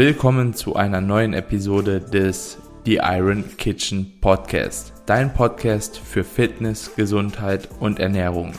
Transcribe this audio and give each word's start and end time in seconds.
willkommen 0.00 0.54
zu 0.54 0.76
einer 0.76 1.02
neuen 1.02 1.34
Episode 1.34 2.00
des 2.00 2.56
The 2.86 3.00
Iron 3.02 3.44
Kitchen 3.58 4.18
Podcast, 4.22 4.94
dein 5.04 5.34
Podcast 5.34 5.98
für 5.98 6.24
Fitness, 6.24 6.96
Gesundheit 6.96 7.68
und 7.80 7.98
Ernährung. 7.98 8.52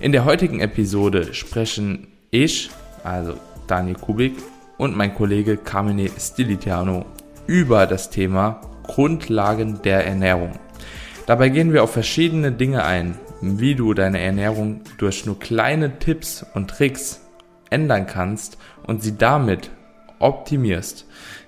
In 0.00 0.12
der 0.12 0.24
heutigen 0.24 0.60
Episode 0.60 1.34
sprechen 1.34 2.06
ich, 2.30 2.70
also 3.02 3.34
Daniel 3.66 3.96
Kubik 3.96 4.36
und 4.76 4.96
mein 4.96 5.16
Kollege 5.16 5.56
Carmine 5.56 6.10
Stilitiano 6.16 7.06
über 7.48 7.88
das 7.88 8.10
Thema 8.10 8.60
Grundlagen 8.84 9.82
der 9.82 10.06
Ernährung. 10.06 10.52
Dabei 11.26 11.48
gehen 11.48 11.72
wir 11.72 11.82
auf 11.82 11.92
verschiedene 11.92 12.52
Dinge 12.52 12.84
ein, 12.84 13.18
wie 13.40 13.74
du 13.74 13.94
deine 13.94 14.20
Ernährung 14.20 14.82
durch 14.96 15.26
nur 15.26 15.40
kleine 15.40 15.98
Tipps 15.98 16.46
und 16.54 16.70
Tricks 16.70 17.20
ändern 17.68 18.06
kannst 18.06 18.58
und 18.86 19.02
sie 19.02 19.18
damit 19.18 19.72
optimierst. 20.18 21.06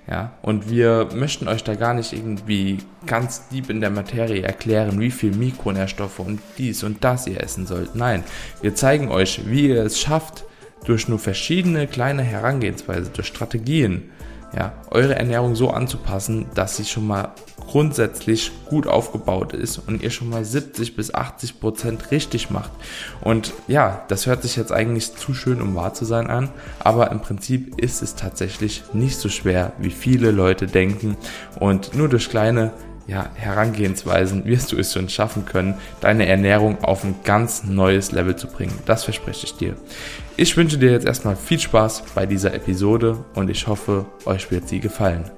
Ja, 0.09 0.33
und 0.41 0.69
wir 0.69 1.09
möchten 1.13 1.47
euch 1.47 1.63
da 1.63 1.75
gar 1.75 1.93
nicht 1.93 2.11
irgendwie 2.11 2.79
ganz 3.05 3.47
deep 3.49 3.69
in 3.69 3.81
der 3.81 3.91
Materie 3.91 4.41
erklären, 4.41 4.99
wie 4.99 5.11
viel 5.11 5.31
Mikronährstoffe 5.31 6.19
und 6.19 6.41
dies 6.57 6.83
und 6.83 7.03
das 7.03 7.27
ihr 7.27 7.41
essen 7.41 7.67
sollt. 7.67 7.95
Nein, 7.95 8.23
wir 8.61 8.75
zeigen 8.75 9.09
euch, 9.09 9.41
wie 9.45 9.69
ihr 9.69 9.83
es 9.83 9.99
schafft, 9.99 10.43
durch 10.85 11.07
nur 11.07 11.19
verschiedene 11.19 11.87
kleine 11.87 12.23
Herangehensweise, 12.23 13.11
durch 13.11 13.27
Strategien, 13.27 14.09
ja, 14.57 14.73
eure 14.89 15.15
Ernährung 15.15 15.55
so 15.55 15.69
anzupassen, 15.69 16.47
dass 16.55 16.77
sie 16.77 16.85
schon 16.85 17.07
mal 17.07 17.33
grundsätzlich 17.61 18.51
gut 18.65 18.87
aufgebaut 18.87 19.53
ist 19.53 19.77
und 19.77 20.01
ihr 20.03 20.09
schon 20.09 20.29
mal 20.29 20.43
70 20.43 20.95
bis 20.95 21.13
80 21.13 21.59
Prozent 21.59 22.11
richtig 22.11 22.49
macht. 22.49 22.71
Und 23.21 23.53
ja, 23.67 24.03
das 24.07 24.25
hört 24.25 24.41
sich 24.41 24.55
jetzt 24.55 24.71
eigentlich 24.71 25.15
zu 25.15 25.33
schön, 25.33 25.61
um 25.61 25.75
wahr 25.75 25.93
zu 25.93 26.05
sein 26.05 26.29
an, 26.29 26.49
aber 26.79 27.11
im 27.11 27.21
Prinzip 27.21 27.79
ist 27.79 28.01
es 28.01 28.15
tatsächlich 28.15 28.83
nicht 28.93 29.17
so 29.17 29.29
schwer, 29.29 29.73
wie 29.79 29.91
viele 29.91 30.31
Leute 30.31 30.67
denken 30.67 31.17
und 31.59 31.95
nur 31.95 32.09
durch 32.09 32.29
kleine 32.29 32.71
ja, 33.07 33.29
Herangehensweisen 33.33 34.45
wirst 34.45 34.71
du 34.71 34.77
es 34.77 34.93
schon 34.93 35.09
schaffen 35.09 35.45
können, 35.45 35.75
deine 35.99 36.27
Ernährung 36.27 36.83
auf 36.83 37.03
ein 37.03 37.15
ganz 37.23 37.63
neues 37.63 38.11
Level 38.11 38.35
zu 38.35 38.47
bringen. 38.47 38.77
Das 38.85 39.03
verspreche 39.03 39.45
ich 39.45 39.55
dir. 39.55 39.75
Ich 40.37 40.55
wünsche 40.55 40.77
dir 40.77 40.91
jetzt 40.91 41.05
erstmal 41.05 41.35
viel 41.35 41.59
Spaß 41.59 42.03
bei 42.15 42.25
dieser 42.25 42.53
Episode 42.53 43.23
und 43.35 43.49
ich 43.49 43.67
hoffe, 43.67 44.05
euch 44.25 44.49
wird 44.49 44.69
sie 44.69 44.79
gefallen. 44.79 45.29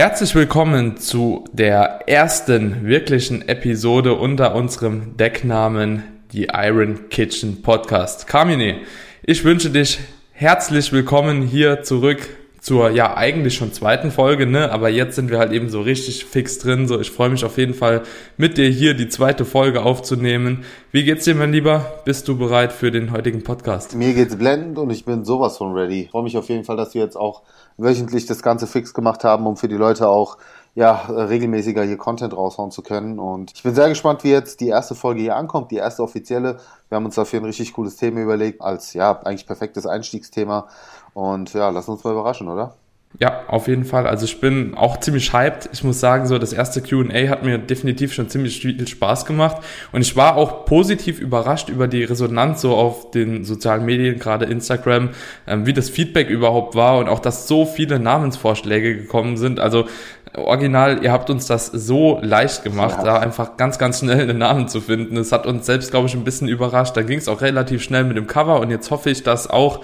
Herzlich 0.00 0.34
willkommen 0.34 0.96
zu 0.96 1.44
der 1.52 2.04
ersten 2.06 2.86
wirklichen 2.86 3.46
Episode 3.46 4.14
unter 4.14 4.54
unserem 4.54 5.18
Decknamen 5.18 6.04
die 6.32 6.48
Iron 6.50 7.10
Kitchen 7.10 7.60
Podcast. 7.60 8.26
Carmine, 8.26 8.80
ich 9.22 9.44
wünsche 9.44 9.68
dich 9.68 9.98
herzlich 10.32 10.90
willkommen 10.90 11.42
hier 11.42 11.82
zurück 11.82 12.26
zur 12.60 12.90
ja 12.90 13.16
eigentlich 13.16 13.54
schon 13.54 13.72
zweiten 13.72 14.10
Folge, 14.10 14.46
ne? 14.46 14.70
Aber 14.70 14.88
jetzt 14.88 15.16
sind 15.16 15.30
wir 15.30 15.38
halt 15.38 15.52
eben 15.52 15.68
so 15.70 15.80
richtig 15.80 16.24
fix 16.26 16.58
drin. 16.58 16.86
So, 16.86 17.00
ich 17.00 17.10
freue 17.10 17.30
mich 17.30 17.44
auf 17.44 17.56
jeden 17.56 17.74
Fall 17.74 18.02
mit 18.36 18.58
dir 18.58 18.68
hier 18.68 18.94
die 18.94 19.08
zweite 19.08 19.44
Folge 19.44 19.82
aufzunehmen. 19.82 20.64
Wie 20.92 21.04
geht's 21.04 21.24
dir, 21.24 21.34
mein 21.34 21.52
Lieber? 21.52 22.00
Bist 22.04 22.28
du 22.28 22.36
bereit 22.36 22.72
für 22.72 22.90
den 22.90 23.12
heutigen 23.12 23.42
Podcast? 23.42 23.96
Mir 23.96 24.12
geht's 24.12 24.36
blendend 24.36 24.78
und 24.78 24.90
ich 24.90 25.04
bin 25.04 25.24
sowas 25.24 25.56
von 25.56 25.72
ready. 25.72 26.08
Freue 26.10 26.22
mich 26.22 26.36
auf 26.36 26.48
jeden 26.48 26.64
Fall, 26.64 26.76
dass 26.76 26.94
wir 26.94 27.02
jetzt 27.02 27.16
auch 27.16 27.42
wöchentlich 27.78 28.26
das 28.26 28.42
Ganze 28.42 28.66
fix 28.66 28.92
gemacht 28.92 29.24
haben, 29.24 29.46
um 29.46 29.56
für 29.56 29.68
die 29.68 29.76
Leute 29.76 30.08
auch 30.08 30.36
ja, 30.74 30.92
regelmäßiger 31.08 31.82
hier 31.82 31.96
Content 31.96 32.36
raushauen 32.36 32.70
zu 32.70 32.82
können. 32.82 33.18
Und 33.18 33.52
ich 33.54 33.62
bin 33.62 33.74
sehr 33.74 33.88
gespannt, 33.88 34.24
wie 34.24 34.30
jetzt 34.30 34.60
die 34.60 34.68
erste 34.68 34.94
Folge 34.94 35.20
hier 35.20 35.36
ankommt, 35.36 35.70
die 35.70 35.76
erste 35.76 36.02
offizielle. 36.02 36.58
Wir 36.88 36.96
haben 36.96 37.04
uns 37.04 37.16
dafür 37.16 37.40
ein 37.40 37.44
richtig 37.44 37.72
cooles 37.72 37.96
Thema 37.96 38.20
überlegt, 38.20 38.60
als 38.60 38.94
ja, 38.94 39.20
eigentlich 39.22 39.46
perfektes 39.46 39.86
Einstiegsthema. 39.86 40.68
Und 41.14 41.52
ja, 41.54 41.70
lass 41.70 41.88
uns 41.88 42.04
mal 42.04 42.12
überraschen, 42.12 42.48
oder? 42.48 42.74
Ja, 43.18 43.42
auf 43.48 43.66
jeden 43.66 43.84
Fall. 43.84 44.06
Also 44.06 44.24
ich 44.24 44.40
bin 44.40 44.76
auch 44.76 45.00
ziemlich 45.00 45.32
hyped. 45.32 45.68
Ich 45.72 45.82
muss 45.82 45.98
sagen, 45.98 46.26
so 46.28 46.38
das 46.38 46.52
erste 46.52 46.80
Q&A 46.80 47.28
hat 47.28 47.42
mir 47.42 47.58
definitiv 47.58 48.12
schon 48.12 48.28
ziemlich 48.28 48.60
viel 48.60 48.86
Spaß 48.86 49.26
gemacht 49.26 49.56
und 49.90 50.00
ich 50.00 50.14
war 50.14 50.36
auch 50.36 50.64
positiv 50.64 51.18
überrascht 51.18 51.70
über 51.70 51.88
die 51.88 52.04
Resonanz 52.04 52.60
so 52.60 52.76
auf 52.76 53.10
den 53.10 53.44
sozialen 53.44 53.84
Medien, 53.84 54.20
gerade 54.20 54.44
Instagram, 54.44 55.10
ähm, 55.48 55.66
wie 55.66 55.72
das 55.72 55.90
Feedback 55.90 56.28
überhaupt 56.30 56.76
war 56.76 56.98
und 56.98 57.08
auch, 57.08 57.18
dass 57.18 57.48
so 57.48 57.66
viele 57.66 57.98
Namensvorschläge 57.98 58.96
gekommen 58.98 59.36
sind. 59.36 59.58
Also 59.58 59.86
original, 60.34 61.02
ihr 61.02 61.12
habt 61.12 61.30
uns 61.30 61.46
das 61.46 61.66
so 61.66 62.18
leicht 62.22 62.62
gemacht, 62.62 62.98
ja. 62.98 63.04
da 63.04 63.18
einfach 63.18 63.56
ganz, 63.56 63.78
ganz 63.78 63.98
schnell 63.98 64.22
einen 64.22 64.38
Namen 64.38 64.68
zu 64.68 64.80
finden. 64.80 65.16
Es 65.16 65.32
hat 65.32 65.46
uns 65.46 65.66
selbst, 65.66 65.90
glaube 65.90 66.08
ich, 66.08 66.14
ein 66.14 66.24
bisschen 66.24 66.48
überrascht. 66.48 66.96
Da 66.96 67.02
ging 67.02 67.18
es 67.18 67.28
auch 67.28 67.40
relativ 67.40 67.82
schnell 67.82 68.04
mit 68.04 68.16
dem 68.16 68.26
Cover 68.26 68.60
und 68.60 68.70
jetzt 68.70 68.90
hoffe 68.90 69.10
ich, 69.10 69.22
dass 69.22 69.48
auch 69.48 69.80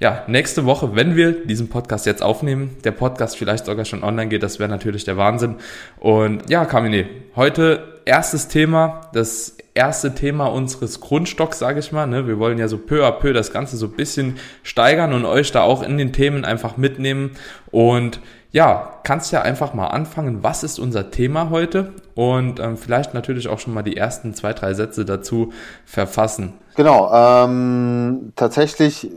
ja, 0.00 0.24
nächste 0.26 0.64
Woche, 0.64 0.96
wenn 0.96 1.14
wir 1.14 1.44
diesen 1.44 1.68
Podcast 1.68 2.06
jetzt 2.06 2.22
aufnehmen, 2.22 2.76
der 2.84 2.92
Podcast 2.92 3.36
vielleicht 3.36 3.66
sogar 3.66 3.84
schon 3.84 4.02
online 4.02 4.28
geht, 4.30 4.42
das 4.42 4.58
wäre 4.58 4.70
natürlich 4.70 5.04
der 5.04 5.18
Wahnsinn. 5.18 5.56
Und 5.98 6.48
ja, 6.48 6.64
Kamine, 6.64 7.06
heute 7.36 8.00
erstes 8.06 8.48
Thema, 8.48 9.02
das 9.12 9.58
erste 9.74 10.14
Thema 10.14 10.46
unseres 10.46 11.00
Grundstocks, 11.00 11.58
sage 11.58 11.80
ich 11.80 11.92
mal. 11.92 12.06
Ne? 12.06 12.26
Wir 12.26 12.38
wollen 12.38 12.58
ja 12.58 12.66
so 12.66 12.78
peu 12.78 13.06
à 13.06 13.12
peu 13.12 13.34
das 13.34 13.52
Ganze 13.52 13.76
so 13.76 13.86
ein 13.86 13.92
bisschen 13.92 14.38
steigern 14.62 15.12
und 15.12 15.26
euch 15.26 15.52
da 15.52 15.62
auch 15.62 15.82
in 15.82 15.98
den 15.98 16.14
Themen 16.14 16.46
einfach 16.46 16.78
mitnehmen. 16.78 17.32
Und 17.70 18.20
ja, 18.52 18.98
kannst 19.04 19.32
ja 19.32 19.42
einfach 19.42 19.74
mal 19.74 19.88
anfangen, 19.88 20.42
was 20.42 20.62
ist 20.64 20.78
unser 20.78 21.10
Thema 21.10 21.50
heute 21.50 21.92
und 22.14 22.58
ähm, 22.58 22.76
vielleicht 22.76 23.14
natürlich 23.14 23.48
auch 23.48 23.58
schon 23.58 23.74
mal 23.74 23.82
die 23.82 23.96
ersten 23.96 24.34
zwei, 24.34 24.52
drei 24.52 24.74
Sätze 24.74 25.04
dazu 25.04 25.52
verfassen. 25.84 26.54
Genau, 26.74 27.12
ähm, 27.12 28.32
tatsächlich 28.36 29.10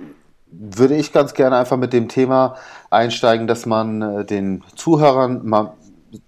würde 0.51 0.95
ich 0.95 1.13
ganz 1.13 1.33
gerne 1.33 1.57
einfach 1.57 1.77
mit 1.77 1.94
dem 1.94 2.09
Thema 2.09 2.55
einsteigen, 2.91 3.47
dass 3.47 3.66
man 3.66 4.01
äh, 4.01 4.25
den 4.25 4.63
Zuhörern 4.75 5.45
mal 5.45 5.73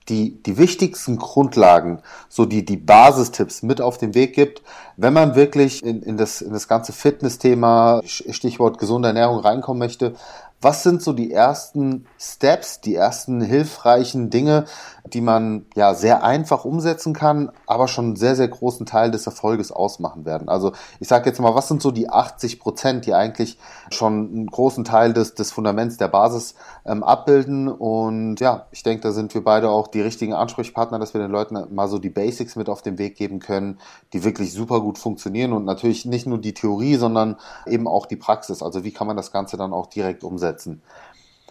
die, 0.09 0.41
die 0.41 0.57
wichtigsten 0.57 1.17
Grundlagen, 1.17 1.99
so 2.27 2.45
die, 2.45 2.65
die 2.65 2.77
Basistipps 2.77 3.61
mit 3.61 3.81
auf 3.81 3.99
den 3.99 4.15
Weg 4.15 4.33
gibt, 4.33 4.63
wenn 4.97 5.13
man 5.13 5.35
wirklich 5.35 5.85
in, 5.85 6.01
in, 6.01 6.17
das, 6.17 6.41
in 6.41 6.53
das 6.53 6.67
ganze 6.67 6.91
Fitness-Thema, 6.91 8.01
Stichwort 8.05 8.79
gesunde 8.79 9.09
Ernährung 9.09 9.39
reinkommen 9.39 9.79
möchte, 9.79 10.15
was 10.65 10.81
sind 10.81 11.03
so 11.03 11.13
die 11.13 11.31
ersten 11.31 12.07
Steps, 12.19 12.81
die 12.81 12.95
ersten 12.95 13.39
hilfreichen 13.39 14.31
Dinge, 14.31 14.65
die 15.05 15.21
man 15.21 15.67
ja 15.75 15.93
sehr 15.93 16.23
einfach 16.23 16.65
umsetzen 16.65 17.13
kann, 17.13 17.51
aber 17.67 17.87
schon 17.87 18.05
einen 18.05 18.15
sehr, 18.15 18.35
sehr 18.35 18.47
großen 18.47 18.87
Teil 18.87 19.11
des 19.11 19.27
Erfolges 19.27 19.71
ausmachen 19.71 20.25
werden? 20.25 20.49
Also 20.49 20.71
ich 20.99 21.07
sage 21.07 21.29
jetzt 21.29 21.39
mal, 21.39 21.53
was 21.53 21.67
sind 21.67 21.83
so 21.83 21.91
die 21.91 22.09
80 22.09 22.59
Prozent, 22.59 23.05
die 23.05 23.13
eigentlich 23.13 23.59
schon 23.91 24.27
einen 24.27 24.47
großen 24.47 24.85
Teil 24.85 25.13
des, 25.13 25.35
des 25.35 25.51
Fundaments 25.51 25.97
der 25.97 26.07
Basis 26.07 26.55
ähm, 26.83 27.03
abbilden? 27.03 27.67
Und 27.67 28.39
ja, 28.39 28.65
ich 28.71 28.81
denke, 28.81 29.03
da 29.03 29.11
sind 29.11 29.35
wir 29.35 29.43
beide 29.43 29.69
auch 29.69 29.87
die 29.87 30.01
richtigen 30.01 30.33
Ansprechpartner, 30.33 30.97
dass 30.97 31.13
wir 31.13 31.21
den 31.21 31.29
Leuten 31.29 31.75
mal 31.75 31.87
so 31.87 31.99
die 31.99 32.09
Basics 32.09 32.55
mit 32.55 32.69
auf 32.69 32.81
den 32.81 32.97
Weg 32.97 33.15
geben 33.17 33.37
können, 33.37 33.77
die 34.13 34.23
wirklich 34.23 34.51
super 34.51 34.81
gut 34.81 34.97
funktionieren 34.97 35.53
und 35.53 35.63
natürlich 35.63 36.05
nicht 36.05 36.25
nur 36.25 36.39
die 36.39 36.55
Theorie, 36.55 36.95
sondern 36.95 37.35
eben 37.67 37.87
auch 37.87 38.07
die 38.07 38.15
Praxis. 38.15 38.63
Also 38.63 38.83
wie 38.83 38.91
kann 38.91 39.05
man 39.05 39.15
das 39.15 39.31
Ganze 39.31 39.57
dann 39.57 39.71
auch 39.71 39.85
direkt 39.85 40.23
umsetzen? 40.23 40.54
Umsetzen. 40.55 40.81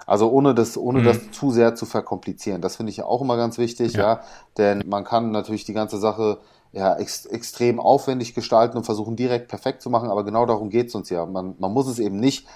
Also 0.06 0.30
ohne 0.30 0.54
das, 0.54 0.76
ohne 0.76 1.00
mhm. 1.00 1.04
das 1.04 1.30
zu 1.30 1.50
sehr 1.50 1.74
zu 1.74 1.86
verkomplizieren. 1.86 2.60
Das 2.60 2.76
finde 2.76 2.90
ich 2.90 3.02
auch 3.02 3.22
immer 3.22 3.36
ganz 3.36 3.56
wichtig, 3.58 3.94
ja. 3.94 4.02
ja. 4.02 4.20
Denn 4.58 4.84
man 4.86 5.04
kann 5.04 5.30
natürlich 5.30 5.64
die 5.64 5.72
ganze 5.72 5.98
Sache 5.98 6.38
ja, 6.72 6.96
ex 6.96 7.24
extrem 7.26 7.78
aufwendig 7.78 8.34
gestalten 8.34 8.76
und 8.76 8.84
versuchen 8.84 9.16
direkt 9.16 9.48
perfekt 9.48 9.80
zu 9.80 9.90
machen, 9.90 10.10
aber 10.10 10.24
genau 10.24 10.44
darum 10.44 10.70
geht 10.70 10.88
es 10.88 10.94
uns 10.94 11.08
ja. 11.08 11.24
Man, 11.24 11.54
man 11.58 11.72
muss 11.72 11.86
es 11.86 12.00
eben 12.00 12.18
nicht 12.18 12.46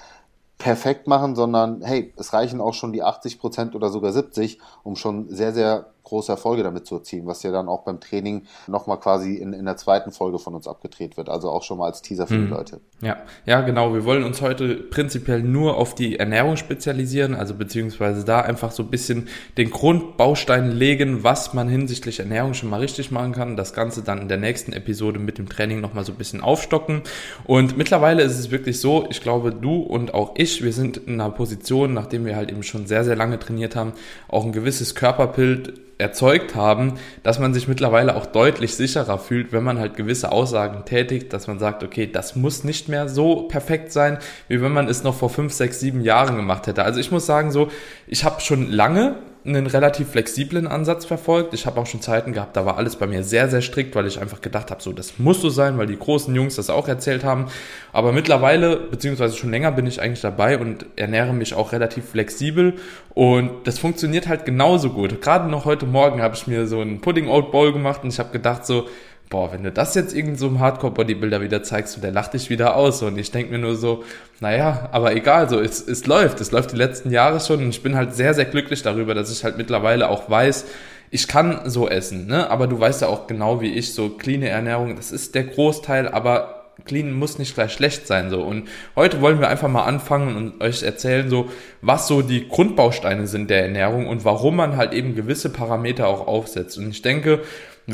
perfekt 0.58 1.06
machen, 1.06 1.36
sondern 1.36 1.82
hey, 1.82 2.12
es 2.16 2.32
reichen 2.32 2.60
auch 2.60 2.74
schon 2.74 2.92
die 2.92 3.04
80 3.04 3.38
Prozent 3.38 3.76
oder 3.76 3.90
sogar 3.90 4.12
70, 4.12 4.58
um 4.82 4.96
schon 4.96 5.28
sehr, 5.28 5.54
sehr 5.54 5.86
große 6.08 6.32
Erfolge 6.32 6.62
damit 6.62 6.86
zu 6.86 6.96
erzielen, 6.96 7.26
was 7.26 7.42
ja 7.42 7.52
dann 7.52 7.68
auch 7.68 7.84
beim 7.84 8.00
Training 8.00 8.46
nochmal 8.66 8.98
quasi 8.98 9.36
in, 9.36 9.52
in 9.52 9.64
der 9.64 9.76
zweiten 9.76 10.10
Folge 10.10 10.38
von 10.38 10.54
uns 10.54 10.66
abgedreht 10.66 11.16
wird. 11.16 11.28
Also 11.28 11.50
auch 11.50 11.62
schon 11.62 11.78
mal 11.78 11.86
als 11.86 12.02
Teaser 12.02 12.26
für 12.26 12.34
mhm. 12.34 12.46
die 12.46 12.52
Leute. 12.52 12.80
Ja, 13.00 13.16
ja, 13.46 13.60
genau. 13.60 13.94
Wir 13.94 14.04
wollen 14.04 14.24
uns 14.24 14.40
heute 14.40 14.74
prinzipiell 14.74 15.42
nur 15.42 15.76
auf 15.76 15.94
die 15.94 16.18
Ernährung 16.18 16.56
spezialisieren, 16.56 17.34
also 17.34 17.54
beziehungsweise 17.54 18.24
da 18.24 18.40
einfach 18.40 18.72
so 18.72 18.82
ein 18.82 18.90
bisschen 18.90 19.28
den 19.56 19.70
Grundbaustein 19.70 20.72
legen, 20.72 21.22
was 21.22 21.54
man 21.54 21.68
hinsichtlich 21.68 22.20
Ernährung 22.20 22.54
schon 22.54 22.70
mal 22.70 22.80
richtig 22.80 23.10
machen 23.10 23.32
kann. 23.32 23.56
Das 23.56 23.72
Ganze 23.72 24.02
dann 24.02 24.20
in 24.20 24.28
der 24.28 24.38
nächsten 24.38 24.72
Episode 24.72 25.18
mit 25.18 25.38
dem 25.38 25.48
Training 25.48 25.80
nochmal 25.80 26.04
so 26.04 26.12
ein 26.12 26.18
bisschen 26.18 26.40
aufstocken. 26.40 27.02
Und 27.44 27.76
mittlerweile 27.76 28.22
ist 28.22 28.38
es 28.38 28.50
wirklich 28.50 28.80
so, 28.80 29.06
ich 29.10 29.20
glaube, 29.20 29.52
du 29.52 29.80
und 29.80 30.14
auch 30.14 30.32
ich, 30.36 30.62
wir 30.62 30.72
sind 30.72 30.96
in 30.96 31.20
einer 31.20 31.30
Position, 31.30 31.94
nachdem 31.94 32.24
wir 32.24 32.36
halt 32.36 32.50
eben 32.50 32.62
schon 32.62 32.86
sehr, 32.86 33.04
sehr 33.04 33.16
lange 33.16 33.38
trainiert 33.38 33.76
haben, 33.76 33.92
auch 34.28 34.44
ein 34.44 34.52
gewisses 34.52 34.94
Körperbild 34.94 35.74
erzeugt 35.98 36.54
haben, 36.54 36.94
dass 37.22 37.38
man 37.38 37.52
sich 37.52 37.68
mittlerweile 37.68 38.16
auch 38.16 38.26
deutlich 38.26 38.74
sicherer 38.76 39.18
fühlt, 39.18 39.52
wenn 39.52 39.64
man 39.64 39.78
halt 39.78 39.96
gewisse 39.96 40.30
Aussagen 40.32 40.84
tätigt, 40.84 41.32
dass 41.32 41.48
man 41.48 41.58
sagt, 41.58 41.82
okay, 41.82 42.10
das 42.10 42.36
muss 42.36 42.64
nicht 42.64 42.88
mehr 42.88 43.08
so 43.08 43.42
perfekt 43.42 43.92
sein, 43.92 44.18
wie 44.46 44.62
wenn 44.62 44.72
man 44.72 44.88
es 44.88 45.02
noch 45.02 45.14
vor 45.14 45.28
fünf, 45.28 45.52
sechs, 45.52 45.80
sieben 45.80 46.00
Jahren 46.00 46.36
gemacht 46.36 46.68
hätte. 46.68 46.84
Also 46.84 47.00
ich 47.00 47.10
muss 47.10 47.26
sagen, 47.26 47.50
so, 47.50 47.68
ich 48.06 48.24
habe 48.24 48.40
schon 48.40 48.70
lange 48.70 49.16
einen 49.44 49.66
relativ 49.66 50.10
flexiblen 50.10 50.66
Ansatz 50.66 51.04
verfolgt. 51.04 51.54
Ich 51.54 51.66
habe 51.66 51.80
auch 51.80 51.86
schon 51.86 52.02
Zeiten 52.02 52.32
gehabt, 52.32 52.56
da 52.56 52.66
war 52.66 52.76
alles 52.76 52.96
bei 52.96 53.06
mir 53.06 53.24
sehr, 53.24 53.48
sehr 53.48 53.62
strikt, 53.62 53.94
weil 53.94 54.06
ich 54.06 54.20
einfach 54.20 54.40
gedacht 54.40 54.70
habe, 54.70 54.82
so, 54.82 54.92
das 54.92 55.18
muss 55.18 55.40
so 55.40 55.48
sein, 55.48 55.78
weil 55.78 55.86
die 55.86 55.98
großen 55.98 56.34
Jungs 56.34 56.56
das 56.56 56.70
auch 56.70 56.88
erzählt 56.88 57.24
haben. 57.24 57.46
Aber 57.92 58.12
mittlerweile, 58.12 58.76
beziehungsweise 58.76 59.36
schon 59.36 59.50
länger 59.50 59.72
bin 59.72 59.86
ich 59.86 60.00
eigentlich 60.00 60.20
dabei 60.20 60.58
und 60.58 60.86
ernähre 60.96 61.32
mich 61.32 61.54
auch 61.54 61.72
relativ 61.72 62.10
flexibel 62.10 62.74
und 63.14 63.66
das 63.66 63.78
funktioniert 63.78 64.28
halt 64.28 64.44
genauso 64.44 64.90
gut. 64.90 65.20
Gerade 65.20 65.48
noch 65.50 65.64
heute 65.64 65.86
Morgen 65.86 66.20
habe 66.22 66.34
ich 66.34 66.46
mir 66.46 66.66
so 66.66 66.80
einen 66.80 67.00
Pudding 67.00 67.28
Oat 67.28 67.50
Bowl 67.50 67.72
gemacht 67.72 68.04
und 68.04 68.12
ich 68.12 68.18
habe 68.18 68.30
gedacht 68.30 68.66
so, 68.66 68.86
boah, 69.30 69.52
wenn 69.52 69.62
du 69.62 69.70
das 69.70 69.94
jetzt 69.94 70.14
irgend 70.14 70.38
so 70.38 70.46
einem 70.46 70.60
Hardcore-Bodybuilder 70.60 71.40
wieder 71.40 71.62
zeigst, 71.62 72.02
der 72.02 72.12
lacht 72.12 72.34
dich 72.34 72.50
wieder 72.50 72.76
aus. 72.76 73.02
Und 73.02 73.18
ich 73.18 73.30
denke 73.30 73.52
mir 73.52 73.58
nur 73.58 73.76
so, 73.76 74.04
naja, 74.40 74.88
aber 74.92 75.14
egal, 75.14 75.48
so, 75.48 75.60
es, 75.60 75.86
es 75.86 76.06
läuft. 76.06 76.40
Es 76.40 76.50
läuft 76.50 76.72
die 76.72 76.76
letzten 76.76 77.10
Jahre 77.10 77.40
schon 77.40 77.62
und 77.62 77.70
ich 77.70 77.82
bin 77.82 77.96
halt 77.96 78.14
sehr, 78.14 78.34
sehr 78.34 78.46
glücklich 78.46 78.82
darüber, 78.82 79.14
dass 79.14 79.30
ich 79.30 79.44
halt 79.44 79.58
mittlerweile 79.58 80.08
auch 80.08 80.30
weiß, 80.30 80.64
ich 81.10 81.26
kann 81.26 81.70
so 81.70 81.88
essen, 81.88 82.26
ne? 82.26 82.50
Aber 82.50 82.66
du 82.66 82.78
weißt 82.78 83.02
ja 83.02 83.08
auch 83.08 83.26
genau 83.26 83.60
wie 83.60 83.72
ich, 83.72 83.94
so 83.94 84.10
clean 84.10 84.42
Ernährung, 84.42 84.94
das 84.94 85.10
ist 85.10 85.34
der 85.34 85.44
Großteil, 85.44 86.06
aber 86.06 86.58
clean 86.84 87.12
muss 87.12 87.38
nicht 87.38 87.54
gleich 87.54 87.72
schlecht 87.72 88.06
sein, 88.06 88.28
so. 88.28 88.42
Und 88.42 88.68
heute 88.94 89.20
wollen 89.20 89.40
wir 89.40 89.48
einfach 89.48 89.68
mal 89.68 89.84
anfangen 89.84 90.36
und 90.36 90.60
euch 90.62 90.82
erzählen, 90.82 91.30
so, 91.30 91.48
was 91.80 92.08
so 92.08 92.20
die 92.20 92.46
Grundbausteine 92.46 93.26
sind 93.26 93.48
der 93.48 93.62
Ernährung 93.62 94.06
und 94.06 94.24
warum 94.24 94.56
man 94.56 94.76
halt 94.76 94.92
eben 94.92 95.14
gewisse 95.14 95.50
Parameter 95.50 96.06
auch 96.08 96.26
aufsetzt. 96.26 96.76
Und 96.76 96.90
ich 96.90 97.00
denke, 97.00 97.40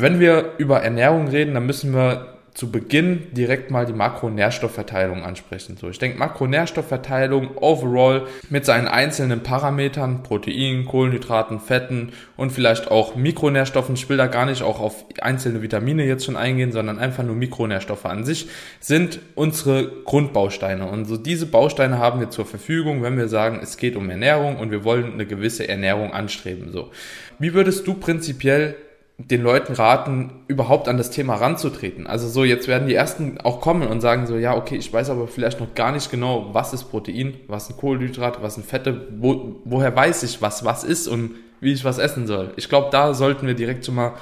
wenn 0.01 0.19
wir 0.19 0.53
über 0.57 0.81
Ernährung 0.81 1.27
reden, 1.27 1.53
dann 1.53 1.65
müssen 1.65 1.93
wir 1.93 2.35
zu 2.55 2.71
Beginn 2.71 3.33
direkt 3.33 3.69
mal 3.69 3.85
die 3.85 3.93
Makronährstoffverteilung 3.93 5.23
ansprechen. 5.23 5.75
So, 5.75 5.89
ich 5.89 5.99
denke, 5.99 6.17
Makronährstoffverteilung 6.17 7.57
overall 7.57 8.27
mit 8.49 8.65
seinen 8.65 8.87
einzelnen 8.87 9.43
Parametern, 9.43 10.23
Protein, 10.23 10.85
Kohlenhydraten, 10.85 11.59
Fetten 11.59 12.13
und 12.37 12.51
vielleicht 12.51 12.89
auch 12.89 13.17
Mikronährstoffen. 13.17 13.95
Ich 13.95 14.07
will 14.07 14.15
da 14.15 14.27
gar 14.27 14.45
nicht 14.45 14.63
auch 14.63 14.79
auf 14.79 15.03
einzelne 15.19 15.61
Vitamine 15.61 16.05
jetzt 16.05 16.23
schon 16.23 16.37
eingehen, 16.37 16.71
sondern 16.71 16.97
einfach 16.97 17.23
nur 17.23 17.35
Mikronährstoffe 17.35 18.05
an 18.05 18.23
sich 18.23 18.47
sind 18.79 19.19
unsere 19.35 19.91
Grundbausteine. 20.05 20.87
Und 20.87 21.05
so 21.05 21.17
diese 21.17 21.47
Bausteine 21.47 21.99
haben 21.99 22.21
wir 22.21 22.29
zur 22.29 22.45
Verfügung, 22.45 23.03
wenn 23.03 23.17
wir 23.17 23.27
sagen, 23.27 23.59
es 23.61 23.75
geht 23.75 23.97
um 23.97 24.09
Ernährung 24.09 24.55
und 24.55 24.71
wir 24.71 24.85
wollen 24.85 25.11
eine 25.11 25.25
gewisse 25.25 25.67
Ernährung 25.67 26.13
anstreben. 26.13 26.71
So, 26.71 26.91
wie 27.37 27.53
würdest 27.53 27.85
du 27.85 27.95
prinzipiell 27.95 28.75
den 29.17 29.41
Leuten 29.41 29.73
raten, 29.73 30.43
überhaupt 30.47 30.89
an 30.89 30.97
das 30.97 31.09
Thema 31.09 31.35
ranzutreten. 31.35 32.05
Also 32.05 32.27
so, 32.27 32.43
jetzt 32.43 32.67
werden 32.67 32.87
die 32.87 32.95
ersten 32.95 33.39
auch 33.41 33.61
kommen 33.61 33.87
und 33.87 34.01
sagen 34.01 34.27
so, 34.27 34.35
ja, 34.35 34.55
okay, 34.55 34.75
ich 34.75 34.91
weiß 34.91 35.09
aber 35.09 35.27
vielleicht 35.27 35.59
noch 35.61 35.73
gar 35.73 35.93
nicht 35.93 36.11
genau, 36.11 36.49
was 36.51 36.73
ist 36.73 36.85
Protein, 36.85 37.35
was 37.47 37.67
sind 37.67 37.77
Kohlenhydrate, 37.77 38.41
was 38.41 38.55
sind 38.55 38.65
Fette, 38.65 39.07
wo, 39.17 39.55
woher 39.63 39.95
weiß 39.95 40.23
ich, 40.23 40.41
was 40.41 40.65
was 40.65 40.83
ist 40.83 41.07
und 41.07 41.35
wie 41.61 41.71
ich 41.71 41.85
was 41.85 41.97
essen 41.97 42.27
soll. 42.27 42.51
Ich 42.57 42.67
glaube, 42.67 42.89
da 42.91 43.13
sollten 43.13 43.47
wir 43.47 43.53
direkt 43.53 43.85
schon 43.85 43.95
mal 43.95 44.13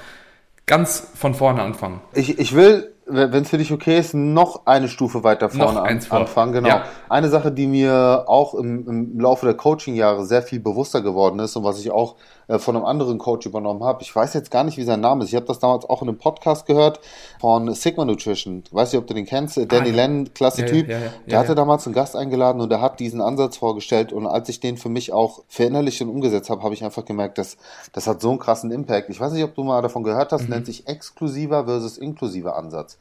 ganz 0.67 1.11
von 1.15 1.33
vorne 1.33 1.63
anfangen. 1.63 2.01
Ich, 2.13 2.37
ich 2.37 2.53
will 2.53 2.93
wenn 3.05 3.43
es 3.43 3.49
für 3.49 3.57
dich 3.57 3.71
okay 3.71 3.99
ist, 3.99 4.13
noch 4.13 4.65
eine 4.65 4.87
Stufe 4.87 5.23
weiter 5.23 5.49
vorne 5.49 5.81
an, 5.81 6.01
anfangen. 6.09 6.53
Genau. 6.53 6.67
Ja. 6.67 6.85
Eine 7.09 7.29
Sache, 7.29 7.51
die 7.51 7.67
mir 7.67 8.25
auch 8.27 8.53
im, 8.53 8.87
im 8.87 9.19
Laufe 9.19 9.45
der 9.45 9.55
Coaching-Jahre 9.55 10.25
sehr 10.25 10.41
viel 10.41 10.59
bewusster 10.59 11.01
geworden 11.01 11.39
ist 11.39 11.55
und 11.55 11.63
was 11.63 11.79
ich 11.79 11.91
auch 11.91 12.15
äh, 12.47 12.59
von 12.59 12.75
einem 12.75 12.85
anderen 12.85 13.17
Coach 13.17 13.45
übernommen 13.45 13.83
habe. 13.83 14.01
Ich 14.01 14.15
weiß 14.15 14.33
jetzt 14.33 14.51
gar 14.51 14.63
nicht, 14.63 14.77
wie 14.77 14.83
sein 14.83 14.99
Name 15.01 15.23
ist. 15.23 15.29
Ich 15.29 15.35
habe 15.35 15.45
das 15.45 15.59
damals 15.59 15.85
auch 15.85 16.01
in 16.01 16.09
einem 16.09 16.17
Podcast 16.17 16.65
gehört 16.65 16.99
von 17.39 17.73
Sigma 17.73 18.05
Nutrition. 18.05 18.63
Ich 18.65 18.73
weiß 18.73 18.91
nicht, 18.91 18.99
ob 18.99 19.07
du 19.07 19.13
den 19.13 19.25
kennst. 19.25 19.57
Danny 19.57 19.71
ah, 19.71 19.85
ja. 19.85 19.95
Lennon, 19.95 20.33
klasse 20.33 20.61
ja, 20.61 20.67
Typ. 20.67 20.89
Ja, 20.89 20.99
der 21.27 21.39
hatte 21.39 21.55
damals 21.55 21.85
einen 21.85 21.95
Gast 21.95 22.15
eingeladen 22.15 22.61
und 22.61 22.69
der 22.69 22.81
hat 22.81 22.99
diesen 22.99 23.21
Ansatz 23.21 23.57
vorgestellt. 23.57 24.13
Und 24.13 24.27
als 24.27 24.49
ich 24.49 24.59
den 24.59 24.77
für 24.77 24.89
mich 24.89 25.13
auch 25.13 25.43
verinnerlicht 25.47 26.01
und 26.01 26.09
umgesetzt 26.09 26.49
habe, 26.49 26.63
habe 26.63 26.73
ich 26.73 26.83
einfach 26.83 27.05
gemerkt, 27.05 27.37
dass 27.37 27.57
das 27.91 28.07
hat 28.07 28.21
so 28.21 28.29
einen 28.29 28.39
krassen 28.39 28.71
Impact. 28.71 29.09
Ich 29.09 29.19
weiß 29.19 29.33
nicht, 29.33 29.43
ob 29.43 29.55
du 29.55 29.63
mal 29.63 29.81
davon 29.81 30.03
gehört 30.03 30.31
hast. 30.31 30.43
Mhm. 30.43 30.49
Nennt 30.49 30.65
sich 30.65 30.87
exklusiver 30.87 31.65
versus 31.65 31.97
inklusiver 31.97 32.55
Ansatz. 32.55 32.97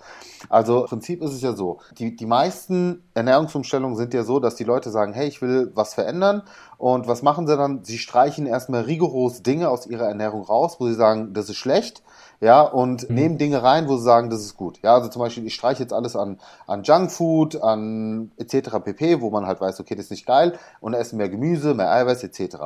Also 0.48 0.82
im 0.82 0.88
Prinzip 0.88 1.22
ist 1.22 1.32
es 1.32 1.42
ja 1.42 1.52
so. 1.52 1.78
Die, 1.98 2.16
die 2.16 2.26
meisten 2.26 3.02
Ernährungsumstellungen 3.14 3.96
sind 3.96 4.14
ja 4.14 4.24
so, 4.24 4.40
dass 4.40 4.54
die 4.54 4.64
Leute 4.64 4.90
sagen, 4.90 5.12
hey, 5.12 5.28
ich 5.28 5.42
will 5.42 5.70
was 5.74 5.94
verändern 5.94 6.42
und 6.82 7.06
was 7.06 7.22
machen 7.22 7.46
sie 7.46 7.56
dann? 7.56 7.84
Sie 7.84 7.96
streichen 7.96 8.44
erstmal 8.44 8.80
rigoros 8.80 9.44
Dinge 9.44 9.70
aus 9.70 9.86
ihrer 9.86 10.08
Ernährung 10.08 10.42
raus, 10.42 10.78
wo 10.80 10.88
sie 10.88 10.94
sagen, 10.94 11.32
das 11.32 11.48
ist 11.48 11.58
schlecht, 11.58 12.02
ja, 12.40 12.62
und 12.62 13.08
mhm. 13.08 13.14
nehmen 13.14 13.38
Dinge 13.38 13.62
rein, 13.62 13.86
wo 13.88 13.96
sie 13.96 14.02
sagen, 14.02 14.30
das 14.30 14.40
ist 14.40 14.56
gut. 14.56 14.80
Ja, 14.82 14.94
also 14.94 15.08
zum 15.08 15.22
Beispiel, 15.22 15.46
ich 15.46 15.54
streiche 15.54 15.80
jetzt 15.80 15.92
alles 15.92 16.16
an, 16.16 16.40
an 16.66 16.82
Junkfood, 16.82 17.62
an 17.62 18.32
etc. 18.36 18.80
pp, 18.82 19.20
wo 19.20 19.30
man 19.30 19.46
halt 19.46 19.60
weiß, 19.60 19.78
okay, 19.78 19.94
das 19.94 20.06
ist 20.06 20.10
nicht 20.10 20.26
geil 20.26 20.58
und 20.80 20.94
essen 20.94 21.18
mehr 21.18 21.28
Gemüse, 21.28 21.72
mehr 21.74 21.92
Eiweiß 21.92 22.24
etc. 22.24 22.56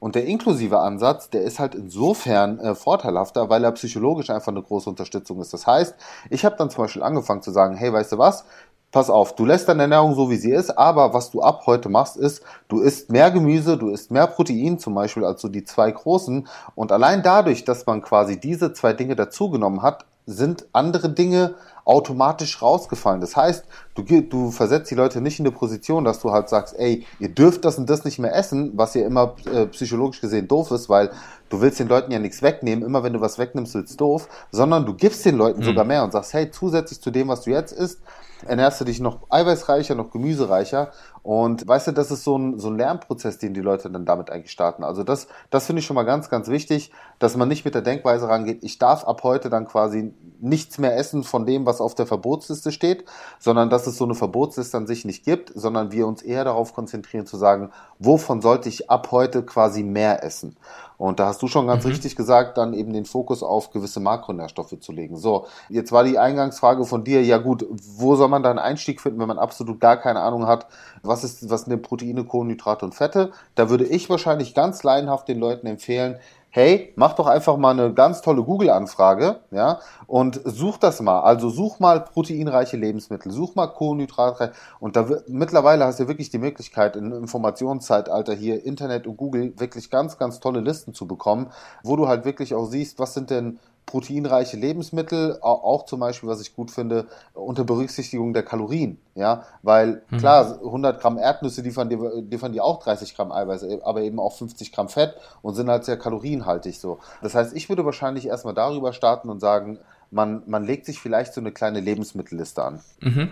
Und 0.00 0.16
der 0.16 0.26
inklusive 0.26 0.78
Ansatz, 0.80 1.30
der 1.30 1.40
ist 1.40 1.58
halt 1.58 1.74
insofern 1.74 2.58
äh, 2.58 2.74
vorteilhafter, 2.74 3.48
weil 3.48 3.64
er 3.64 3.72
psychologisch 3.72 4.28
einfach 4.28 4.52
eine 4.52 4.62
große 4.62 4.90
Unterstützung 4.90 5.40
ist. 5.40 5.54
Das 5.54 5.66
heißt, 5.66 5.94
ich 6.28 6.44
habe 6.44 6.56
dann 6.58 6.68
zum 6.68 6.84
Beispiel 6.84 7.02
angefangen 7.02 7.40
zu 7.40 7.52
sagen, 7.52 7.74
hey, 7.74 7.90
weißt 7.90 8.12
du 8.12 8.18
was, 8.18 8.44
pass 8.92 9.08
auf, 9.10 9.34
du 9.34 9.44
lässt 9.46 9.68
deine 9.68 9.82
Ernährung 9.82 10.14
so, 10.14 10.30
wie 10.30 10.36
sie 10.36 10.52
ist, 10.52 10.70
aber 10.70 11.14
was 11.14 11.30
du 11.30 11.40
ab 11.40 11.62
heute 11.66 11.88
machst, 11.88 12.16
ist, 12.16 12.42
du 12.68 12.80
isst 12.80 13.10
mehr 13.10 13.30
Gemüse, 13.30 13.78
du 13.78 13.88
isst 13.88 14.10
mehr 14.10 14.26
Protein 14.26 14.78
zum 14.78 14.94
Beispiel 14.94 15.24
als 15.24 15.40
so 15.40 15.48
die 15.48 15.64
zwei 15.64 15.90
großen. 15.90 16.46
Und 16.74 16.92
allein 16.92 17.22
dadurch, 17.22 17.64
dass 17.64 17.86
man 17.86 18.02
quasi 18.02 18.38
diese 18.38 18.72
zwei 18.74 18.92
Dinge 18.92 19.16
dazugenommen 19.16 19.82
hat, 19.82 20.04
sind 20.26 20.66
andere 20.72 21.08
Dinge 21.08 21.54
automatisch 21.84 22.62
rausgefallen. 22.62 23.20
Das 23.20 23.34
heißt, 23.34 23.64
du, 23.96 24.02
du 24.02 24.50
versetzt 24.52 24.90
die 24.90 24.94
Leute 24.94 25.20
nicht 25.20 25.40
in 25.40 25.46
eine 25.46 25.54
Position, 25.54 26.04
dass 26.04 26.20
du 26.20 26.30
halt 26.30 26.48
sagst, 26.48 26.78
ey, 26.78 27.04
ihr 27.18 27.28
dürft 27.28 27.64
das 27.64 27.76
und 27.78 27.90
das 27.90 28.04
nicht 28.04 28.20
mehr 28.20 28.36
essen, 28.36 28.72
was 28.76 28.94
ja 28.94 29.04
immer 29.04 29.34
äh, 29.52 29.66
psychologisch 29.66 30.20
gesehen 30.20 30.46
doof 30.46 30.70
ist, 30.70 30.88
weil 30.88 31.10
du 31.48 31.60
willst 31.60 31.80
den 31.80 31.88
Leuten 31.88 32.12
ja 32.12 32.20
nichts 32.20 32.40
wegnehmen. 32.40 32.84
Immer 32.84 33.02
wenn 33.02 33.14
du 33.14 33.20
was 33.20 33.38
wegnimmst, 33.38 33.74
wird's 33.74 33.96
doof, 33.96 34.28
sondern 34.52 34.86
du 34.86 34.94
gibst 34.94 35.24
den 35.24 35.36
Leuten 35.36 35.60
mhm. 35.60 35.64
sogar 35.64 35.84
mehr 35.84 36.04
und 36.04 36.12
sagst, 36.12 36.34
hey, 36.34 36.50
zusätzlich 36.52 37.00
zu 37.00 37.10
dem, 37.10 37.26
was 37.26 37.42
du 37.42 37.50
jetzt 37.50 37.72
isst, 37.72 37.98
ernährst 38.46 38.80
du 38.80 38.84
dich 38.84 39.00
noch 39.00 39.30
eiweißreicher, 39.30 39.94
noch 39.94 40.10
gemüsereicher. 40.10 40.92
Und 41.22 41.66
weißt 41.68 41.86
du, 41.86 41.92
das 41.92 42.10
ist 42.10 42.24
so 42.24 42.36
ein, 42.36 42.58
so 42.58 42.68
ein 42.68 42.76
Lernprozess, 42.76 43.38
den 43.38 43.54
die 43.54 43.60
Leute 43.60 43.88
dann 43.90 44.04
damit 44.04 44.30
eigentlich 44.30 44.50
starten. 44.50 44.82
Also 44.82 45.04
das, 45.04 45.28
das 45.50 45.66
finde 45.66 45.80
ich 45.80 45.86
schon 45.86 45.94
mal 45.94 46.02
ganz, 46.02 46.28
ganz 46.28 46.48
wichtig, 46.48 46.90
dass 47.20 47.36
man 47.36 47.48
nicht 47.48 47.64
mit 47.64 47.74
der 47.74 47.82
Denkweise 47.82 48.28
rangeht, 48.28 48.64
ich 48.64 48.78
darf 48.78 49.04
ab 49.04 49.22
heute 49.22 49.48
dann 49.48 49.68
quasi 49.68 50.12
nichts 50.40 50.78
mehr 50.78 50.96
essen 50.96 51.22
von 51.22 51.46
dem, 51.46 51.64
was 51.64 51.80
auf 51.80 51.94
der 51.94 52.06
Verbotsliste 52.06 52.72
steht, 52.72 53.04
sondern 53.38 53.70
dass 53.70 53.86
es 53.86 53.96
so 53.96 54.04
eine 54.04 54.16
Verbotsliste 54.16 54.76
an 54.76 54.88
sich 54.88 55.04
nicht 55.04 55.24
gibt, 55.24 55.52
sondern 55.54 55.92
wir 55.92 56.08
uns 56.08 56.22
eher 56.22 56.42
darauf 56.44 56.74
konzentrieren 56.74 57.26
zu 57.26 57.36
sagen, 57.36 57.70
wovon 58.00 58.42
sollte 58.42 58.68
ich 58.68 58.90
ab 58.90 59.12
heute 59.12 59.44
quasi 59.44 59.84
mehr 59.84 60.24
essen. 60.24 60.56
Und 61.02 61.18
da 61.18 61.26
hast 61.26 61.42
du 61.42 61.48
schon 61.48 61.66
ganz 61.66 61.84
mhm. 61.84 61.90
richtig 61.90 62.14
gesagt, 62.14 62.58
dann 62.58 62.74
eben 62.74 62.92
den 62.92 63.06
Fokus 63.06 63.42
auf 63.42 63.70
gewisse 63.70 63.98
Makronährstoffe 63.98 64.78
zu 64.78 64.92
legen. 64.92 65.16
So, 65.16 65.46
jetzt 65.68 65.90
war 65.90 66.04
die 66.04 66.16
Eingangsfrage 66.16 66.84
von 66.84 67.02
dir, 67.02 67.24
ja 67.24 67.38
gut, 67.38 67.66
wo 67.96 68.14
soll 68.14 68.28
man 68.28 68.44
da 68.44 68.50
einen 68.50 68.60
Einstieg 68.60 69.00
finden, 69.00 69.18
wenn 69.18 69.26
man 69.26 69.38
absolut 69.38 69.80
gar 69.80 69.96
keine 69.96 70.20
Ahnung 70.20 70.46
hat, 70.46 70.68
was 71.12 71.24
ist, 71.24 71.50
was 71.50 71.62
sind 71.62 71.70
denn 71.70 71.82
Proteine, 71.82 72.24
Kohlenhydrate 72.24 72.84
und 72.84 72.94
Fette? 72.94 73.32
Da 73.54 73.68
würde 73.68 73.84
ich 73.84 74.08
wahrscheinlich 74.08 74.54
ganz 74.54 74.82
laienhaft 74.82 75.28
den 75.28 75.38
Leuten 75.38 75.66
empfehlen, 75.66 76.16
hey, 76.54 76.92
mach 76.96 77.14
doch 77.14 77.26
einfach 77.26 77.56
mal 77.56 77.70
eine 77.70 77.94
ganz 77.94 78.20
tolle 78.20 78.42
Google-Anfrage, 78.42 79.40
ja, 79.50 79.80
und 80.06 80.38
such 80.44 80.76
das 80.76 81.00
mal. 81.00 81.20
Also 81.20 81.48
such 81.48 81.80
mal 81.80 82.00
proteinreiche 82.00 82.76
Lebensmittel, 82.76 83.32
such 83.32 83.54
mal 83.54 83.68
Kohlenhydratreich. 83.68 84.50
Und 84.78 84.96
da 84.96 85.06
mittlerweile 85.28 85.86
hast 85.86 85.98
du 85.98 86.08
wirklich 86.08 86.28
die 86.28 86.38
Möglichkeit, 86.38 86.96
im 86.96 87.10
Informationszeitalter 87.12 88.34
hier 88.34 88.64
Internet 88.66 89.06
und 89.06 89.16
Google 89.16 89.54
wirklich 89.58 89.88
ganz, 89.88 90.18
ganz 90.18 90.40
tolle 90.40 90.60
Listen 90.60 90.92
zu 90.92 91.06
bekommen, 91.06 91.50
wo 91.82 91.96
du 91.96 92.06
halt 92.06 92.26
wirklich 92.26 92.54
auch 92.54 92.66
siehst, 92.66 92.98
was 92.98 93.14
sind 93.14 93.30
denn 93.30 93.58
proteinreiche 93.86 94.56
Lebensmittel, 94.56 95.38
auch 95.42 95.84
zum 95.84 96.00
Beispiel, 96.00 96.28
was 96.28 96.40
ich 96.40 96.54
gut 96.54 96.70
finde, 96.70 97.06
unter 97.34 97.64
Berücksichtigung 97.64 98.32
der 98.32 98.42
Kalorien, 98.42 98.98
ja, 99.14 99.44
weil 99.62 100.02
mhm. 100.08 100.18
klar, 100.18 100.58
100 100.64 101.00
Gramm 101.00 101.18
Erdnüsse 101.18 101.62
liefern 101.62 101.90
dir, 101.90 101.98
liefern 102.30 102.52
dir 102.52 102.64
auch 102.64 102.82
30 102.82 103.14
Gramm 103.14 103.32
Eiweiß, 103.32 103.66
aber 103.82 104.02
eben 104.02 104.18
auch 104.18 104.36
50 104.36 104.72
Gramm 104.72 104.88
Fett 104.88 105.14
und 105.42 105.54
sind 105.54 105.68
halt 105.68 105.84
sehr 105.84 105.98
kalorienhaltig 105.98 106.78
so. 106.78 107.00
Das 107.22 107.34
heißt, 107.34 107.54
ich 107.54 107.68
würde 107.68 107.84
wahrscheinlich 107.84 108.26
erstmal 108.26 108.54
darüber 108.54 108.92
starten 108.92 109.28
und 109.28 109.40
sagen, 109.40 109.78
man, 110.10 110.42
man 110.46 110.64
legt 110.64 110.86
sich 110.86 110.98
vielleicht 111.00 111.34
so 111.34 111.40
eine 111.40 111.52
kleine 111.52 111.80
Lebensmittelliste 111.80 112.62
an. 112.62 112.80
Mhm. 113.00 113.30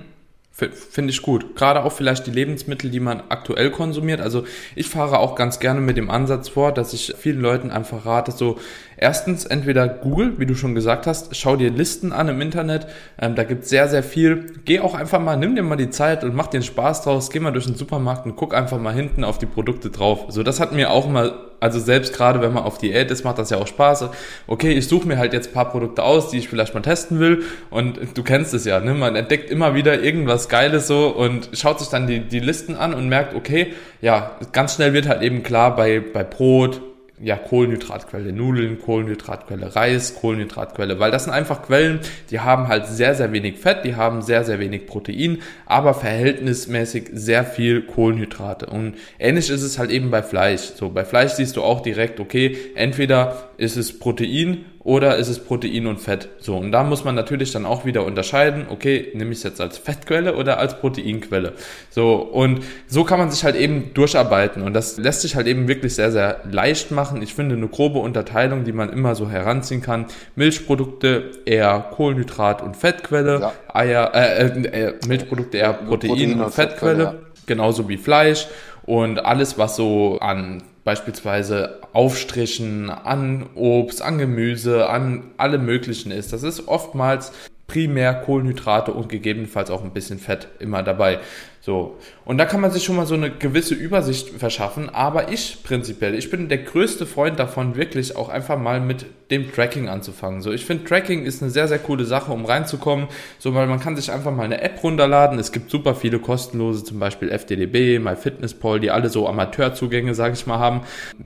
Finde 0.53 1.11
ich 1.11 1.23
gut. 1.23 1.57
Gerade 1.57 1.85
auch 1.85 1.93
vielleicht 1.93 2.27
die 2.27 2.33
Lebensmittel, 2.33 2.91
die 2.91 3.01
man 3.01 3.23
aktuell 3.31 3.71
konsumiert. 3.71 4.21
Also 4.21 4.45
ich 4.75 4.91
fahre 4.91 5.19
auch 5.19 5.35
ganz 5.35 5.59
gerne 5.59 5.81
mit 5.81 5.97
dem 5.97 6.11
Ansatz 6.11 6.51
vor, 6.51 6.73
dass 6.73 6.93
ich 6.93 7.15
vielen 7.17 7.41
Leuten 7.41 7.71
einfach 7.71 8.05
rate, 8.05 8.33
so 8.33 8.59
erstens 9.01 9.45
entweder 9.45 9.89
Google, 9.89 10.35
wie 10.39 10.47
du 10.47 10.55
schon 10.55 10.75
gesagt 10.75 11.07
hast, 11.07 11.35
schau 11.35 11.57
dir 11.57 11.71
Listen 11.71 12.13
an 12.13 12.29
im 12.29 12.41
Internet, 12.41 12.87
ähm, 13.21 13.35
da 13.35 13.45
gibt's 13.45 13.69
sehr, 13.69 13.89
sehr 13.89 14.03
viel. 14.03 14.47
Geh 14.65 14.81
auch 14.81 14.95
einfach 14.95 15.21
mal, 15.21 15.37
nimm 15.37 15.57
dir 15.57 15.63
mal 15.63 15.77
die 15.77 15.91
Zeit 15.91 16.23
und 16.23 16.35
mach 16.35 16.47
dir 16.47 16.63
Spaß 16.63 17.03
draus, 17.03 17.31
geh 17.31 17.41
mal 17.41 17.51
durch 17.51 17.67
den 17.67 17.75
Supermarkt 17.75 18.27
und 18.27 18.37
guck 18.37 18.55
einfach 18.55 18.79
mal 18.79 18.95
hinten 18.95 19.25
auf 19.25 19.39
die 19.39 19.47
Produkte 19.47 19.91
drauf. 19.91 20.27
So, 20.29 20.43
das 20.43 20.61
hat 20.61 20.73
mir 20.73 20.91
auch 20.91 21.09
mal 21.09 21.51
also 21.61 21.79
selbst 21.79 22.15
gerade 22.15 22.41
wenn 22.41 22.55
man 22.55 22.65
auf 22.65 22.79
Diät 22.79 23.11
ist, 23.11 23.23
macht 23.23 23.39
das 23.39 23.51
ja 23.51 23.59
auch 23.59 23.67
Spaß. 23.67 24.09
Okay, 24.47 24.73
ich 24.73 24.89
suche 24.89 25.07
mir 25.07 25.19
halt 25.19 25.35
jetzt 25.35 25.53
paar 25.53 25.71
Produkte 25.71 26.03
aus, 26.03 26.31
die 26.31 26.39
ich 26.39 26.49
vielleicht 26.49 26.73
mal 26.75 26.81
testen 26.81 27.21
will. 27.21 27.45
Und 27.69 27.99
du 28.15 28.23
kennst 28.23 28.55
es 28.55 28.65
ja, 28.65 28.81
ne? 28.81 28.95
Man 28.95 29.15
entdeckt 29.15 29.51
immer 29.51 29.75
wieder 29.75 30.03
irgendwas 30.03 30.49
Geiles 30.49 30.87
so 30.87 31.09
und 31.09 31.51
schaut 31.53 31.79
sich 31.79 31.89
dann 31.89 32.07
die, 32.07 32.21
die 32.21 32.41
Listen 32.41 32.77
an 32.77 32.95
und 32.95 33.09
merkt, 33.09 33.35
okay, 33.35 33.75
ja, 34.01 34.39
ganz 34.53 34.75
schnell 34.77 34.95
wird 34.95 35.07
halt 35.07 35.21
eben 35.21 35.43
klar 35.43 35.77
bei, 35.77 36.01
bei 36.01 36.25
Brot, 36.25 36.81
ja, 37.23 37.37
Kohlenhydratquelle, 37.37 38.33
Nudeln, 38.33 38.79
Kohlenhydratquelle, 38.79 39.77
Reis, 39.77 40.15
Kohlenhydratquelle, 40.15 40.99
weil 40.99 41.11
das 41.11 41.25
sind 41.25 41.33
einfach 41.33 41.63
Quellen, 41.63 42.01
die 42.31 42.41
haben 42.41 42.69
halt 42.69 42.87
sehr, 42.87 43.15
sehr 43.15 43.33
wenig 43.33 43.59
Fett, 43.59 43.85
die 43.85 43.97
haben 43.97 44.23
sehr, 44.23 44.45
sehr 44.45 44.59
wenig 44.59 44.87
Protein, 44.87 45.39
aber 45.67 45.95
verhältnismäßig 45.95 47.11
sehr 47.13 47.45
viel 47.45 47.83
Kohlenhydrate. 47.83 48.67
Und 48.67 48.95
ähnlich 49.19 49.51
ist 49.51 49.63
es 49.63 49.79
halt 49.79 49.91
eben 49.91 50.11
bei 50.11 50.23
Fleisch. 50.23 50.73
So, 50.75 50.89
bei 50.89 51.05
Fleisch 51.05 51.33
siehst 51.33 51.57
du 51.57 51.63
auch 51.63 51.81
direkt, 51.81 52.21
okay, 52.21 52.57
entweder 52.75 53.51
ist 53.57 53.77
es 53.77 53.99
Protein 53.99 54.65
oder 54.83 55.17
ist 55.17 55.29
es 55.29 55.39
Protein 55.39 55.87
und 55.87 56.01
Fett? 56.01 56.31
So, 56.39 56.57
und 56.57 56.73
da 56.73 56.83
muss 56.83 57.05
man 57.05 57.15
natürlich 57.15 57.53
dann 57.53 57.67
auch 57.67 57.85
wieder 57.85 58.07
unterscheiden, 58.07 58.67
okay, 58.71 59.09
nehme 59.13 59.33
ich 59.33 59.39
es 59.39 59.45
jetzt 59.45 59.61
als 59.61 59.77
Fettquelle 59.77 60.37
oder 60.37 60.59
als 60.59 60.81
Proteinquelle? 60.81 61.53
So, 61.91 62.15
und 62.15 62.61
so 62.87 63.05
kann 63.05 63.19
man 63.19 63.31
sich 63.31 63.45
halt 63.45 63.57
eben 63.57 63.93
durcharbeiten 63.93 64.63
und 64.63 64.73
das 64.73 64.97
lässt 64.97 65.21
sich 65.21 65.37
halt 65.37 65.47
eben 65.47 65.69
wirklich 65.69 65.95
sehr, 65.95 66.11
sehr 66.11 66.41
leicht 66.51 66.93
machen. 66.93 67.21
Ich 67.21 67.35
finde 67.35 67.57
eine 67.57 67.69
grobe 67.69 67.99
Unterteilung, 67.99 68.65
die 68.65 68.73
man 68.73 68.91
immer 68.91 69.15
so 69.15 69.29
heranziehen 69.29 69.83
kann. 69.83 70.07
Milchprodukte 70.35 71.31
eher 71.45 71.91
Kohlenhydrat- 71.95 72.63
und 72.63 72.75
Fettquelle, 72.75 73.41
ja. 73.41 73.53
Eier, 73.75 74.15
äh, 74.15 74.47
äh, 74.47 74.87
äh 74.89 74.95
Milchprodukte 75.07 75.59
eher 75.59 75.75
Protein, 75.75 76.11
Protein 76.11 76.33
und, 76.33 76.41
und 76.41 76.55
Fettquelle, 76.55 76.97
Fettquelle 76.97 77.05
ja. 77.05 77.43
genauso 77.45 77.87
wie 77.91 77.99
Fleisch 77.99 78.47
und 78.85 79.23
alles, 79.23 79.59
was 79.59 79.77
so 79.77 80.19
an 80.21 80.63
beispielsweise 80.91 81.79
Aufstrichen, 81.93 82.91
an 82.91 83.47
Obst, 83.55 84.03
an 84.03 84.19
Gemüse, 84.19 84.89
an 84.89 85.23
alle 85.37 85.59
möglichen 85.59 86.11
ist. 86.11 86.33
Das 86.33 86.43
ist 86.43 86.67
oftmals 86.67 87.31
primär 87.69 88.13
Kohlenhydrate 88.13 88.91
und 88.91 89.09
gegebenenfalls 89.09 89.71
auch 89.71 89.85
ein 89.85 89.93
bisschen 89.93 90.19
Fett 90.19 90.49
immer 90.59 90.83
dabei. 90.83 91.21
So. 91.61 91.97
Und 92.31 92.39
da 92.39 92.45
kann 92.45 92.61
man 92.61 92.71
sich 92.71 92.85
schon 92.85 92.95
mal 92.95 93.07
so 93.07 93.15
eine 93.15 93.29
gewisse 93.29 93.75
Übersicht 93.75 94.29
verschaffen. 94.29 94.89
Aber 94.89 95.33
ich 95.33 95.65
prinzipiell, 95.65 96.15
ich 96.15 96.31
bin 96.31 96.49
der 96.49 96.59
größte 96.59 97.05
Freund 97.05 97.41
davon, 97.41 97.75
wirklich 97.75 98.15
auch 98.15 98.29
einfach 98.29 98.57
mal 98.57 98.79
mit 98.81 99.05
dem 99.33 99.53
Tracking 99.53 99.89
anzufangen. 99.89 100.41
So, 100.41 100.53
ich 100.53 100.65
finde 100.65 100.85
Tracking 100.85 101.25
ist 101.25 101.43
eine 101.43 101.51
sehr, 101.51 101.67
sehr 101.67 101.81
coole 101.81 102.05
Sache, 102.05 102.31
um 102.31 102.45
reinzukommen. 102.45 103.09
So, 103.41 103.53
weil 103.55 103.67
man 103.67 103.81
kann 103.81 103.97
sich 103.97 104.13
einfach 104.13 104.31
mal 104.31 104.45
eine 104.45 104.61
App 104.61 104.81
runterladen. 104.81 105.41
Es 105.41 105.51
gibt 105.51 105.73
super 105.73 105.97
viele 105.97 106.21
kostenlose, 106.21 106.85
zum 106.85 107.01
Beispiel 107.01 107.31
FDDB, 107.31 107.99
MyFitnessPal, 107.99 108.79
die 108.79 108.93
alle 108.93 109.09
so 109.09 109.27
Amateurzugänge, 109.27 110.15
sage 110.15 110.35
ich 110.35 110.47
mal, 110.47 110.61
haben, 110.61 110.83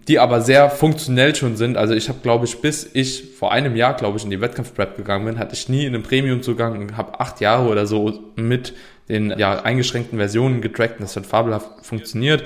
die 0.08 0.18
aber 0.18 0.40
sehr 0.40 0.70
funktionell 0.70 1.34
schon 1.34 1.56
sind. 1.56 1.76
Also 1.76 1.92
ich 1.92 2.08
habe, 2.08 2.20
glaube 2.22 2.46
ich, 2.46 2.62
bis 2.62 2.88
ich 2.94 3.34
vor 3.38 3.52
einem 3.52 3.76
Jahr, 3.76 3.92
glaube 3.92 4.16
ich, 4.16 4.24
in 4.24 4.30
die 4.30 4.40
Wettkampfprep 4.40 4.96
gegangen 4.96 5.26
bin, 5.26 5.38
hatte 5.38 5.52
ich 5.52 5.68
nie 5.68 5.84
in 5.84 5.94
einem 5.94 6.02
Premium-Zugang 6.02 6.78
und 6.78 6.96
habe 6.96 7.20
acht 7.20 7.42
Jahre 7.42 7.68
oder 7.68 7.86
so 7.86 8.20
mit 8.36 8.72
den 9.08 9.38
ja, 9.38 9.62
eingeschränkten 9.62 10.18
Versionen 10.18 10.60
getrackt 10.60 10.93
und 10.98 11.02
das 11.02 11.16
hat 11.16 11.26
fabelhaft 11.26 11.68
funktioniert. 11.82 12.44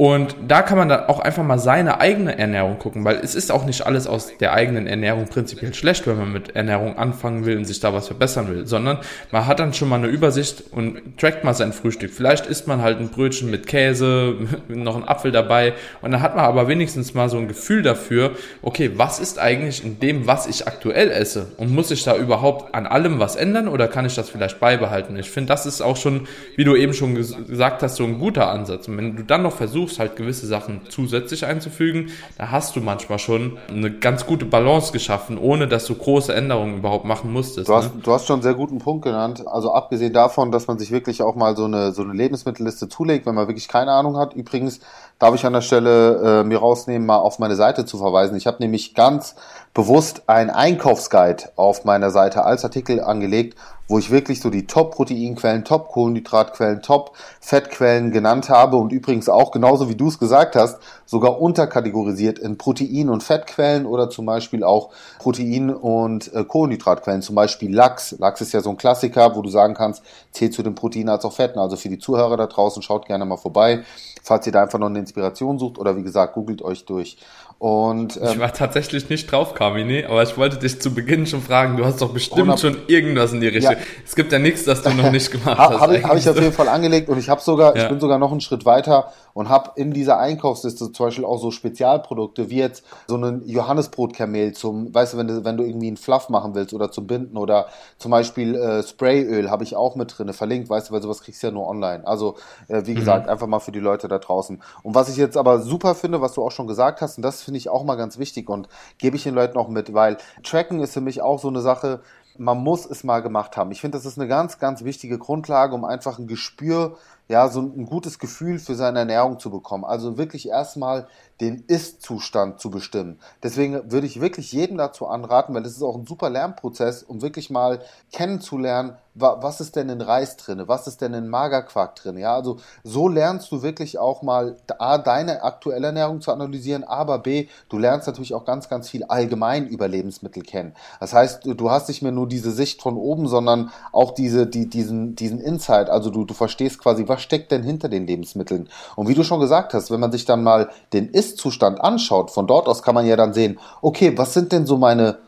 Und 0.00 0.34
da 0.48 0.62
kann 0.62 0.78
man 0.78 0.88
dann 0.88 1.08
auch 1.08 1.20
einfach 1.20 1.44
mal 1.44 1.58
seine 1.58 2.00
eigene 2.00 2.38
Ernährung 2.38 2.78
gucken, 2.78 3.04
weil 3.04 3.16
es 3.16 3.34
ist 3.34 3.52
auch 3.52 3.66
nicht 3.66 3.84
alles 3.84 4.06
aus 4.06 4.32
der 4.38 4.54
eigenen 4.54 4.86
Ernährung 4.86 5.26
prinzipiell 5.26 5.74
schlecht, 5.74 6.06
wenn 6.06 6.16
man 6.16 6.32
mit 6.32 6.56
Ernährung 6.56 6.96
anfangen 6.96 7.44
will 7.44 7.58
und 7.58 7.66
sich 7.66 7.80
da 7.80 7.92
was 7.92 8.06
verbessern 8.06 8.48
will, 8.48 8.66
sondern 8.66 8.96
man 9.30 9.46
hat 9.46 9.60
dann 9.60 9.74
schon 9.74 9.90
mal 9.90 9.96
eine 9.96 10.06
Übersicht 10.06 10.64
und 10.70 11.18
trackt 11.18 11.44
mal 11.44 11.52
sein 11.52 11.74
Frühstück. 11.74 12.12
Vielleicht 12.12 12.46
isst 12.46 12.66
man 12.66 12.80
halt 12.80 12.98
ein 12.98 13.10
Brötchen 13.10 13.50
mit 13.50 13.66
Käse, 13.66 14.36
noch 14.68 14.96
ein 14.96 15.06
Apfel 15.06 15.32
dabei 15.32 15.74
und 16.00 16.12
dann 16.12 16.22
hat 16.22 16.34
man 16.34 16.46
aber 16.46 16.66
wenigstens 16.66 17.12
mal 17.12 17.28
so 17.28 17.36
ein 17.36 17.46
Gefühl 17.46 17.82
dafür, 17.82 18.30
okay, 18.62 18.92
was 18.96 19.18
ist 19.18 19.38
eigentlich 19.38 19.84
in 19.84 20.00
dem, 20.00 20.26
was 20.26 20.46
ich 20.46 20.66
aktuell 20.66 21.10
esse 21.10 21.48
und 21.58 21.74
muss 21.74 21.90
ich 21.90 22.04
da 22.04 22.16
überhaupt 22.16 22.74
an 22.74 22.86
allem 22.86 23.18
was 23.18 23.36
ändern 23.36 23.68
oder 23.68 23.86
kann 23.86 24.06
ich 24.06 24.14
das 24.14 24.30
vielleicht 24.30 24.60
beibehalten? 24.60 25.18
Ich 25.18 25.30
finde, 25.30 25.48
das 25.48 25.66
ist 25.66 25.82
auch 25.82 25.98
schon, 25.98 26.26
wie 26.56 26.64
du 26.64 26.74
eben 26.74 26.94
schon 26.94 27.16
gesagt 27.16 27.82
hast, 27.82 27.96
so 27.96 28.04
ein 28.04 28.18
guter 28.18 28.48
Ansatz. 28.48 28.88
Und 28.88 28.96
wenn 28.96 29.16
du 29.16 29.24
dann 29.24 29.42
noch 29.42 29.54
versuchst, 29.54 29.89
versuchst 29.90 29.98
halt 29.98 30.16
gewisse 30.16 30.46
Sachen 30.46 30.82
zusätzlich 30.88 31.44
einzufügen, 31.44 32.10
da 32.38 32.50
hast 32.50 32.76
du 32.76 32.80
manchmal 32.80 33.18
schon 33.18 33.58
eine 33.68 33.90
ganz 33.90 34.26
gute 34.26 34.44
Balance 34.44 34.92
geschaffen, 34.92 35.38
ohne 35.38 35.68
dass 35.68 35.86
du 35.86 35.94
große 35.94 36.34
Änderungen 36.34 36.78
überhaupt 36.78 37.04
machen 37.04 37.32
musstest. 37.32 37.68
Du 37.68 37.74
hast, 37.74 37.94
ne? 37.94 38.00
du 38.02 38.12
hast 38.12 38.26
schon 38.26 38.34
einen 38.34 38.42
sehr 38.42 38.54
guten 38.54 38.78
Punkt 38.78 39.04
genannt. 39.04 39.46
Also 39.46 39.72
abgesehen 39.72 40.12
davon, 40.12 40.52
dass 40.52 40.66
man 40.66 40.78
sich 40.78 40.90
wirklich 40.90 41.22
auch 41.22 41.34
mal 41.34 41.56
so 41.56 41.64
eine, 41.64 41.92
so 41.92 42.02
eine 42.02 42.12
Lebensmittelliste 42.12 42.88
zulegt, 42.88 43.26
wenn 43.26 43.34
man 43.34 43.48
wirklich 43.48 43.68
keine 43.68 43.92
Ahnung 43.92 44.16
hat. 44.16 44.34
Übrigens 44.34 44.80
darf 45.18 45.34
ich 45.34 45.44
an 45.44 45.52
der 45.52 45.60
Stelle 45.60 46.40
äh, 46.40 46.44
mir 46.44 46.58
rausnehmen, 46.58 47.06
mal 47.06 47.18
auf 47.18 47.38
meine 47.38 47.56
Seite 47.56 47.84
zu 47.84 47.98
verweisen. 47.98 48.36
Ich 48.36 48.46
habe 48.46 48.58
nämlich 48.60 48.94
ganz 48.94 49.34
bewusst 49.72 50.22
ein 50.26 50.50
Einkaufsguide 50.50 51.50
auf 51.56 51.84
meiner 51.84 52.10
Seite 52.10 52.44
als 52.44 52.64
Artikel 52.64 53.00
angelegt, 53.00 53.56
wo 53.86 53.98
ich 53.98 54.10
wirklich 54.10 54.40
so 54.40 54.50
die 54.50 54.66
Top-Proteinquellen, 54.68 55.64
Top-Kohlenhydratquellen, 55.64 56.80
Top-Fettquellen 56.80 58.12
genannt 58.12 58.48
habe 58.48 58.76
und 58.76 58.92
übrigens 58.92 59.28
auch 59.28 59.50
genauso 59.50 59.88
wie 59.88 59.96
du 59.96 60.08
es 60.08 60.18
gesagt 60.18 60.54
hast, 60.54 60.78
sogar 61.06 61.40
unterkategorisiert 61.40 62.38
in 62.38 62.56
Protein- 62.56 63.08
und 63.08 63.24
Fettquellen 63.24 63.86
oder 63.86 64.08
zum 64.08 64.26
Beispiel 64.26 64.62
auch 64.62 64.90
Protein- 65.18 65.74
und 65.74 66.32
äh, 66.32 66.44
Kohlenhydratquellen, 66.44 67.22
zum 67.22 67.34
Beispiel 67.34 67.74
Lachs. 67.74 68.14
Lachs 68.18 68.40
ist 68.40 68.52
ja 68.52 68.60
so 68.60 68.70
ein 68.70 68.76
Klassiker, 68.76 69.34
wo 69.34 69.42
du 69.42 69.50
sagen 69.50 69.74
kannst, 69.74 70.02
zählt 70.30 70.54
zu 70.54 70.62
den 70.62 70.76
Proteinen 70.76 71.08
als 71.08 71.24
auch 71.24 71.32
Fetten. 71.32 71.58
Also 71.58 71.76
für 71.76 71.88
die 71.88 71.98
Zuhörer 71.98 72.36
da 72.36 72.46
draußen, 72.46 72.82
schaut 72.82 73.06
gerne 73.06 73.24
mal 73.24 73.38
vorbei, 73.38 73.82
falls 74.22 74.46
ihr 74.46 74.52
da 74.52 74.62
einfach 74.62 74.78
noch 74.78 74.86
eine 74.86 75.00
Inspiration 75.00 75.58
sucht 75.58 75.78
oder 75.78 75.96
wie 75.96 76.02
gesagt, 76.04 76.34
googelt 76.34 76.62
euch 76.62 76.84
durch. 76.84 77.16
Und, 77.60 78.16
ähm, 78.16 78.28
ich 78.32 78.38
war 78.38 78.54
tatsächlich 78.54 79.10
nicht 79.10 79.30
drauf, 79.30 79.52
Carmine, 79.52 80.08
aber 80.08 80.22
ich 80.22 80.34
wollte 80.38 80.56
dich 80.56 80.80
zu 80.80 80.94
Beginn 80.94 81.26
schon 81.26 81.42
fragen, 81.42 81.76
du 81.76 81.84
hast 81.84 82.00
doch 82.00 82.08
bestimmt 82.10 82.58
schon 82.58 82.78
irgendwas 82.86 83.34
in 83.34 83.42
die 83.42 83.48
Richtung. 83.48 83.74
Ja. 83.74 83.78
Es 84.02 84.14
gibt 84.14 84.32
ja 84.32 84.38
nichts, 84.38 84.64
das 84.64 84.80
du 84.80 84.88
noch 84.88 85.10
nicht 85.12 85.30
gemacht 85.30 85.58
hast. 85.58 85.78
Habe 85.78 85.98
ich, 85.98 86.04
hab 86.04 86.16
ich 86.16 86.26
auf 86.26 86.36
jeden 86.36 86.54
Fall 86.54 86.70
angelegt 86.70 87.10
und 87.10 87.18
ich 87.18 87.28
habe 87.28 87.42
sogar, 87.42 87.76
ja. 87.76 87.82
ich 87.82 87.88
bin 87.90 88.00
sogar 88.00 88.18
noch 88.18 88.30
einen 88.32 88.40
Schritt 88.40 88.64
weiter 88.64 89.12
und 89.34 89.48
habe 89.48 89.72
in 89.76 89.92
dieser 89.92 90.18
Einkaufsliste 90.18 90.92
zum 90.92 91.06
Beispiel 91.06 91.24
auch 91.24 91.38
so 91.38 91.50
Spezialprodukte 91.50 92.50
wie 92.50 92.58
jetzt 92.58 92.84
so 93.06 93.16
ein 93.16 93.42
Johannesbrotkamel 93.46 94.52
zum, 94.52 94.94
weißt 94.94 95.14
du, 95.14 95.18
wenn 95.18 95.28
du, 95.28 95.44
wenn 95.44 95.56
du 95.56 95.64
irgendwie 95.64 95.88
einen 95.88 95.96
Fluff 95.96 96.28
machen 96.28 96.54
willst 96.54 96.74
oder 96.74 96.90
zum 96.90 97.06
Binden 97.06 97.36
oder 97.36 97.66
zum 97.98 98.10
Beispiel 98.10 98.54
äh, 98.54 98.82
Sprayöl 98.82 99.50
habe 99.50 99.64
ich 99.64 99.76
auch 99.76 99.96
mit 99.96 100.16
drin, 100.16 100.32
verlinkt, 100.32 100.70
weißt 100.70 100.90
du, 100.90 100.94
weil 100.94 101.02
sowas 101.02 101.22
kriegst 101.22 101.42
du 101.42 101.48
ja 101.48 101.52
nur 101.52 101.68
online. 101.68 102.06
Also 102.06 102.36
äh, 102.68 102.82
wie 102.86 102.92
mhm. 102.92 102.96
gesagt, 102.96 103.28
einfach 103.28 103.46
mal 103.46 103.60
für 103.60 103.72
die 103.72 103.80
Leute 103.80 104.08
da 104.08 104.18
draußen. 104.18 104.62
Und 104.82 104.94
was 104.94 105.08
ich 105.08 105.16
jetzt 105.16 105.36
aber 105.36 105.60
super 105.60 105.94
finde, 105.94 106.20
was 106.20 106.34
du 106.34 106.42
auch 106.42 106.52
schon 106.52 106.66
gesagt 106.66 107.00
hast, 107.00 107.16
und 107.16 107.22
das 107.22 107.42
finde 107.42 107.58
ich 107.58 107.68
auch 107.68 107.84
mal 107.84 107.96
ganz 107.96 108.18
wichtig 108.18 108.48
und 108.48 108.68
gebe 108.98 109.16
ich 109.16 109.22
den 109.22 109.34
Leuten 109.34 109.58
auch 109.58 109.68
mit, 109.68 109.92
weil 109.94 110.16
Tracken 110.42 110.80
ist 110.80 110.94
für 110.94 111.00
mich 111.00 111.22
auch 111.22 111.38
so 111.38 111.48
eine 111.48 111.60
Sache, 111.60 112.00
man 112.40 112.58
muss 112.58 112.86
es 112.86 113.04
mal 113.04 113.20
gemacht 113.20 113.58
haben. 113.58 113.70
Ich 113.70 113.82
finde, 113.82 113.98
das 113.98 114.06
ist 114.06 114.18
eine 114.18 114.26
ganz, 114.26 114.58
ganz 114.58 114.82
wichtige 114.82 115.18
Grundlage, 115.18 115.74
um 115.74 115.84
einfach 115.84 116.18
ein 116.18 116.26
Gespür 116.26 116.96
ja, 117.30 117.46
so 117.46 117.60
ein 117.60 117.86
gutes 117.86 118.18
Gefühl 118.18 118.58
für 118.58 118.74
seine 118.74 118.98
Ernährung 118.98 119.38
zu 119.38 119.50
bekommen. 119.50 119.84
Also 119.84 120.18
wirklich 120.18 120.48
erstmal 120.48 121.06
den 121.40 121.64
Ist-Zustand 121.66 122.60
zu 122.60 122.70
bestimmen. 122.70 123.18
Deswegen 123.42 123.90
würde 123.90 124.06
ich 124.06 124.20
wirklich 124.20 124.52
jedem 124.52 124.76
dazu 124.76 125.06
anraten, 125.06 125.54
weil 125.54 125.62
das 125.62 125.72
ist 125.72 125.82
auch 125.82 125.96
ein 125.96 126.06
super 126.06 126.30
Lernprozess, 126.30 127.02
um 127.02 127.22
wirklich 127.22 127.50
mal 127.50 127.80
kennenzulernen, 128.12 128.96
was 129.14 129.60
ist 129.60 129.76
denn 129.76 129.88
in 129.88 130.00
Reis 130.00 130.36
drin, 130.36 130.62
was 130.66 130.86
ist 130.86 131.00
denn 131.00 131.14
in 131.14 131.28
Magerquark 131.28 131.96
drin. 131.96 132.16
Ja, 132.16 132.34
also 132.34 132.58
so 132.84 133.08
lernst 133.08 133.50
du 133.50 133.62
wirklich 133.62 133.98
auch 133.98 134.22
mal 134.22 134.56
A, 134.78 134.98
deine 134.98 135.42
aktuelle 135.42 135.88
Ernährung 135.88 136.20
zu 136.20 136.32
analysieren, 136.32 136.84
aber 136.84 137.18
B, 137.18 137.48
du 137.68 137.78
lernst 137.78 138.06
natürlich 138.06 138.34
auch 138.34 138.44
ganz, 138.44 138.68
ganz 138.68 138.88
viel 138.88 139.04
allgemein 139.04 139.66
über 139.66 139.88
Lebensmittel 139.88 140.42
kennen. 140.42 140.74
Das 141.00 141.12
heißt, 141.12 141.42
du 141.44 141.70
hast 141.70 141.88
nicht 141.88 142.02
mehr 142.02 142.12
nur 142.12 142.28
diese 142.28 142.52
Sicht 142.52 142.82
von 142.82 142.96
oben, 142.96 143.26
sondern 143.26 143.70
auch 143.92 144.12
diese, 144.12 144.46
die, 144.46 144.70
diesen, 144.70 145.16
diesen 145.16 145.40
Insight. 145.40 145.90
Also 145.90 146.10
du, 146.10 146.24
du 146.24 146.34
verstehst 146.34 146.78
quasi, 146.78 147.08
was 147.08 147.20
steckt 147.20 147.50
denn 147.50 147.62
hinter 147.62 147.88
den 147.88 148.06
Lebensmitteln. 148.06 148.68
Und 148.94 149.08
wie 149.08 149.14
du 149.14 149.24
schon 149.24 149.40
gesagt 149.40 149.74
hast, 149.74 149.90
wenn 149.90 150.00
man 150.00 150.12
sich 150.12 150.24
dann 150.24 150.42
mal 150.42 150.70
den 150.92 151.08
Ist 151.08 151.29
ist-Zustand 151.30 151.80
anschaut, 151.80 152.30
von 152.30 152.46
dort 152.46 152.68
aus 152.68 152.82
kann 152.82 152.94
man 152.94 153.06
ja 153.06 153.16
dann 153.16 153.32
sehen, 153.32 153.58
okay, 153.82 154.16
was 154.16 154.34
sind 154.34 154.52
denn 154.52 154.66
so 154.66 154.76
meine 154.76 155.18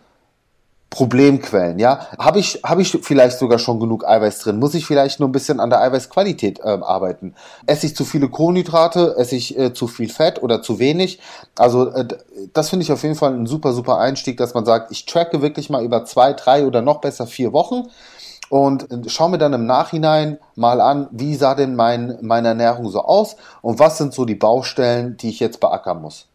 Problemquellen, 0.92 1.78
ja? 1.78 2.06
Habe 2.18 2.38
ich, 2.38 2.60
habe 2.64 2.82
ich 2.82 2.98
vielleicht 3.02 3.38
sogar 3.38 3.58
schon 3.58 3.80
genug 3.80 4.06
Eiweiß 4.06 4.40
drin? 4.40 4.58
Muss 4.58 4.74
ich 4.74 4.84
vielleicht 4.84 5.20
nur 5.20 5.28
ein 5.30 5.32
bisschen 5.32 5.58
an 5.58 5.70
der 5.70 5.80
Eiweißqualität 5.80 6.60
äh, 6.60 6.64
arbeiten? 6.64 7.34
Esse 7.64 7.86
ich 7.86 7.96
zu 7.96 8.04
viele 8.04 8.28
Kohlenhydrate? 8.28 9.14
Esse 9.16 9.36
ich 9.36 9.58
äh, 9.58 9.72
zu 9.72 9.86
viel 9.86 10.10
Fett 10.10 10.42
oder 10.42 10.60
zu 10.60 10.78
wenig? 10.78 11.18
Also, 11.56 11.88
äh, 11.88 12.06
das 12.52 12.68
finde 12.68 12.82
ich 12.82 12.92
auf 12.92 13.02
jeden 13.02 13.14
Fall 13.14 13.32
ein 13.32 13.46
super, 13.46 13.72
super 13.72 13.98
Einstieg, 14.00 14.36
dass 14.36 14.52
man 14.52 14.66
sagt, 14.66 14.92
ich 14.92 15.06
tracke 15.06 15.40
wirklich 15.40 15.70
mal 15.70 15.82
über 15.82 16.04
zwei, 16.04 16.34
drei 16.34 16.66
oder 16.66 16.82
noch 16.82 17.00
besser 17.00 17.26
vier 17.26 17.54
Wochen 17.54 17.84
und 18.52 18.86
schaue 19.10 19.30
mir 19.30 19.38
dann 19.38 19.54
im 19.54 19.64
Nachhinein 19.64 20.36
mal 20.56 20.82
an, 20.82 21.08
wie 21.10 21.36
sah 21.36 21.54
denn 21.54 21.74
mein, 21.74 22.18
meine 22.20 22.48
Ernährung 22.48 22.90
so 22.90 23.00
aus 23.00 23.36
und 23.62 23.78
was 23.78 23.96
sind 23.96 24.12
so 24.12 24.26
die 24.26 24.34
Baustellen, 24.34 25.16
die 25.16 25.30
ich 25.30 25.40
jetzt 25.40 25.58
beackern 25.58 26.02
muss. 26.02 26.26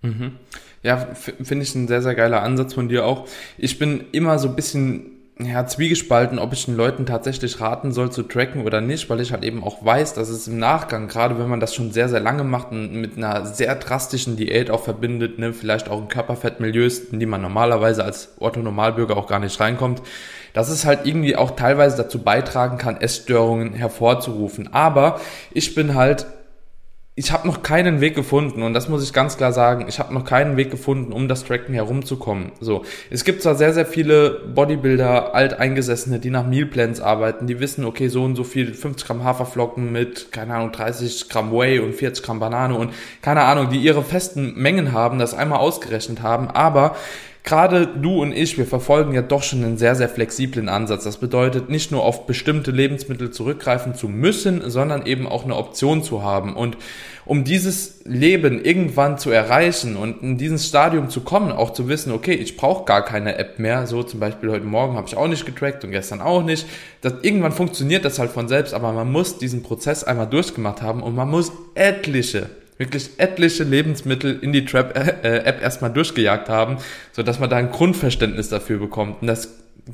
Mhm. 0.00 0.36
Ja, 0.84 0.98
finde 0.98 1.64
ich 1.64 1.74
ein 1.74 1.88
sehr, 1.88 2.00
sehr 2.00 2.14
geiler 2.14 2.44
Ansatz 2.44 2.74
von 2.74 2.88
dir 2.88 3.04
auch. 3.04 3.26
Ich 3.58 3.80
bin 3.80 4.04
immer 4.12 4.38
so 4.38 4.50
ein 4.50 4.54
bisschen 4.54 5.13
ja, 5.40 5.66
zwiegespalten, 5.66 6.38
ob 6.38 6.52
ich 6.52 6.66
den 6.66 6.76
Leuten 6.76 7.06
tatsächlich 7.06 7.60
raten 7.60 7.90
soll 7.90 8.12
zu 8.12 8.22
tracken 8.22 8.64
oder 8.64 8.80
nicht, 8.80 9.10
weil 9.10 9.20
ich 9.20 9.32
halt 9.32 9.42
eben 9.42 9.64
auch 9.64 9.84
weiß, 9.84 10.14
dass 10.14 10.28
es 10.28 10.46
im 10.46 10.60
Nachgang, 10.60 11.08
gerade 11.08 11.38
wenn 11.40 11.48
man 11.48 11.58
das 11.58 11.74
schon 11.74 11.90
sehr, 11.90 12.08
sehr 12.08 12.20
lange 12.20 12.44
macht 12.44 12.70
und 12.70 12.92
mit 12.92 13.16
einer 13.16 13.44
sehr 13.44 13.74
drastischen 13.74 14.36
Diät 14.36 14.70
auch 14.70 14.84
verbindet, 14.84 15.40
ne, 15.40 15.52
vielleicht 15.52 15.88
auch 15.88 16.00
in 16.00 16.08
Körperfettmilieus, 16.08 17.00
in 17.00 17.18
die 17.18 17.26
man 17.26 17.42
normalerweise 17.42 18.04
als 18.04 18.34
Otto-Normalbürger 18.38 19.16
auch 19.16 19.26
gar 19.26 19.40
nicht 19.40 19.58
reinkommt, 19.58 20.02
dass 20.52 20.68
es 20.68 20.84
halt 20.84 21.00
irgendwie 21.04 21.34
auch 21.34 21.56
teilweise 21.56 21.96
dazu 21.96 22.20
beitragen 22.20 22.78
kann, 22.78 23.00
Essstörungen 23.00 23.74
hervorzurufen. 23.74 24.72
Aber 24.72 25.20
ich 25.52 25.74
bin 25.74 25.96
halt 25.96 26.26
ich 27.16 27.30
habe 27.30 27.46
noch 27.46 27.62
keinen 27.62 28.00
Weg 28.00 28.16
gefunden 28.16 28.64
und 28.64 28.74
das 28.74 28.88
muss 28.88 29.04
ich 29.04 29.12
ganz 29.12 29.36
klar 29.36 29.52
sagen, 29.52 29.86
ich 29.88 30.00
habe 30.00 30.12
noch 30.12 30.24
keinen 30.24 30.56
Weg 30.56 30.72
gefunden, 30.72 31.12
um 31.12 31.28
das 31.28 31.44
Tracken 31.44 31.72
herumzukommen. 31.72 32.50
So, 32.60 32.84
es 33.08 33.22
gibt 33.22 33.40
zwar 33.42 33.54
sehr 33.54 33.72
sehr 33.72 33.86
viele 33.86 34.40
Bodybuilder, 34.52 35.32
alteingesessene, 35.32 36.18
die 36.18 36.30
nach 36.30 36.44
Mealplans 36.44 37.00
arbeiten, 37.00 37.46
die 37.46 37.60
wissen, 37.60 37.84
okay, 37.84 38.08
so 38.08 38.24
und 38.24 38.34
so 38.34 38.42
viel 38.42 38.74
50 38.74 39.06
Gramm 39.06 39.22
Haferflocken 39.22 39.92
mit 39.92 40.32
keine 40.32 40.54
Ahnung 40.54 40.72
30 40.72 41.28
Gramm 41.28 41.52
Whey 41.52 41.78
und 41.78 41.94
40 41.94 42.24
Gramm 42.24 42.40
Banane 42.40 42.74
und 42.74 42.92
keine 43.22 43.42
Ahnung, 43.42 43.68
die 43.70 43.78
ihre 43.78 44.02
festen 44.02 44.54
Mengen 44.60 44.92
haben, 44.92 45.20
das 45.20 45.34
einmal 45.34 45.60
ausgerechnet 45.60 46.20
haben, 46.20 46.48
aber 46.50 46.96
gerade 47.44 47.86
du 47.86 48.22
und 48.22 48.32
ich, 48.32 48.56
wir 48.56 48.64
verfolgen 48.64 49.12
ja 49.12 49.20
doch 49.20 49.42
schon 49.42 49.62
einen 49.62 49.76
sehr, 49.76 49.94
sehr 49.94 50.08
flexiblen 50.08 50.70
Ansatz. 50.70 51.04
Das 51.04 51.18
bedeutet, 51.18 51.68
nicht 51.68 51.92
nur 51.92 52.02
auf 52.02 52.26
bestimmte 52.26 52.70
Lebensmittel 52.70 53.30
zurückgreifen 53.30 53.94
zu 53.94 54.08
müssen, 54.08 54.70
sondern 54.70 55.04
eben 55.04 55.28
auch 55.28 55.44
eine 55.44 55.54
Option 55.54 56.02
zu 56.02 56.22
haben. 56.22 56.56
Und 56.56 56.78
um 57.26 57.44
dieses 57.44 58.00
Leben 58.06 58.64
irgendwann 58.64 59.18
zu 59.18 59.30
erreichen 59.30 59.96
und 59.96 60.22
in 60.22 60.38
dieses 60.38 60.66
Stadium 60.66 61.10
zu 61.10 61.20
kommen, 61.20 61.52
auch 61.52 61.74
zu 61.74 61.86
wissen, 61.86 62.12
okay, 62.12 62.32
ich 62.32 62.56
brauche 62.56 62.86
gar 62.86 63.04
keine 63.04 63.36
App 63.36 63.58
mehr, 63.58 63.86
so 63.86 64.02
zum 64.02 64.20
Beispiel 64.20 64.50
heute 64.50 64.64
Morgen 64.64 64.96
habe 64.96 65.06
ich 65.06 65.16
auch 65.16 65.28
nicht 65.28 65.44
getrackt 65.44 65.84
und 65.84 65.90
gestern 65.90 66.22
auch 66.22 66.42
nicht. 66.42 66.66
Das, 67.02 67.12
irgendwann 67.20 67.52
funktioniert 67.52 68.06
das 68.06 68.18
halt 68.18 68.30
von 68.30 68.48
selbst, 68.48 68.72
aber 68.72 68.92
man 68.92 69.12
muss 69.12 69.36
diesen 69.36 69.62
Prozess 69.62 70.02
einmal 70.02 70.28
durchgemacht 70.28 70.80
haben 70.80 71.02
und 71.02 71.14
man 71.14 71.28
muss 71.28 71.52
etliche 71.74 72.48
wirklich 72.76 73.10
etliche 73.18 73.64
Lebensmittel 73.64 74.38
in 74.40 74.52
die 74.52 74.64
Trap-App 74.64 75.62
erstmal 75.62 75.92
durchgejagt 75.92 76.48
haben, 76.48 76.78
so 77.12 77.22
dass 77.22 77.38
man 77.38 77.50
da 77.50 77.56
ein 77.56 77.70
Grundverständnis 77.70 78.48
dafür 78.48 78.78
bekommt. 78.78 79.22
Und 79.22 79.28
das 79.28 79.48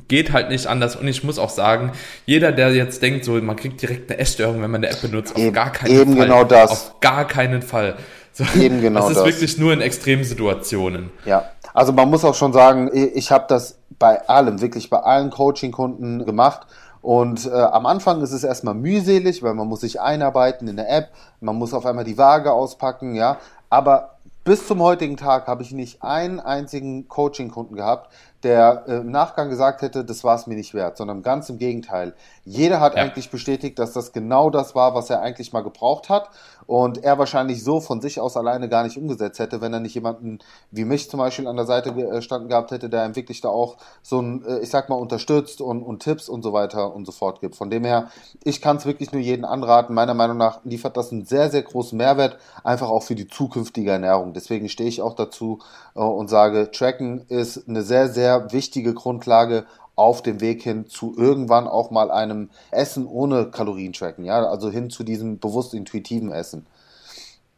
geht 0.07 0.31
halt 0.31 0.49
nicht 0.49 0.67
anders. 0.67 0.95
Und 0.95 1.07
ich 1.07 1.23
muss 1.23 1.37
auch 1.37 1.49
sagen, 1.49 1.91
jeder, 2.25 2.51
der 2.51 2.73
jetzt 2.73 3.01
denkt, 3.01 3.25
so 3.25 3.33
man 3.33 3.55
kriegt 3.55 3.81
direkt 3.81 4.09
eine 4.09 4.19
Essstörung, 4.19 4.61
wenn 4.61 4.71
man 4.71 4.83
eine 4.83 4.93
App 4.93 5.01
benutzt, 5.01 5.35
auf 5.35 5.53
gar 5.53 5.71
keinen 5.71 5.91
eben 5.91 6.15
Fall. 6.15 6.25
Genau 6.25 6.43
das. 6.43 6.71
Auf 6.71 6.99
gar 7.01 7.27
keinen 7.27 7.61
Fall. 7.61 7.95
So, 8.33 8.45
eben 8.57 8.81
genau 8.81 9.01
das 9.01 9.09
ist 9.09 9.17
das. 9.17 9.25
wirklich 9.25 9.57
nur 9.57 9.73
in 9.73 9.81
Extremsituationen. 9.81 11.09
Ja, 11.25 11.49
also 11.73 11.91
man 11.91 12.09
muss 12.09 12.23
auch 12.23 12.35
schon 12.35 12.53
sagen, 12.53 12.89
ich 12.93 13.31
habe 13.31 13.45
das 13.49 13.77
bei 13.99 14.27
allem, 14.27 14.61
wirklich 14.61 14.89
bei 14.89 14.99
allen 14.99 15.29
Coaching-Kunden 15.29 16.25
gemacht 16.25 16.61
und 17.01 17.47
äh, 17.47 17.51
am 17.51 17.85
Anfang 17.85 18.21
ist 18.21 18.31
es 18.31 18.43
erstmal 18.43 18.75
mühselig, 18.75 19.41
weil 19.41 19.53
man 19.53 19.67
muss 19.67 19.81
sich 19.81 19.99
einarbeiten 19.99 20.67
in 20.67 20.75
der 20.75 20.89
App, 20.89 21.09
man 21.39 21.55
muss 21.55 21.73
auf 21.73 21.85
einmal 21.85 22.03
die 22.03 22.17
Waage 22.17 22.51
auspacken, 22.51 23.15
ja. 23.15 23.37
Aber 23.69 24.19
bis 24.43 24.67
zum 24.67 24.81
heutigen 24.81 25.17
Tag 25.17 25.47
habe 25.47 25.63
ich 25.63 25.71
nicht 25.71 26.03
einen 26.03 26.39
einzigen 26.39 27.07
Coaching-Kunden 27.07 27.75
gehabt, 27.75 28.11
der 28.43 28.83
äh, 28.87 28.97
im 28.97 29.11
Nachgang 29.11 29.49
gesagt 29.49 29.81
hätte, 29.81 30.03
das 30.03 30.23
war 30.23 30.35
es 30.35 30.47
mir 30.47 30.55
nicht 30.55 30.73
wert, 30.73 30.97
sondern 30.97 31.21
ganz 31.21 31.49
im 31.49 31.57
Gegenteil. 31.57 32.13
Jeder 32.43 32.79
hat 32.79 32.95
ja. 32.95 33.03
eigentlich 33.03 33.29
bestätigt, 33.29 33.77
dass 33.77 33.93
das 33.93 34.13
genau 34.13 34.49
das 34.49 34.73
war, 34.73 34.95
was 34.95 35.09
er 35.09 35.21
eigentlich 35.21 35.53
mal 35.53 35.61
gebraucht 35.61 36.09
hat 36.09 36.29
und 36.65 37.03
er 37.03 37.19
wahrscheinlich 37.19 37.63
so 37.63 37.81
von 37.81 38.01
sich 38.01 38.19
aus 38.19 38.37
alleine 38.37 38.69
gar 38.69 38.83
nicht 38.83 38.97
umgesetzt 38.97 39.39
hätte, 39.39 39.61
wenn 39.61 39.73
er 39.73 39.79
nicht 39.79 39.93
jemanden 39.93 40.39
wie 40.71 40.85
mich 40.85 41.09
zum 41.09 41.19
Beispiel 41.19 41.47
an 41.47 41.55
der 41.55 41.65
Seite 41.65 41.93
gestanden 41.93 42.47
äh, 42.47 42.51
gehabt 42.51 42.71
hätte, 42.71 42.89
der 42.89 43.05
ihm 43.05 43.15
wirklich 43.15 43.41
da 43.41 43.49
auch 43.49 43.77
so 44.01 44.19
ein, 44.21 44.45
äh, 44.45 44.59
ich 44.59 44.69
sag 44.69 44.89
mal, 44.89 44.95
unterstützt 44.95 45.61
und, 45.61 45.83
und 45.83 46.01
Tipps 46.01 46.29
und 46.29 46.41
so 46.41 46.53
weiter 46.53 46.95
und 46.95 47.05
so 47.05 47.11
fort 47.11 47.41
gibt. 47.41 47.55
Von 47.55 47.69
dem 47.69 47.83
her, 47.83 48.09
ich 48.43 48.61
kann 48.61 48.77
es 48.77 48.85
wirklich 48.85 49.11
nur 49.11 49.21
jedem 49.21 49.45
anraten. 49.45 49.93
Meiner 49.93 50.13
Meinung 50.13 50.37
nach 50.37 50.61
liefert 50.63 50.97
das 50.97 51.11
einen 51.11 51.25
sehr, 51.25 51.49
sehr 51.49 51.63
großen 51.63 51.97
Mehrwert, 51.97 52.37
einfach 52.63 52.89
auch 52.89 53.03
für 53.03 53.15
die 53.15 53.27
zukünftige 53.27 53.91
Ernährung. 53.91 54.33
Deswegen 54.33 54.69
stehe 54.69 54.89
ich 54.89 55.01
auch 55.01 55.15
dazu 55.15 55.59
äh, 55.95 55.99
und 55.99 56.29
sage, 56.29 56.71
Tracken 56.71 57.25
ist 57.27 57.67
eine 57.67 57.83
sehr, 57.83 58.07
sehr 58.07 58.21
sehr 58.21 58.51
wichtige 58.51 58.93
Grundlage 58.93 59.65
auf 60.01 60.23
dem 60.23 60.41
Weg 60.41 60.63
hin 60.63 60.87
zu 60.87 61.15
irgendwann 61.15 61.67
auch 61.67 61.91
mal 61.91 62.09
einem 62.11 62.49
Essen 62.71 63.05
ohne 63.05 63.51
Kalorientracken, 63.51 64.25
ja, 64.25 64.43
also 64.45 64.69
hin 64.71 64.89
zu 64.89 65.03
diesem 65.03 65.39
bewusst 65.39 65.73
intuitiven 65.73 66.31
Essen. 66.31 66.65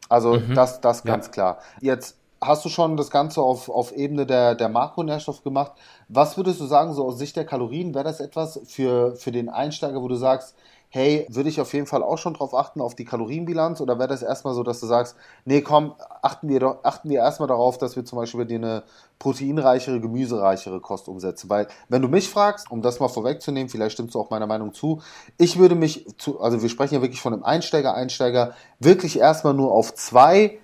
Also 0.09 0.35
mhm. 0.35 0.53
das, 0.53 0.81
das 0.81 1.03
ganz 1.03 1.27
ja. 1.27 1.31
klar. 1.31 1.57
Jetzt 1.81 2.17
hast 2.41 2.65
du 2.65 2.69
schon 2.69 2.97
das 2.97 3.09
Ganze 3.09 3.41
auf, 3.41 3.69
auf 3.69 3.93
Ebene 3.93 4.25
der, 4.25 4.55
der 4.55 4.67
Makronährstoff 4.67 5.43
gemacht. 5.43 5.71
Was 6.09 6.35
würdest 6.35 6.59
du 6.59 6.65
sagen, 6.65 6.93
so 6.93 7.05
aus 7.05 7.17
Sicht 7.17 7.35
der 7.37 7.45
Kalorien, 7.45 7.93
wäre 7.93 8.03
das 8.03 8.19
etwas 8.19 8.59
für, 8.65 9.15
für 9.15 9.31
den 9.31 9.47
Einsteiger, 9.47 10.01
wo 10.01 10.09
du 10.09 10.15
sagst, 10.15 10.55
hey, 10.95 11.25
würde 11.27 11.49
ich 11.49 11.59
auf 11.59 11.73
jeden 11.73 11.87
Fall 11.87 12.03
auch 12.03 12.19
schon 12.19 12.35
drauf 12.35 12.53
achten, 12.53 12.79
auf 12.79 12.93
die 12.93 13.03
Kalorienbilanz? 13.03 13.81
Oder 13.81 13.97
wäre 13.97 14.09
das 14.09 14.21
erstmal 14.21 14.53
so, 14.53 14.61
dass 14.61 14.79
du 14.79 14.85
sagst, 14.85 15.15
nee, 15.43 15.61
komm, 15.61 15.95
achten 16.21 16.49
wir 16.49 16.59
doch, 16.59 16.83
achten 16.83 17.09
wir 17.09 17.17
erstmal 17.17 17.47
darauf, 17.47 17.79
dass 17.79 17.95
wir 17.95 18.05
zum 18.05 18.19
Beispiel 18.19 18.41
bei 18.41 18.45
dir 18.45 18.59
eine 18.59 18.83
proteinreichere, 19.17 19.99
gemüsereichere 19.99 20.79
Kost 20.81 21.07
umsetzen? 21.07 21.49
Weil, 21.49 21.67
wenn 21.89 22.03
du 22.03 22.09
mich 22.09 22.29
fragst, 22.29 22.69
um 22.69 22.83
das 22.83 22.99
mal 22.99 23.07
vorwegzunehmen, 23.07 23.69
vielleicht 23.69 23.93
stimmst 23.93 24.13
du 24.13 24.19
auch 24.19 24.29
meiner 24.29 24.45
Meinung 24.45 24.71
zu, 24.75 25.01
ich 25.39 25.57
würde 25.57 25.73
mich 25.73 26.05
zu, 26.19 26.39
also 26.39 26.61
wir 26.61 26.69
sprechen 26.69 26.93
ja 26.93 27.01
wirklich 27.01 27.21
von 27.21 27.33
einem 27.33 27.43
Einsteiger, 27.43 27.95
Einsteiger, 27.95 28.53
wirklich 28.79 29.17
erstmal 29.17 29.55
nur 29.55 29.71
auf 29.71 29.95
zwei 29.95 30.59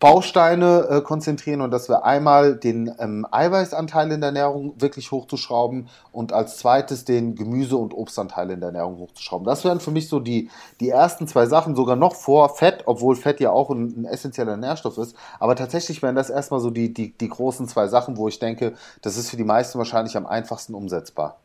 Bausteine 0.00 0.88
äh, 0.88 1.00
konzentrieren 1.02 1.60
und 1.60 1.70
dass 1.70 1.90
wir 1.90 2.06
einmal 2.06 2.56
den 2.56 2.90
ähm, 2.98 3.26
Eiweißanteil 3.30 4.10
in 4.10 4.22
der 4.22 4.28
Ernährung 4.28 4.72
wirklich 4.80 5.12
hochzuschrauben 5.12 5.88
und 6.10 6.32
als 6.32 6.56
zweites 6.56 7.04
den 7.04 7.34
Gemüse- 7.34 7.76
und 7.76 7.92
Obstanteil 7.92 8.50
in 8.50 8.60
der 8.60 8.68
Ernährung 8.68 8.96
hochzuschrauben. 8.96 9.44
Das 9.44 9.62
wären 9.62 9.78
für 9.78 9.90
mich 9.90 10.08
so 10.08 10.18
die, 10.18 10.48
die 10.80 10.88
ersten 10.88 11.28
zwei 11.28 11.44
Sachen, 11.44 11.76
sogar 11.76 11.96
noch 11.96 12.14
vor 12.14 12.48
Fett, 12.56 12.84
obwohl 12.86 13.14
Fett 13.14 13.40
ja 13.40 13.50
auch 13.50 13.68
ein, 13.68 13.94
ein 13.94 14.04
essentieller 14.06 14.56
Nährstoff 14.56 14.96
ist. 14.96 15.14
Aber 15.38 15.54
tatsächlich 15.54 16.00
wären 16.02 16.16
das 16.16 16.30
erstmal 16.30 16.60
so 16.60 16.70
die, 16.70 16.94
die, 16.94 17.12
die 17.12 17.28
großen 17.28 17.68
zwei 17.68 17.86
Sachen, 17.86 18.16
wo 18.16 18.26
ich 18.26 18.38
denke, 18.38 18.72
das 19.02 19.18
ist 19.18 19.28
für 19.28 19.36
die 19.36 19.44
meisten 19.44 19.76
wahrscheinlich 19.76 20.16
am 20.16 20.24
einfachsten 20.24 20.74
umsetzbar. 20.74 21.36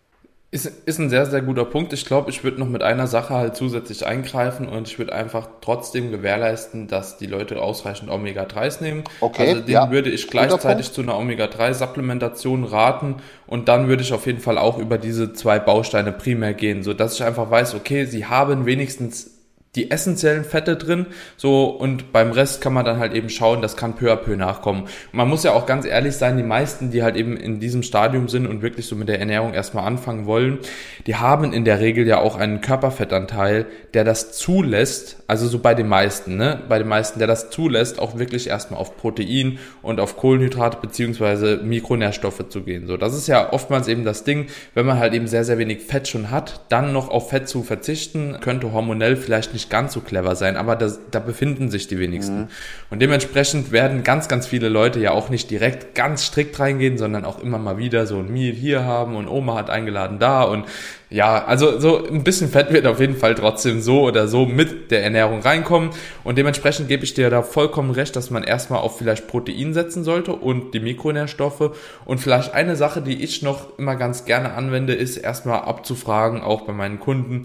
Ist, 0.56 0.72
ist 0.86 1.00
ein 1.00 1.10
sehr, 1.10 1.26
sehr 1.26 1.42
guter 1.42 1.66
Punkt. 1.66 1.92
Ich 1.92 2.06
glaube, 2.06 2.30
ich 2.30 2.46
würde 2.46 2.62
noch 2.62 2.70
mit 2.70 2.82
einer 2.82 3.08
Sache 3.08 3.34
halt 3.34 3.58
zusätzlich 3.58 4.06
eingreifen 4.06 4.70
und 4.70 4.88
ich 4.88 4.98
würde 4.98 5.12
einfach 5.12 5.50
trotzdem 5.60 6.12
gewährleisten, 6.12 6.88
dass 6.88 7.18
die 7.18 7.26
Leute 7.26 7.62
ausreichend 7.62 8.10
Omega-3s 8.10 8.82
nehmen. 8.82 9.04
Okay. 9.20 9.50
Also 9.50 9.56
denen 9.56 9.68
ja. 9.68 9.92
würde 9.92 10.10
ich 10.10 10.30
gleichzeitig 10.30 10.94
zu 10.94 11.02
einer 11.02 11.18
Omega-3-Supplementation 11.18 12.64
raten 12.64 13.16
und 13.48 13.68
dann 13.68 13.90
würde 13.90 14.04
ich 14.04 14.14
auf 14.14 14.26
jeden 14.28 14.40
Fall 14.40 14.58
auch 14.58 14.78
über 14.78 14.98
diese 14.98 15.34
zwei 15.34 15.60
Bausteine 15.60 16.14
primär 16.14 16.54
gehen, 16.54 16.84
so 16.84 16.94
dass 16.94 17.16
ich 17.16 17.24
einfach 17.24 17.52
weiß, 17.52 17.76
okay, 17.76 18.06
sie 18.06 18.26
haben 18.26 18.66
wenigstens 18.66 19.35
die 19.76 19.92
essentiellen 19.92 20.44
Fette 20.44 20.76
drin, 20.76 21.08
so 21.38 21.66
und 21.66 22.12
beim 22.12 22.32
Rest 22.32 22.62
kann 22.62 22.74
man 22.74 22.86
dann 22.86 23.00
halt 23.00 23.14
eben 23.14 23.30
schauen, 23.30 23.62
das 23.62 23.78
kann 23.78 23.96
peu 23.96 24.12
à 24.12 24.16
peu 24.16 24.36
nachkommen. 24.36 24.84
Und 24.84 25.14
man 25.14 25.28
muss 25.28 25.44
ja 25.44 25.52
auch 25.52 25.66
ganz 25.66 25.86
ehrlich 25.86 26.16
sein, 26.16 26.38
die 26.38 26.44
meisten, 26.44 26.92
die 26.92 27.04
halt 27.04 27.16
eben 27.16 27.38
in 27.38 27.60
diesem 27.60 27.84
Stadium 27.84 28.28
sind 28.28 28.48
und 28.48 28.62
wirklich 28.62 28.88
so 28.88 28.96
mit 28.96 29.10
der 29.10 29.20
Ernährung 29.20 29.54
erstmal 29.54 29.86
anfangen 29.86 30.26
wollen, 30.26 30.60
die 31.08 31.16
haben 31.16 31.54
in 31.54 31.66
der 31.66 31.80
Regel 31.80 32.08
ja 32.08 32.20
auch 32.20 32.38
einen 32.38 32.62
Körperfettanteil, 32.62 33.66
der 33.94 34.04
das 34.04 34.32
zulässt, 34.34 35.24
also 35.28 35.48
so 35.48 35.60
bei 35.60 35.74
den 35.74 35.88
meisten, 35.88 36.38
ne, 36.38 36.62
bei 36.68 36.80
den 36.80 36.88
meisten, 36.88 37.20
der 37.20 37.28
das 37.28 37.50
zulässt, 37.50 38.00
auch 38.00 38.18
wirklich 38.18 38.48
erstmal 38.48 38.80
auf 38.80 38.98
Protein 38.98 39.60
und 39.82 40.00
auf 40.00 40.18
Kohlenhydrate 40.18 40.78
beziehungsweise 40.82 41.58
Mikronährstoffe 41.64 42.50
zu 42.50 42.62
gehen. 42.62 42.88
So, 42.88 42.98
das 42.98 43.16
ist 43.16 43.28
ja 43.28 43.52
oftmals 43.52 43.88
eben 43.88 44.06
das 44.06 44.24
Ding, 44.24 44.48
wenn 44.74 44.86
man 44.86 45.00
halt 45.00 45.14
eben 45.14 45.28
sehr, 45.28 45.44
sehr 45.44 45.58
wenig 45.58 45.82
Fett 45.82 46.08
schon 46.08 46.32
hat, 46.32 46.62
dann 46.70 46.94
noch 46.94 47.10
auf 47.10 47.30
Fett 47.30 47.48
zu 47.48 47.64
verzichten, 47.64 48.38
könnte 48.42 48.72
hormonell 48.72 49.16
vielleicht 49.16 49.54
nicht 49.54 49.65
nicht 49.66 49.70
ganz 49.70 49.94
so 49.94 50.02
clever 50.02 50.36
sein, 50.36 50.58
aber 50.58 50.76
das, 50.76 51.00
da 51.12 51.20
befinden 51.20 51.70
sich 51.70 51.88
die 51.88 52.00
wenigsten. 52.00 52.42
Mhm. 52.42 52.48
Und 52.90 53.02
dementsprechend 53.02 53.72
werden 53.72 54.04
ganz, 54.04 54.28
ganz 54.28 54.48
viele 54.48 54.70
Leute 54.70 55.00
ja 55.00 55.12
auch 55.12 55.30
nicht 55.30 55.50
direkt 55.50 55.96
ganz 55.96 56.24
strikt 56.24 56.60
reingehen, 56.60 56.98
sondern 56.98 57.26
auch 57.26 57.42
immer 57.42 57.58
mal 57.58 57.78
wieder 57.78 58.06
so 58.06 58.20
ein 58.20 58.32
Meal 58.32 58.54
hier 58.54 58.84
haben 58.84 59.16
und 59.16 59.28
Oma 59.28 59.56
hat 59.56 59.70
eingeladen 59.70 60.20
da 60.20 60.44
und 60.44 60.66
ja, 61.12 61.46
also 61.46 61.80
so 61.80 62.06
ein 62.08 62.24
bisschen 62.24 62.50
Fett 62.50 62.74
wird 62.74 62.88
auf 62.88 63.00
jeden 63.00 63.16
Fall 63.16 63.36
trotzdem 63.36 63.80
so 63.80 64.02
oder 64.02 64.28
so 64.28 64.46
mit 64.46 64.92
der 64.92 65.04
Ernährung 65.04 65.42
reinkommen 65.42 65.92
und 66.24 66.38
dementsprechend 66.38 66.88
gebe 66.88 67.04
ich 67.04 67.14
dir 67.14 67.30
da 67.30 67.42
vollkommen 67.42 67.92
recht, 67.92 68.16
dass 68.16 68.32
man 68.32 68.44
erstmal 68.44 68.80
auf 68.80 68.98
vielleicht 68.98 69.28
Protein 69.28 69.74
setzen 69.74 70.04
sollte 70.04 70.34
und 70.34 70.74
die 70.74 70.80
Mikronährstoffe 70.80 71.72
und 72.06 72.20
vielleicht 72.20 72.54
eine 72.54 72.76
Sache, 72.76 73.02
die 73.02 73.24
ich 73.24 73.44
noch 73.44 73.78
immer 73.78 73.96
ganz 73.96 74.26
gerne 74.26 74.54
anwende, 74.54 74.94
ist 74.94 75.18
erstmal 75.18 75.60
abzufragen, 75.62 76.42
auch 76.42 76.62
bei 76.62 76.74
meinen 76.74 77.00
Kunden, 77.00 77.44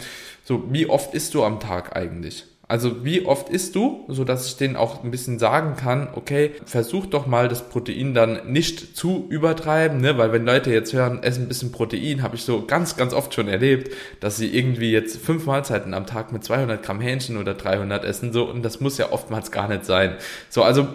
so 0.51 0.65
wie 0.73 0.89
oft 0.89 1.15
isst 1.15 1.35
du 1.35 1.45
am 1.45 1.61
Tag 1.61 1.95
eigentlich? 1.97 2.45
Also 2.67 3.05
wie 3.05 3.25
oft 3.25 3.51
isst 3.51 3.77
du, 3.77 4.05
so 4.09 4.25
dass 4.25 4.49
ich 4.49 4.57
denen 4.57 4.75
auch 4.75 5.05
ein 5.05 5.13
bisschen 5.13 5.39
sagen 5.39 5.77
kann, 5.77 6.09
okay, 6.13 6.51
versuch 6.65 7.07
doch 7.07 7.29
mal 7.29 7.47
das 7.47 7.69
Protein 7.69 8.15
dann 8.15 8.51
nicht 8.51 8.97
zu 8.97 9.27
übertreiben, 9.29 10.01
ne? 10.01 10.19
weil 10.19 10.33
wenn 10.33 10.45
Leute 10.45 10.73
jetzt 10.73 10.93
hören, 10.93 11.23
essen 11.23 11.45
ein 11.45 11.49
bisschen 11.49 11.71
Protein, 11.71 12.23
habe 12.23 12.35
ich 12.35 12.43
so 12.43 12.67
ganz, 12.67 12.97
ganz 12.97 13.13
oft 13.13 13.33
schon 13.33 13.47
erlebt, 13.47 13.95
dass 14.19 14.39
sie 14.39 14.53
irgendwie 14.53 14.91
jetzt 14.91 15.19
fünf 15.19 15.47
Mahlzeiten 15.47 15.95
am 15.95 16.07
Tag 16.07 16.33
mit 16.33 16.43
200 16.43 16.83
Gramm 16.83 17.01
Hähnchen 17.01 17.37
oder 17.37 17.55
300 17.55 18.05
essen, 18.05 18.33
so 18.33 18.51
und 18.51 18.65
das 18.65 18.81
muss 18.81 18.99
ja 18.99 19.13
oftmals 19.13 19.53
gar 19.53 19.69
nicht 19.69 19.85
sein. 19.85 20.17
So, 20.49 20.65
also 20.65 20.89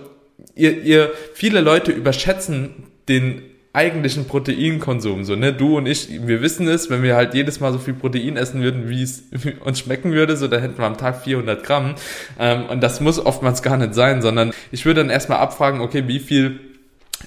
ihr, 0.53 0.81
ihr 0.83 1.11
viele 1.33 1.61
Leute 1.61 1.93
überschätzen 1.93 2.87
den 3.07 3.41
eigentlichen 3.75 4.25
Proteinkonsum. 4.25 5.23
So, 5.25 5.35
ne, 5.35 5.53
du 5.53 5.77
und 5.77 5.85
ich, 5.85 6.07
wir 6.25 6.41
wissen 6.41 6.67
es, 6.67 6.89
wenn 6.89 7.03
wir 7.03 7.15
halt 7.15 7.33
jedes 7.33 7.59
Mal 7.59 7.71
so 7.71 7.79
viel 7.79 7.93
Protein 7.93 8.37
essen 8.37 8.61
würden, 8.61 8.89
wie 8.89 9.03
es 9.03 9.23
uns 9.63 9.79
schmecken 9.79 10.11
würde, 10.11 10.37
so, 10.37 10.47
da 10.47 10.57
hätten 10.57 10.77
wir 10.77 10.85
am 10.85 10.97
Tag 10.97 11.23
400 11.23 11.63
Gramm. 11.63 11.95
Ähm, 12.39 12.65
und 12.67 12.81
das 12.81 13.01
muss 13.01 13.23
oftmals 13.23 13.61
gar 13.61 13.77
nicht 13.77 13.93
sein, 13.93 14.21
sondern 14.21 14.51
ich 14.71 14.85
würde 14.85 15.01
dann 15.01 15.09
erstmal 15.09 15.39
abfragen, 15.39 15.81
okay, 15.81 16.07
wie 16.07 16.19
viel 16.19 16.59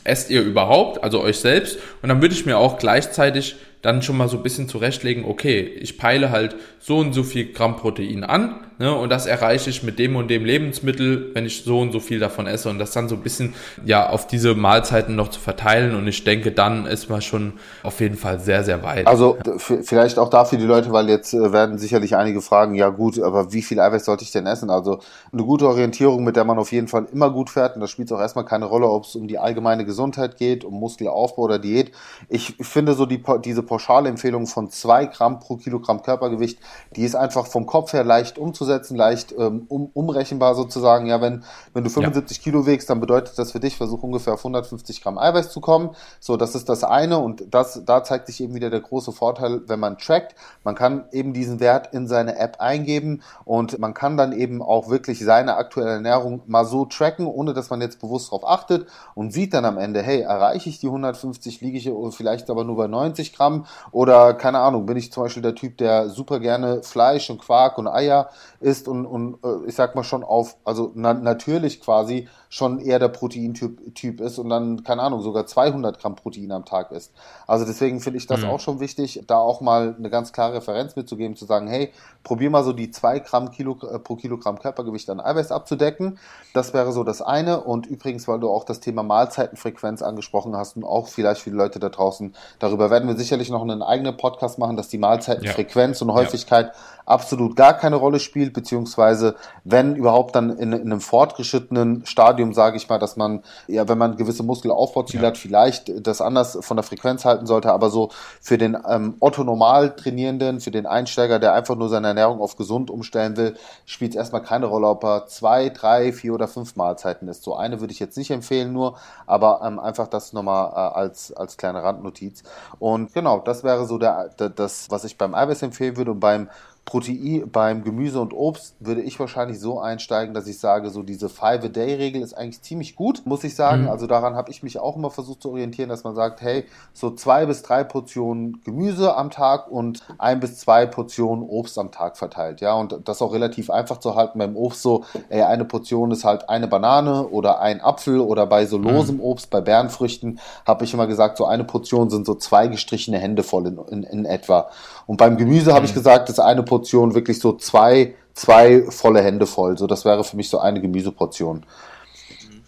esst 0.05 0.31
ihr 0.31 0.43
überhaupt, 0.43 1.03
also 1.03 1.21
euch 1.21 1.39
selbst? 1.39 1.79
Und 2.03 2.09
dann 2.09 2.21
würde 2.23 2.35
ich 2.35 2.47
mir 2.47 2.59
auch 2.59 2.79
gleichzeitig 2.79 3.57
dann 3.83 4.03
schon 4.03 4.17
mal 4.17 4.29
so 4.29 4.37
ein 4.37 4.43
bisschen 4.43 4.69
zurechtlegen, 4.69 5.25
okay, 5.25 5.61
ich 5.61 5.99
peile 5.99 6.31
halt 6.31 6.57
so 6.81 6.99
und 6.99 7.13
so 7.13 7.23
viel 7.23 7.53
Gramm 7.53 7.77
Protein 7.77 8.25
an, 8.25 8.57
ne, 8.79 8.95
und 8.95 9.11
das 9.11 9.27
erreiche 9.27 9.71
ich 9.71 9.83
mit 9.83 9.99
dem 9.99 10.17
und 10.17 10.29
dem 10.29 10.45
Lebensmittel, 10.45 11.31
wenn 11.35 11.47
ich 11.47 11.65
so 11.65 11.81
und 11.81 11.93
so 11.93 12.01
viel 12.01 12.19
davon 12.19 12.47
esse 12.47 12.69
und 12.71 12.79
das 12.79 12.93
dann 12.93 13.09
so 13.09 13.15
ein 13.15 13.23
bisschen, 13.23 13.55
ja, 13.85 14.09
auf 14.09 14.27
diese 14.27 14.55
Mahlzeiten 14.55 15.15
noch 15.15 15.29
zu 15.29 15.41
verteilen 15.41 15.95
und 15.95 16.07
ich 16.07 16.25
denke, 16.25 16.53
dann 16.53 16.87
ist 16.87 17.09
man 17.09 17.23
schon 17.23 17.55
auf 17.83 18.01
jeden 18.01 18.17
Fall 18.17 18.41
sehr, 18.41 18.65
sehr 18.65 18.83
weit. 18.83 19.07
Also 19.07 19.39
vielleicht 19.59 20.19
auch 20.19 20.31
dafür 20.31 20.59
die 20.59 20.65
Leute, 20.65 20.93
weil 20.93 21.09
jetzt 21.09 21.35
äh, 21.35 21.53
werden 21.53 21.79
sicherlich 21.79 22.17
einige 22.17 22.41
fragen, 22.41 22.75
ja 22.75 22.89
gut, 22.89 23.21
aber 23.21 23.53
wie 23.53 23.63
viel 23.63 23.81
Eiweiß 23.81 24.05
sollte 24.05 24.25
ich 24.25 24.33
denn 24.33 24.47
essen? 24.47 24.71
Also 24.71 25.01
eine 25.33 25.45
gute 25.45 25.67
Orientierung, 25.67 26.25
mit 26.25 26.37
der 26.37 26.45
man 26.45 26.59
auf 26.59 26.73
jeden 26.73 26.89
Fall 26.89 27.07
immer 27.13 27.31
gut 27.31 27.51
fährt 27.51 27.75
und 27.75 27.81
da 27.81 27.87
spielt 27.87 28.09
es 28.09 28.13
auch 28.17 28.21
erstmal 28.21 28.45
keine 28.45 28.65
Rolle, 28.65 28.89
ob 28.89 29.05
es 29.05 29.15
um 29.15 29.29
die 29.29 29.39
allgemeine 29.39 29.85
Gesundheit 29.85 30.37
geht, 30.37 30.65
um 30.65 30.75
Muskelaufbau 30.75 31.43
oder 31.43 31.59
Diät. 31.59 31.93
Ich 32.29 32.57
finde 32.61 32.95
so 32.95 33.07
die, 33.07 33.23
diese 33.45 33.63
pauschale 33.69 34.09
Empfehlung 34.09 34.47
von 34.47 34.71
zwei 34.71 35.07
Gramm 35.07 35.39
pro 35.39 35.57
Kilogramm 35.57 36.03
Körpergewicht, 36.03 36.59
die 36.97 37.05
ist 37.05 37.15
einfach 37.15 37.47
vom 37.47 37.67
Kopf 37.67 37.93
her 37.93 38.03
leicht 38.03 38.39
umzusetzen, 38.39 38.97
leicht 38.97 39.33
ähm, 39.39 39.67
um, 39.69 39.91
umrechenbar 39.93 40.55
sozusagen. 40.57 41.07
Ja, 41.07 41.21
wenn, 41.21 41.45
wenn 41.75 41.85
du 41.85 41.91
75 41.91 42.39
ja. 42.39 42.43
Kilo 42.43 42.67
wägst, 42.67 42.91
dann 42.91 43.01
bedeutet 43.01 43.39
das 43.39 43.53
für 43.53 43.61
dich, 43.61 43.77
versuch 43.77 44.03
ungefähr 44.03 44.35
auf 44.35 44.41
150 44.41 45.03
Gramm 45.03 45.19
Eiweiß 45.19 45.51
zu 45.51 45.61
kommen. 45.61 45.91
So, 46.19 46.37
das 46.37 46.55
ist 46.55 46.69
das 46.69 46.83
eine 46.83 47.19
und 47.19 47.45
das, 47.51 47.83
da 47.85 48.03
zeigt 48.03 48.27
sich 48.27 48.43
eben 48.43 48.55
wieder 48.55 48.71
der 48.71 48.81
große 48.81 49.13
Vorteil, 49.13 49.61
wenn 49.67 49.79
man 49.79 49.99
trackt. 49.99 50.35
Man 50.65 50.75
kann 50.75 51.05
eben 51.13 51.33
diesen 51.33 51.61
Wert 51.61 51.93
in 51.93 52.09
seine 52.09 52.39
App 52.39 52.57
eingeben 52.61 53.23
und 53.45 53.79
man 53.79 53.95
kann 53.95 54.17
dann 54.17 54.33
eben 54.33 54.63
auch 54.63 54.89
wirklich 54.89 55.25
seine 55.25 55.57
aktuelle 55.57 55.91
Ernährung 55.91 56.43
mal 56.47 56.65
so 56.65 56.87
tracken, 56.87 57.27
ohne 57.27 57.53
dass 57.53 57.71
man 57.71 57.81
jetzt 57.81 58.01
bewusst 58.01 58.29
darauf 58.29 58.47
achtet 58.49 58.87
und 59.15 59.33
sieht 59.33 59.55
dann 59.55 59.65
am 59.65 59.79
Ende, 59.79 60.03
hey, 60.03 60.23
erreiche 60.23 60.69
ich 60.69 60.81
die 60.81 60.87
150, 60.87 61.61
liege 61.61 61.79
ich 61.79 61.91
vielleicht 62.17 62.51
aber 62.51 62.65
nur 62.65 62.77
bei 62.77 62.87
90 62.87 63.35
Gramm 63.35 63.58
oder 63.91 64.35
keine 64.35 64.59
Ahnung, 64.59 64.87
bin 64.87 64.97
ich 64.97 65.13
zum 65.13 65.25
Beispiel 65.25 65.43
der 65.43 65.55
Typ, 65.55 65.79
der 65.79 66.09
super 66.09 66.41
gerne 66.41 66.83
Fleisch 66.83 67.31
und 67.31 67.41
Quark 67.41 67.79
und 67.79 67.89
Eier 67.89 68.31
isst 68.61 68.89
und, 68.89 69.07
und 69.07 69.39
äh, 69.45 69.69
ich 69.69 69.75
sag 69.75 69.95
mal 69.95 70.05
schon 70.05 70.25
auf, 70.25 70.57
also 70.65 70.93
na 70.95 71.15
natürlich 71.15 71.81
quasi 71.81 72.29
schon 72.49 72.81
eher 72.81 72.99
der 72.99 73.09
Proteintyp 73.09 73.95
typ 73.95 74.21
ist 74.21 74.39
und 74.39 74.49
dann, 74.49 74.83
keine 74.83 75.03
Ahnung, 75.03 75.21
sogar 75.23 75.47
200 75.47 75.99
Gramm 75.99 76.17
Protein 76.17 76.53
am 76.53 76.65
Tag 76.65 76.93
isst. 76.93 77.13
Also 77.47 77.65
deswegen 77.65 78.01
finde 78.01 78.19
ich 78.19 78.27
das 78.27 78.41
mhm. 78.41 78.49
auch 78.49 78.61
schon 78.61 78.81
wichtig, 78.81 79.23
da 79.27 79.37
auch 79.37 79.61
mal 79.61 79.95
eine 79.99 80.09
ganz 80.11 80.33
klare 80.33 80.55
Referenz 80.55 80.97
mitzugeben, 80.97 81.37
zu 81.37 81.45
sagen, 81.45 81.69
hey, 81.69 81.93
probier 82.25 82.51
mal 82.51 82.65
so 82.65 82.73
die 82.73 82.91
2 82.91 83.21
Gramm 83.21 83.51
Kilo, 83.51 83.79
äh, 83.83 83.99
pro 83.99 84.17
Kilogramm 84.17 84.59
Körpergewicht 84.59 85.11
an 85.11 85.21
Eiweiß 85.21 85.53
abzudecken. 85.53 86.19
Das 86.55 86.73
wäre 86.73 86.93
so 86.93 87.05
das 87.05 87.21
eine. 87.21 87.61
Und 87.61 87.87
übrigens, 87.87 88.27
weil 88.29 88.41
du 88.41 88.51
auch 88.51 88.65
das 88.65 88.81
Thema 88.81 89.03
Mahlzeitenfrequenz 89.03 90.03
angesprochen 90.03 90.57
hast 90.57 90.77
und 90.77 90.85
auch 90.85 91.09
vielleicht 91.09 91.43
viele 91.43 91.57
Leute 91.57 91.79
da 91.79 91.91
draußen, 91.91 92.35
darüber 92.59 92.91
werden 92.91 93.09
wir 93.09 93.17
sicherlich 93.17 93.51
noch 93.51 93.63
einen 93.63 93.83
eigenen 93.83 94.17
Podcast 94.17 94.59
machen, 94.59 94.77
dass 94.77 94.89
die 94.89 94.99
Mahlzeitenfrequenz 94.99 96.01
ja. 96.01 96.07
und 96.07 96.13
Häufigkeit 96.15 96.67
ja 96.67 96.73
absolut 97.09 97.57
gar 97.57 97.75
keine 97.75 97.97
Rolle 97.97 98.21
spielt, 98.21 98.53
beziehungsweise 98.53 99.35
wenn 99.65 99.97
überhaupt 99.97 100.37
dann 100.37 100.51
in, 100.51 100.73
in 100.73 100.81
einem 100.81 101.01
fortgeschrittenen 101.01 102.05
Stadium, 102.07 102.53
sage 102.53 102.77
ich 102.77 102.89
mal, 102.89 102.99
dass 102.99 103.17
man, 103.17 103.43
ja, 103.67 103.89
wenn 103.89 103.99
man 103.99 104.17
gewisse 104.17 104.43
Muskelaufbauziele 104.43 105.23
ja. 105.23 105.29
hat, 105.29 105.39
vielleicht 105.39 106.07
das 106.07 106.21
anders 106.21 106.59
von 106.61 106.77
der 106.77 106.85
Frequenz 106.85 107.25
halten 107.25 107.47
sollte, 107.47 107.73
aber 107.73 107.91
so 107.91 108.11
für 108.41 108.59
den 108.59 108.77
ähm, 108.89 109.17
Otto-Normal-Trainierenden, 109.21 110.61
für 110.61 110.71
den 110.71 110.87
Einsteiger, 110.87 111.39
der 111.39 111.55
einfach 111.55 111.77
nur 111.77 111.89
seine 111.89 112.09
Ernährung 112.09 112.41
auf 112.41 112.57
gesund 112.57 112.91
umstellen 112.91 113.37
will, 113.37 113.57
spielt 113.87 114.13
es 114.13 114.17
erstmal 114.17 114.43
keine 114.43 114.67
Rolle, 114.67 114.89
ob 114.89 115.05
er 115.05 115.27
zwei, 115.27 115.71
drei, 115.71 116.13
vier 116.13 116.35
oder 116.35 116.49
fünf 116.49 116.77
Mahlzeiten 116.77 117.29
isst. 117.29 117.43
So 117.43 117.57
eine 117.57 117.81
würde 117.81 117.93
ich 117.93 118.01
jetzt 118.01 118.19
nicht 118.19 118.31
empfehlen 118.31 118.73
nur, 118.73 118.97
aber 119.27 119.63
ähm, 119.65 119.79
einfach 119.79 120.09
das 120.09 120.33
nochmal 120.33 120.71
äh, 120.73 120.99
als, 120.99 121.33
als 121.33 121.57
kleine 121.57 121.83
Randnotiz. 121.83 122.43
Und 122.79 123.15
genau, 123.15 123.39
das 123.41 123.65
wäre 123.65 123.87
so 123.87 123.99
der, 123.99 124.29
der, 124.39 124.51
das, 124.51 124.91
was 124.91 125.05
ich 125.05 125.17
beim 125.17 125.35
Eiweiß 125.35 125.63
empfehlen 125.63 125.97
würde 125.97 126.13
und 126.13 126.21
beim 126.21 126.49
Protein 126.89 127.51
beim 127.53 127.85
Gemüse 127.85 128.19
und 128.19 128.33
Obst 128.33 128.75
würde 128.81 129.03
ich 129.03 129.21
wahrscheinlich 129.21 129.61
so 129.61 129.79
einsteigen, 129.79 130.33
dass 130.33 130.47
ich 130.47 130.59
sage, 130.59 130.89
so 130.89 131.03
diese 131.03 131.29
Five-A-Day-Regel 131.29 132.23
ist 132.23 132.33
eigentlich 132.33 132.63
ziemlich 132.63 132.97
gut, 132.97 133.27
muss 133.27 133.45
ich 133.45 133.55
sagen. 133.55 133.83
Mhm. 133.83 133.89
Also 133.91 134.07
daran 134.07 134.37
habe 134.37 134.51
ich 134.51 134.63
mich 134.63 134.79
auch 134.79 134.97
immer 134.97 135.11
versucht 135.11 135.43
zu 135.43 135.51
orientieren, 135.51 135.91
dass 135.91 136.05
man 136.05 136.15
sagt, 136.15 136.41
hey, 136.41 136.65
so 136.95 137.11
zwei 137.11 137.45
bis 137.45 137.63
drei 137.63 137.85
Portionen 137.85 138.63
Gemüse 138.65 139.15
am 139.15 139.31
Tag 139.31 139.71
und 139.71 140.01
ein 140.17 140.41
bis 140.41 140.57
zwei 140.61 140.87
Portionen 140.87 141.45
Obst 141.45 141.79
am 141.79 141.91
Tag 141.91 142.17
verteilt. 142.17 142.63
Ja, 142.63 142.73
und 142.73 143.01
das 143.05 143.21
auch 143.21 143.35
relativ 143.35 143.69
einfach 143.69 143.99
zu 143.99 144.15
halten 144.15 144.39
beim 144.39 144.57
Obst 144.57 144.81
so, 144.81 145.05
ey, 145.29 145.43
eine 145.43 145.67
Portion 145.67 146.11
ist 146.11 146.25
halt 146.25 146.49
eine 146.49 146.69
Banane 146.69 147.29
oder 147.29 147.61
ein 147.61 147.83
Apfel 147.83 148.19
oder 148.19 148.47
bei 148.47 148.65
so 148.65 148.79
losem 148.79 149.17
mhm. 149.17 149.25
Obst, 149.25 149.51
bei 149.51 149.61
Bärenfrüchten, 149.61 150.41
habe 150.67 150.85
ich 150.85 150.95
immer 150.95 151.07
gesagt, 151.07 151.37
so 151.37 151.45
eine 151.45 151.65
Portion 151.65 152.09
sind 152.09 152.25
so 152.25 152.35
zwei 152.35 152.67
gestrichene 152.67 153.19
Hände 153.19 153.43
voll 153.43 153.67
in, 153.67 153.77
in, 153.91 154.03
in 154.05 154.25
etwa. 154.25 154.71
Und 155.07 155.19
beim 155.19 155.37
Gemüse 155.37 155.71
mhm. 155.71 155.75
habe 155.75 155.85
ich 155.85 155.93
gesagt, 155.93 156.31
ist 156.31 156.41
eine 156.41 156.63
Portion 156.63 156.78
wirklich 157.15 157.39
so 157.39 157.53
zwei, 157.53 158.15
zwei 158.35 158.83
volle 158.89 159.23
Hände 159.23 159.47
voll. 159.47 159.77
So, 159.79 159.87
das 159.87 160.05
wäre 160.05 160.25
für 160.25 160.37
mich 160.37 160.49
so 160.49 160.59
eine 160.59 160.81
Gemüseportion. 160.81 161.65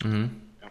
Mhm. 0.05 0.31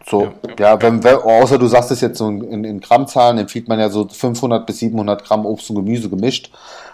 So, 0.10 0.24
ja, 0.24 0.30
ja, 0.32 0.56
ja 0.58 0.82
wenn, 0.82 1.04
wenn, 1.04 1.16
außer 1.16 1.58
du 1.58 1.68
sagst 1.68 1.92
es 1.92 2.02
jetzt 2.02 2.18
so 2.18 2.28
in, 2.30 2.64
in 2.64 2.80
Grammzahlen, 2.80 3.38
empfiehlt 3.38 3.68
man 3.68 3.80
ja 3.80 3.90
so 3.90 4.08
500 4.08 4.66
bis 4.66 4.80
700 4.80 5.24
Gramm 5.24 5.46
Obst 5.46 5.70
und 5.70 5.76
Gemüse 5.76 6.10
gemischt. 6.10 6.52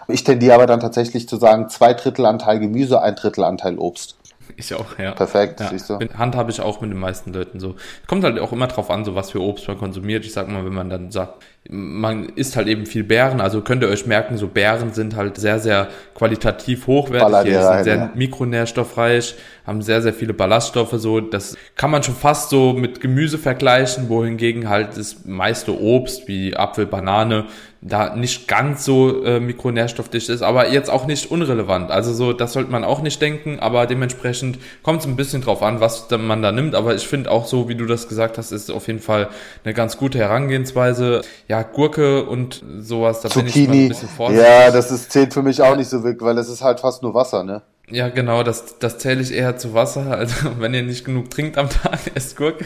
Ich 0.08 0.22
tendiere 0.22 0.54
aber 0.54 0.66
dann 0.66 0.80
tatsächlich 0.80 1.28
zu 1.28 1.36
sagen, 1.36 1.68
zwei 1.68 1.94
Drittel 1.94 2.26
Anteil 2.26 2.60
Gemüse, 2.60 3.00
ein 3.00 3.16
Drittel 3.16 3.44
Anteil 3.44 3.78
Obst. 3.78 4.16
Ich 4.56 4.74
auch, 4.74 4.98
ja. 4.98 5.12
Perfekt, 5.12 5.60
ja. 5.60 5.68
siehst 5.68 5.90
du. 5.90 5.98
Hand 6.16 6.34
habe 6.34 6.50
ich 6.50 6.60
auch 6.60 6.80
mit 6.80 6.90
den 6.90 6.98
meisten 6.98 7.32
Leuten 7.32 7.60
so. 7.60 7.76
Kommt 8.06 8.24
halt 8.24 8.38
auch 8.38 8.52
immer 8.52 8.66
drauf 8.66 8.90
an, 8.90 9.04
so 9.04 9.14
was 9.14 9.30
für 9.30 9.40
Obst 9.40 9.68
man 9.68 9.78
konsumiert. 9.78 10.24
Ich 10.24 10.32
sag 10.32 10.48
mal, 10.48 10.64
wenn 10.64 10.72
man 10.72 10.88
dann 10.88 11.10
sagt, 11.10 11.42
man 11.68 12.28
isst 12.30 12.56
halt 12.56 12.68
eben 12.68 12.86
viel 12.86 13.04
Beeren, 13.04 13.40
also 13.40 13.60
könnt 13.60 13.82
ihr 13.82 13.88
euch 13.88 14.06
merken, 14.06 14.36
so 14.36 14.46
Beeren 14.46 14.92
sind 14.92 15.16
halt 15.16 15.36
sehr, 15.36 15.58
sehr 15.58 15.88
qualitativ 16.14 16.86
hochwertig, 16.86 17.52
die 17.52 17.62
sind 17.62 17.84
sehr 17.84 17.96
ja. 17.96 18.10
mikronährstoffreich, 18.14 19.34
haben 19.66 19.82
sehr, 19.82 20.02
sehr 20.02 20.14
viele 20.14 20.34
Ballaststoffe, 20.34 20.94
so, 20.94 21.20
das 21.20 21.56
kann 21.74 21.90
man 21.90 22.02
schon 22.02 22.14
fast 22.14 22.50
so 22.50 22.72
mit 22.72 23.00
Gemüse 23.00 23.38
vergleichen, 23.38 24.08
wohingegen 24.08 24.68
halt 24.68 24.96
das 24.96 25.24
meiste 25.24 25.78
Obst 25.78 26.28
wie 26.28 26.56
Apfel, 26.56 26.86
Banane 26.86 27.46
da 27.88 28.14
nicht 28.16 28.48
ganz 28.48 28.84
so 28.84 29.24
äh, 29.24 29.40
mikronährstoffdicht 29.40 30.28
ist, 30.28 30.42
aber 30.42 30.70
jetzt 30.70 30.90
auch 30.90 31.06
nicht 31.06 31.30
unrelevant. 31.30 31.90
Also 31.90 32.12
so, 32.12 32.32
das 32.32 32.52
sollte 32.52 32.70
man 32.70 32.84
auch 32.84 33.00
nicht 33.00 33.20
denken, 33.20 33.58
aber 33.60 33.86
dementsprechend 33.86 34.58
kommt 34.82 35.00
es 35.00 35.06
ein 35.06 35.16
bisschen 35.16 35.42
drauf 35.42 35.62
an, 35.62 35.80
was 35.80 36.08
man 36.10 36.42
da 36.42 36.52
nimmt. 36.52 36.74
Aber 36.74 36.94
ich 36.94 37.06
finde 37.06 37.30
auch 37.30 37.46
so, 37.46 37.68
wie 37.68 37.74
du 37.74 37.86
das 37.86 38.08
gesagt 38.08 38.38
hast, 38.38 38.52
ist 38.52 38.70
auf 38.70 38.86
jeden 38.86 39.00
Fall 39.00 39.28
eine 39.64 39.74
ganz 39.74 39.96
gute 39.96 40.18
Herangehensweise. 40.18 41.22
Ja, 41.48 41.62
Gurke 41.62 42.24
und 42.24 42.62
sowas, 42.78 43.20
da 43.20 43.30
Zucchini. 43.30 43.52
bin 43.52 43.62
ich 43.62 43.68
mal 43.68 43.74
ein 43.74 43.88
bisschen 43.88 44.08
vorsichtig. 44.08 44.46
Ja, 44.48 44.70
das 44.70 44.90
ist, 44.90 45.12
zählt 45.12 45.32
für 45.32 45.42
mich 45.42 45.62
auch 45.62 45.76
nicht 45.76 45.88
so 45.88 46.02
wirklich, 46.02 46.22
weil 46.26 46.38
es 46.38 46.48
ist 46.48 46.62
halt 46.62 46.80
fast 46.80 47.02
nur 47.02 47.14
Wasser, 47.14 47.44
ne? 47.44 47.62
Ja, 47.88 48.08
genau, 48.08 48.42
das, 48.42 48.80
das 48.80 48.98
zähle 48.98 49.22
ich 49.22 49.32
eher 49.32 49.56
zu 49.56 49.72
Wasser. 49.72 50.06
Also 50.16 50.58
wenn 50.58 50.74
ihr 50.74 50.82
nicht 50.82 51.04
genug 51.04 51.30
trinkt 51.30 51.56
am 51.56 51.68
Tag, 51.68 52.00
esst 52.14 52.36
Gurke. 52.36 52.64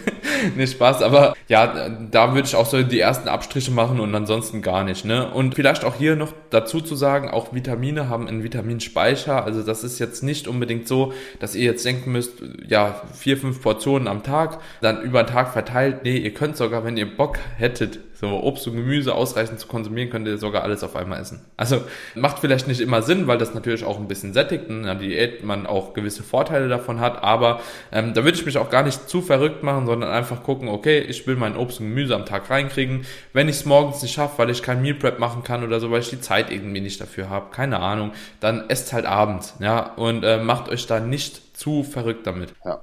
nicht 0.57 0.73
Spaß, 0.73 1.03
aber 1.03 1.35
ja, 1.49 1.89
da 2.11 2.33
würde 2.33 2.47
ich 2.47 2.55
auch 2.55 2.65
so 2.65 2.83
die 2.83 3.01
ersten 3.01 3.29
Abstriche 3.29 3.71
machen 3.71 4.01
und 4.01 4.15
ansonsten 4.15 4.63
gar 4.63 4.85
nicht. 4.85 5.05
Ne? 5.05 5.31
Und 5.31 5.57
vielleicht 5.57 5.85
auch 5.85 5.97
hier 5.97 6.17
noch 6.17 6.33
dazu 6.49 6.81
zu 6.81 6.95
sagen, 6.95 7.29
auch 7.29 7.53
Vitamine 7.53 8.09
haben 8.09 8.29
einen 8.29 8.45
Vitaminspeicher. 8.45 9.45
Also 9.45 9.63
das 9.63 9.85
ist 9.85 9.99
jetzt 9.99 10.23
nicht 10.23 10.49
unbedingt 10.49 10.89
so, 10.89 11.13
dass 11.39 11.55
ihr 11.55 11.65
jetzt 11.65 11.85
denken 11.85 12.13
müsst, 12.13 12.43
ja, 12.67 13.03
vier, 13.13 13.37
fünf 13.37 13.61
Portionen 13.61 14.09
am 14.09 14.23
Tag, 14.23 14.59
dann 14.81 15.03
über 15.03 15.23
den 15.23 15.31
Tag 15.31 15.53
verteilt. 15.53 16.05
Nee, 16.05 16.17
ihr 16.17 16.33
könnt 16.33 16.57
sogar, 16.57 16.85
wenn 16.85 16.97
ihr 16.97 17.17
Bock 17.17 17.39
hättet, 17.57 17.99
so 18.21 18.43
Obst 18.43 18.67
und 18.67 18.77
Gemüse 18.77 19.15
ausreichend 19.15 19.59
zu 19.59 19.67
konsumieren, 19.67 20.11
könnt 20.11 20.29
ihr 20.29 20.37
sogar 20.37 20.63
alles 20.63 20.85
auf 20.85 20.95
einmal 20.95 21.21
essen. 21.21 21.41
Also 21.57 21.83
macht 22.15 22.39
vielleicht 22.39 22.69
nicht 22.69 22.81
immer 22.81 23.01
Sinn, 23.01 23.27
weil 23.27 23.39
das 23.39 23.55
natürlich 23.55 23.85
auch 23.85 23.99
ein 23.99 24.09
bisschen 24.09 24.35
sättigt 24.35 24.69
und 24.69 24.81
in 24.81 24.83
der 24.85 25.01
Diät 25.11 25.45
man 25.45 25.67
auch 25.67 25.93
gewisse 25.93 26.23
Vorteile 26.23 26.69
davon 26.69 27.01
hat, 27.01 27.23
aber 27.23 27.61
ähm, 27.93 28.15
da 28.15 28.25
würde 28.25 28.39
ich 28.39 28.47
mich 28.47 28.59
auch 28.59 28.71
gar 28.71 28.83
nicht 28.83 29.09
zu 29.09 29.21
verrückt 29.21 29.63
machen, 29.63 29.87
sondern 29.87 30.11
einfach 30.11 30.43
gucken, 30.43 30.69
okay, 30.69 30.99
ich 31.01 31.27
will 31.27 31.37
mein 31.37 31.57
Obst 31.57 31.81
und 31.81 31.89
Gemüse 31.89 32.15
am 32.15 32.27
Tag 32.27 32.49
reinkriegen. 32.49 33.05
Wenn 33.33 33.49
ich 33.49 33.57
es 33.57 33.65
morgens 33.67 34.03
nicht 34.03 34.15
schaffe, 34.15 34.39
weil 34.39 34.51
ich 34.51 34.63
kein 34.63 34.83
Meal 34.83 34.95
Prep 34.95 35.19
machen 35.19 35.43
kann 35.45 35.65
oder 35.65 35.81
so, 35.81 35.91
weil 35.91 36.01
ich 36.01 36.11
die 36.11 36.21
Zeit 36.21 36.51
irgendwie 36.51 36.81
nicht 36.81 37.01
dafür 37.01 37.29
habe, 37.29 37.47
keine 37.51 37.81
Ahnung, 37.81 38.13
dann 38.41 38.69
esst 38.69 38.93
halt 38.93 39.07
abends, 39.07 39.55
ja, 39.61 39.95
und 39.97 40.25
äh, 40.25 40.39
macht 40.39 40.69
euch 40.69 40.87
da 40.87 41.01
nicht 41.01 41.51
zu 41.61 41.83
verrückt 41.83 42.27
damit. 42.27 42.55
Ja. 42.65 42.81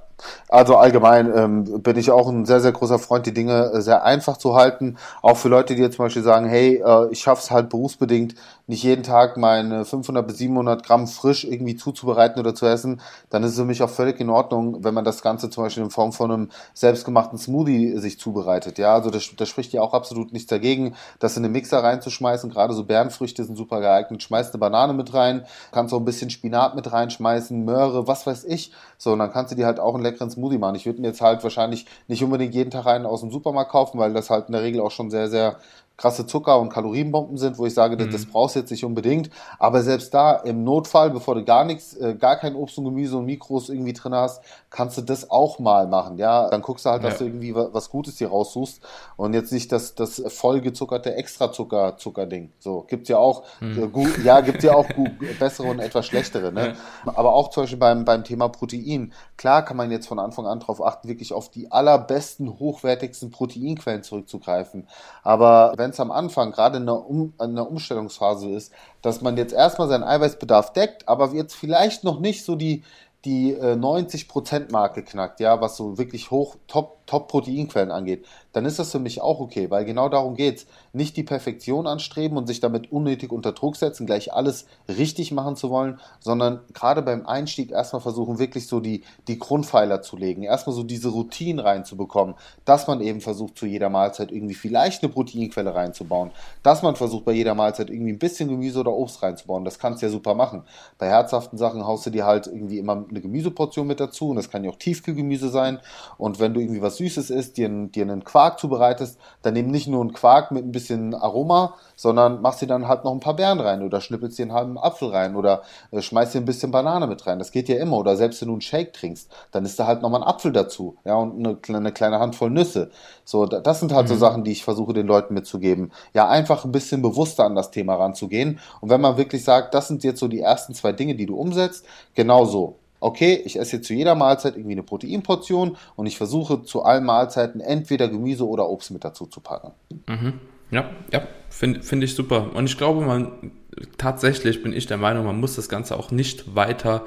Also 0.48 0.76
allgemein 0.76 1.32
ähm, 1.36 1.82
bin 1.82 1.96
ich 1.96 2.10
auch 2.10 2.28
ein 2.28 2.44
sehr, 2.44 2.60
sehr 2.60 2.72
großer 2.72 2.98
Freund, 2.98 3.26
die 3.26 3.34
Dinge 3.34 3.72
äh, 3.72 3.80
sehr 3.80 4.04
einfach 4.04 4.36
zu 4.36 4.54
halten. 4.54 4.96
Auch 5.22 5.36
für 5.36 5.48
Leute, 5.48 5.74
die 5.74 5.82
jetzt 5.82 5.96
zum 5.96 6.06
Beispiel 6.06 6.22
sagen, 6.22 6.48
hey, 6.48 6.82
äh, 6.84 7.08
ich 7.10 7.20
schaffe 7.20 7.42
es 7.42 7.50
halt 7.50 7.68
berufsbedingt, 7.68 8.34
nicht 8.68 8.82
jeden 8.82 9.02
Tag 9.02 9.36
meine 9.36 9.84
500 9.84 10.26
bis 10.26 10.38
700 10.38 10.84
Gramm 10.84 11.08
frisch 11.08 11.44
irgendwie 11.44 11.74
zuzubereiten 11.74 12.38
oder 12.38 12.54
zu 12.54 12.66
essen, 12.66 13.00
dann 13.30 13.42
ist 13.42 13.52
es 13.52 13.56
für 13.56 13.64
mich 13.64 13.82
auch 13.82 13.90
völlig 13.90 14.20
in 14.20 14.28
Ordnung, 14.28 14.84
wenn 14.84 14.92
man 14.94 15.04
das 15.04 15.22
Ganze 15.22 15.48
zum 15.48 15.64
Beispiel 15.64 15.82
in 15.82 15.90
Form 15.90 16.12
von 16.12 16.30
einem 16.30 16.50
selbstgemachten 16.74 17.38
Smoothie 17.38 17.96
sich 17.96 18.20
zubereitet. 18.20 18.78
Ja, 18.78 18.94
also 18.94 19.10
das, 19.10 19.30
das 19.36 19.48
spricht 19.48 19.72
ja 19.72 19.80
auch 19.80 19.94
absolut 19.94 20.32
nichts 20.32 20.48
dagegen, 20.48 20.94
das 21.18 21.36
in 21.38 21.42
den 21.42 21.52
Mixer 21.52 21.82
reinzuschmeißen. 21.82 22.50
Gerade 22.50 22.74
so 22.74 22.84
Bärenfrüchte 22.84 23.42
sind 23.42 23.56
super 23.56 23.80
geeignet. 23.80 24.22
Schmeißt 24.22 24.52
eine 24.52 24.60
Banane 24.60 24.92
mit 24.92 25.14
rein, 25.14 25.46
kannst 25.72 25.94
auch 25.94 25.98
ein 25.98 26.04
bisschen 26.04 26.28
Spinat 26.28 26.76
mit 26.76 26.92
reinschmeißen, 26.92 27.64
Möhre, 27.64 28.06
was 28.06 28.26
weiß 28.26 28.44
ich. 28.44 28.72
So, 28.98 29.12
und 29.12 29.18
dann 29.18 29.32
kannst 29.32 29.50
du 29.50 29.56
dir 29.56 29.64
halt 29.64 29.80
auch 29.80 29.94
einen 29.94 30.02
leckeren 30.02 30.30
Smoothie 30.30 30.58
machen. 30.58 30.74
Ich 30.74 30.84
würde 30.84 30.98
ihn 30.98 31.04
jetzt 31.04 31.22
halt 31.22 31.42
wahrscheinlich 31.42 31.86
nicht 32.06 32.22
unbedingt 32.22 32.54
jeden 32.54 32.70
Tag 32.70 32.86
einen 32.86 33.06
aus 33.06 33.20
dem 33.20 33.30
Supermarkt 33.30 33.70
kaufen, 33.70 33.98
weil 33.98 34.12
das 34.12 34.28
halt 34.28 34.48
in 34.48 34.52
der 34.52 34.62
Regel 34.62 34.82
auch 34.82 34.90
schon 34.90 35.10
sehr, 35.10 35.28
sehr 35.28 35.56
krasse 35.98 36.26
Zucker- 36.26 36.60
und 36.60 36.70
Kalorienbomben 36.70 37.36
sind, 37.36 37.58
wo 37.58 37.66
ich 37.66 37.74
sage, 37.74 38.02
mhm. 38.02 38.10
das, 38.10 38.24
brauchst 38.24 38.54
du 38.54 38.60
jetzt 38.60 38.70
nicht 38.70 38.84
unbedingt. 38.84 39.30
Aber 39.58 39.82
selbst 39.82 40.14
da 40.14 40.36
im 40.36 40.62
Notfall, 40.62 41.10
bevor 41.10 41.34
du 41.34 41.44
gar 41.44 41.64
nichts, 41.64 41.94
äh, 41.94 42.14
gar 42.14 42.36
kein 42.36 42.54
Obst 42.54 42.78
und 42.78 42.84
Gemüse 42.84 43.18
und 43.18 43.26
Mikros 43.26 43.68
irgendwie 43.68 43.92
drin 43.92 44.14
hast, 44.14 44.42
kannst 44.70 44.96
du 44.96 45.02
das 45.02 45.30
auch 45.30 45.58
mal 45.58 45.88
machen. 45.88 46.16
Ja, 46.16 46.48
dann 46.48 46.62
guckst 46.62 46.86
du 46.86 46.90
halt, 46.90 47.02
dass 47.02 47.14
ja. 47.14 47.18
du 47.18 47.24
irgendwie 47.24 47.54
was 47.54 47.90
Gutes 47.90 48.16
hier 48.18 48.28
raussuchst 48.28 48.80
und 49.16 49.34
jetzt 49.34 49.52
nicht 49.52 49.72
das, 49.72 49.96
das 49.96 50.22
vollgezuckerte 50.28 51.16
Extrazucker-Zucker-Ding. 51.16 52.52
So, 52.60 52.84
gibt's 52.88 53.08
ja 53.08 53.18
auch, 53.18 53.42
mhm. 53.60 53.82
äh, 53.82 53.86
gut, 53.88 54.24
ja, 54.24 54.40
gibt's 54.40 54.62
ja 54.62 54.76
auch 54.76 54.88
gut, 54.88 55.10
bessere 55.40 55.66
und 55.66 55.80
etwas 55.80 56.06
schlechtere, 56.06 56.52
ne? 56.52 56.76
Aber 57.06 57.34
auch 57.34 57.50
zum 57.50 57.64
Beispiel 57.64 57.78
beim, 57.78 58.04
beim 58.04 58.22
Thema 58.22 58.48
Protein. 58.48 59.12
Klar 59.36 59.64
kann 59.64 59.76
man 59.76 59.90
jetzt 59.90 60.06
von 60.06 60.20
Anfang 60.20 60.46
an 60.46 60.60
darauf 60.60 60.80
achten, 60.80 61.08
wirklich 61.08 61.32
auf 61.32 61.50
die 61.50 61.72
allerbesten, 61.72 62.60
hochwertigsten 62.60 63.32
Proteinquellen 63.32 64.04
zurückzugreifen. 64.04 64.86
Aber 65.24 65.74
wenn 65.76 65.87
es 65.90 66.00
am 66.00 66.10
Anfang 66.10 66.52
gerade 66.52 66.78
in 66.78 66.84
einer, 66.84 67.08
um, 67.08 67.32
in 67.38 67.50
einer 67.50 67.68
Umstellungsphase 67.68 68.50
ist, 68.50 68.72
dass 69.02 69.20
man 69.20 69.36
jetzt 69.36 69.52
erstmal 69.52 69.88
seinen 69.88 70.04
Eiweißbedarf 70.04 70.72
deckt, 70.72 71.08
aber 71.08 71.32
jetzt 71.34 71.54
vielleicht 71.54 72.04
noch 72.04 72.20
nicht 72.20 72.44
so 72.44 72.56
die, 72.56 72.82
die 73.24 73.52
äh, 73.52 73.74
90%-Marke 73.74 75.02
knackt, 75.02 75.40
ja, 75.40 75.60
was 75.60 75.76
so 75.76 75.98
wirklich 75.98 76.30
hoch, 76.30 76.56
top, 76.66 77.06
Top-Proteinquellen 77.06 77.90
angeht, 77.90 78.26
dann 78.52 78.64
ist 78.64 78.78
das 78.78 78.92
für 78.92 78.98
mich 78.98 79.20
auch 79.20 79.40
okay, 79.40 79.70
weil 79.70 79.84
genau 79.84 80.08
darum 80.08 80.34
geht's. 80.34 80.66
Nicht 80.92 81.16
die 81.16 81.22
Perfektion 81.22 81.86
anstreben 81.86 82.36
und 82.38 82.46
sich 82.46 82.60
damit 82.60 82.90
unnötig 82.90 83.30
unter 83.30 83.52
Druck 83.52 83.76
setzen, 83.76 84.06
gleich 84.06 84.32
alles 84.32 84.66
richtig 84.88 85.32
machen 85.32 85.56
zu 85.56 85.70
wollen, 85.70 86.00
sondern 86.18 86.60
gerade 86.72 87.02
beim 87.02 87.26
Einstieg 87.26 87.70
erstmal 87.70 88.00
versuchen, 88.00 88.38
wirklich 88.38 88.66
so 88.66 88.80
die, 88.80 89.04
die 89.28 89.38
Grundpfeiler 89.38 90.02
zu 90.02 90.16
legen, 90.16 90.42
erstmal 90.42 90.74
so 90.74 90.82
diese 90.82 91.10
Routinen 91.10 91.60
reinzubekommen, 91.60 92.34
dass 92.64 92.86
man 92.86 93.00
eben 93.00 93.20
versucht, 93.20 93.58
zu 93.58 93.66
jeder 93.66 93.90
Mahlzeit 93.90 94.30
irgendwie 94.30 94.54
vielleicht 94.54 95.02
eine 95.02 95.12
Proteinquelle 95.12 95.74
reinzubauen, 95.74 96.30
dass 96.62 96.82
man 96.82 96.96
versucht, 96.96 97.26
bei 97.26 97.32
jeder 97.32 97.54
Mahlzeit 97.54 97.90
irgendwie 97.90 98.12
ein 98.12 98.18
bisschen 98.18 98.48
Gemüse 98.48 98.80
oder 98.80 98.92
Obst 98.92 99.22
reinzubauen. 99.22 99.64
Das 99.64 99.78
kannst 99.78 100.02
du 100.02 100.06
ja 100.06 100.12
super 100.12 100.34
machen. 100.34 100.62
Bei 100.96 101.06
herzhaften 101.08 101.58
Sachen 101.58 101.86
haust 101.86 102.06
du 102.06 102.10
dir 102.10 102.24
halt 102.24 102.46
irgendwie 102.46 102.78
immer 102.78 103.04
eine 103.08 103.20
Gemüseportion 103.20 103.86
mit 103.86 104.00
dazu 104.00 104.30
und 104.30 104.36
das 104.36 104.50
kann 104.50 104.64
ja 104.64 104.70
auch 104.70 104.76
Tiefkühlgemüse 104.76 105.50
sein. 105.50 105.80
Und 106.16 106.40
wenn 106.40 106.54
du 106.54 106.60
irgendwie 106.60 106.82
was 106.82 106.96
Süßes 106.96 107.30
isst, 107.30 107.56
dir, 107.56 107.68
dir 107.68 108.02
einen 108.02 108.24
Quark 108.24 108.37
zubereitest, 108.56 109.18
dann 109.42 109.54
nimm 109.54 109.70
nicht 109.70 109.88
nur 109.88 110.00
einen 110.00 110.12
Quark 110.12 110.50
mit 110.50 110.64
ein 110.64 110.72
bisschen 110.72 111.14
Aroma, 111.14 111.74
sondern 111.96 112.40
machst 112.40 112.62
dir 112.62 112.66
dann 112.66 112.86
halt 112.86 113.04
noch 113.04 113.12
ein 113.12 113.20
paar 113.20 113.34
Beeren 113.34 113.60
rein 113.60 113.82
oder 113.82 114.00
schnippelst 114.00 114.38
dir 114.38 114.44
einen 114.44 114.52
halben 114.52 114.78
Apfel 114.78 115.08
rein 115.10 115.36
oder 115.36 115.62
äh, 115.90 116.00
schmeißt 116.00 116.34
dir 116.34 116.38
ein 116.38 116.44
bisschen 116.44 116.70
Banane 116.70 117.06
mit 117.06 117.26
rein. 117.26 117.38
Das 117.38 117.50
geht 117.50 117.68
ja 117.68 117.76
immer. 117.76 117.96
Oder 117.98 118.16
selbst 118.16 118.40
wenn 118.40 118.48
du 118.48 118.54
einen 118.54 118.60
Shake 118.60 118.92
trinkst, 118.92 119.30
dann 119.50 119.64
ist 119.64 119.78
da 119.78 119.86
halt 119.86 120.02
nochmal 120.02 120.22
ein 120.22 120.28
Apfel 120.28 120.52
dazu, 120.52 120.96
ja, 121.04 121.16
und 121.16 121.38
eine, 121.38 121.58
eine 121.68 121.92
kleine 121.92 122.20
Handvoll 122.20 122.50
Nüsse. 122.50 122.90
So, 123.24 123.46
das 123.46 123.80
sind 123.80 123.92
halt 123.92 124.06
mhm. 124.06 124.12
so 124.12 124.16
Sachen, 124.16 124.44
die 124.44 124.52
ich 124.52 124.64
versuche 124.64 124.92
den 124.92 125.06
Leuten 125.06 125.34
mitzugeben. 125.34 125.90
Ja, 126.14 126.28
einfach 126.28 126.64
ein 126.64 126.72
bisschen 126.72 127.02
bewusster 127.02 127.44
an 127.44 127.56
das 127.56 127.70
Thema 127.70 127.96
ranzugehen. 127.96 128.60
Und 128.80 128.90
wenn 128.90 129.00
man 129.00 129.16
wirklich 129.16 129.44
sagt, 129.44 129.74
das 129.74 129.88
sind 129.88 130.04
jetzt 130.04 130.20
so 130.20 130.28
die 130.28 130.40
ersten 130.40 130.74
zwei 130.74 130.92
Dinge, 130.92 131.14
die 131.14 131.26
du 131.26 131.36
umsetzt, 131.36 131.84
genau 132.14 132.44
so 132.44 132.76
okay, 133.00 133.40
ich 133.44 133.58
esse 133.58 133.76
jetzt 133.76 133.86
zu 133.86 133.94
jeder 133.94 134.14
Mahlzeit 134.14 134.56
irgendwie 134.56 134.72
eine 134.72 134.82
Proteinportion 134.82 135.76
und 135.96 136.06
ich 136.06 136.16
versuche 136.16 136.62
zu 136.62 136.82
allen 136.82 137.04
Mahlzeiten 137.04 137.60
entweder 137.60 138.08
Gemüse 138.08 138.46
oder 138.46 138.68
Obst 138.68 138.90
mit 138.90 139.04
dazu 139.04 139.26
zu 139.26 139.40
packen. 139.40 139.72
Mhm. 140.06 140.34
Ja, 140.70 140.90
ja, 141.12 141.26
finde 141.48 141.82
find 141.82 142.04
ich 142.04 142.14
super. 142.14 142.50
Und 142.54 142.66
ich 142.66 142.76
glaube, 142.76 143.00
man 143.00 143.52
tatsächlich 143.96 144.62
bin 144.62 144.72
ich 144.72 144.86
der 144.86 144.96
Meinung, 144.98 145.24
man 145.24 145.40
muss 145.40 145.56
das 145.56 145.68
Ganze 145.68 145.96
auch 145.96 146.10
nicht 146.10 146.54
weiter 146.54 147.04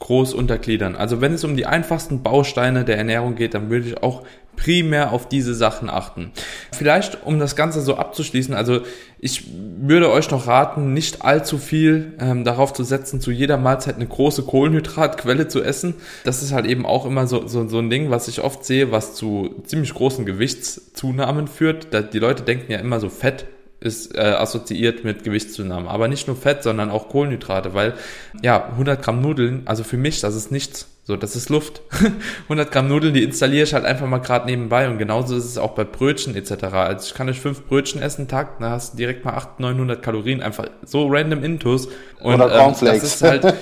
groß 0.00 0.34
untergliedern. 0.34 0.96
Also 0.96 1.20
wenn 1.20 1.32
es 1.32 1.44
um 1.44 1.56
die 1.56 1.66
einfachsten 1.66 2.22
Bausteine 2.22 2.84
der 2.84 2.98
Ernährung 2.98 3.36
geht, 3.36 3.54
dann 3.54 3.70
würde 3.70 3.88
ich 3.88 4.02
auch 4.02 4.22
primär 4.56 5.12
auf 5.12 5.28
diese 5.28 5.54
Sachen 5.54 5.90
achten. 5.90 6.32
Vielleicht, 6.72 7.24
um 7.24 7.38
das 7.38 7.56
Ganze 7.56 7.80
so 7.80 7.96
abzuschließen, 7.96 8.54
also 8.54 8.80
ich 9.18 9.44
würde 9.80 10.10
euch 10.10 10.30
noch 10.30 10.46
raten, 10.46 10.92
nicht 10.92 11.22
allzu 11.22 11.58
viel 11.58 12.12
ähm, 12.20 12.44
darauf 12.44 12.72
zu 12.72 12.84
setzen, 12.84 13.20
zu 13.20 13.30
jeder 13.30 13.56
Mahlzeit 13.56 13.96
eine 13.96 14.06
große 14.06 14.42
Kohlenhydratquelle 14.42 15.48
zu 15.48 15.62
essen. 15.62 15.94
Das 16.24 16.42
ist 16.42 16.52
halt 16.52 16.66
eben 16.66 16.84
auch 16.84 17.06
immer 17.06 17.26
so, 17.26 17.46
so, 17.46 17.66
so 17.68 17.78
ein 17.78 17.90
Ding, 17.90 18.10
was 18.10 18.28
ich 18.28 18.42
oft 18.42 18.64
sehe, 18.64 18.92
was 18.92 19.14
zu 19.14 19.62
ziemlich 19.64 19.94
großen 19.94 20.26
Gewichtszunahmen 20.26 21.48
führt. 21.48 21.88
Da, 21.92 22.02
die 22.02 22.18
Leute 22.18 22.42
denken 22.42 22.70
ja 22.70 22.78
immer 22.78 23.00
so 23.00 23.08
Fett 23.08 23.46
ist 23.84 24.16
äh, 24.16 24.20
assoziiert 24.20 25.04
mit 25.04 25.24
Gewichtszunahme. 25.24 25.90
Aber 25.90 26.08
nicht 26.08 26.26
nur 26.26 26.36
Fett, 26.36 26.62
sondern 26.62 26.90
auch 26.90 27.08
Kohlenhydrate, 27.08 27.74
weil 27.74 27.94
ja, 28.42 28.70
100 28.70 29.02
Gramm 29.02 29.20
Nudeln, 29.20 29.62
also 29.66 29.84
für 29.84 29.98
mich, 29.98 30.20
das 30.20 30.34
ist 30.34 30.50
nichts. 30.50 30.88
So, 31.06 31.16
das 31.16 31.36
ist 31.36 31.50
Luft. 31.50 31.82
100 32.44 32.72
Gramm 32.72 32.88
Nudeln, 32.88 33.12
die 33.12 33.22
installiere 33.22 33.64
ich 33.64 33.74
halt 33.74 33.84
einfach 33.84 34.06
mal 34.06 34.18
gerade 34.18 34.46
nebenbei 34.46 34.88
und 34.88 34.96
genauso 34.96 35.36
ist 35.36 35.44
es 35.44 35.58
auch 35.58 35.72
bei 35.72 35.84
Brötchen 35.84 36.34
etc. 36.34 36.64
Also 36.72 37.08
ich 37.08 37.14
kann 37.14 37.28
euch 37.28 37.38
fünf 37.38 37.66
Brötchen 37.66 38.00
essen 38.00 38.26
Tag, 38.26 38.58
da 38.58 38.70
hast 38.70 38.94
du 38.94 38.96
direkt 38.96 39.22
mal 39.22 39.34
800, 39.34 39.60
900 39.60 40.02
Kalorien, 40.02 40.40
einfach 40.40 40.66
so 40.82 41.06
random 41.06 41.44
Intus. 41.44 41.88
Und 42.20 42.36
Oder 42.36 42.48
Cornflakes. 42.48 43.20
Ähm, 43.20 43.40
das 43.40 43.42
ist 43.42 43.44
halt, 43.44 43.54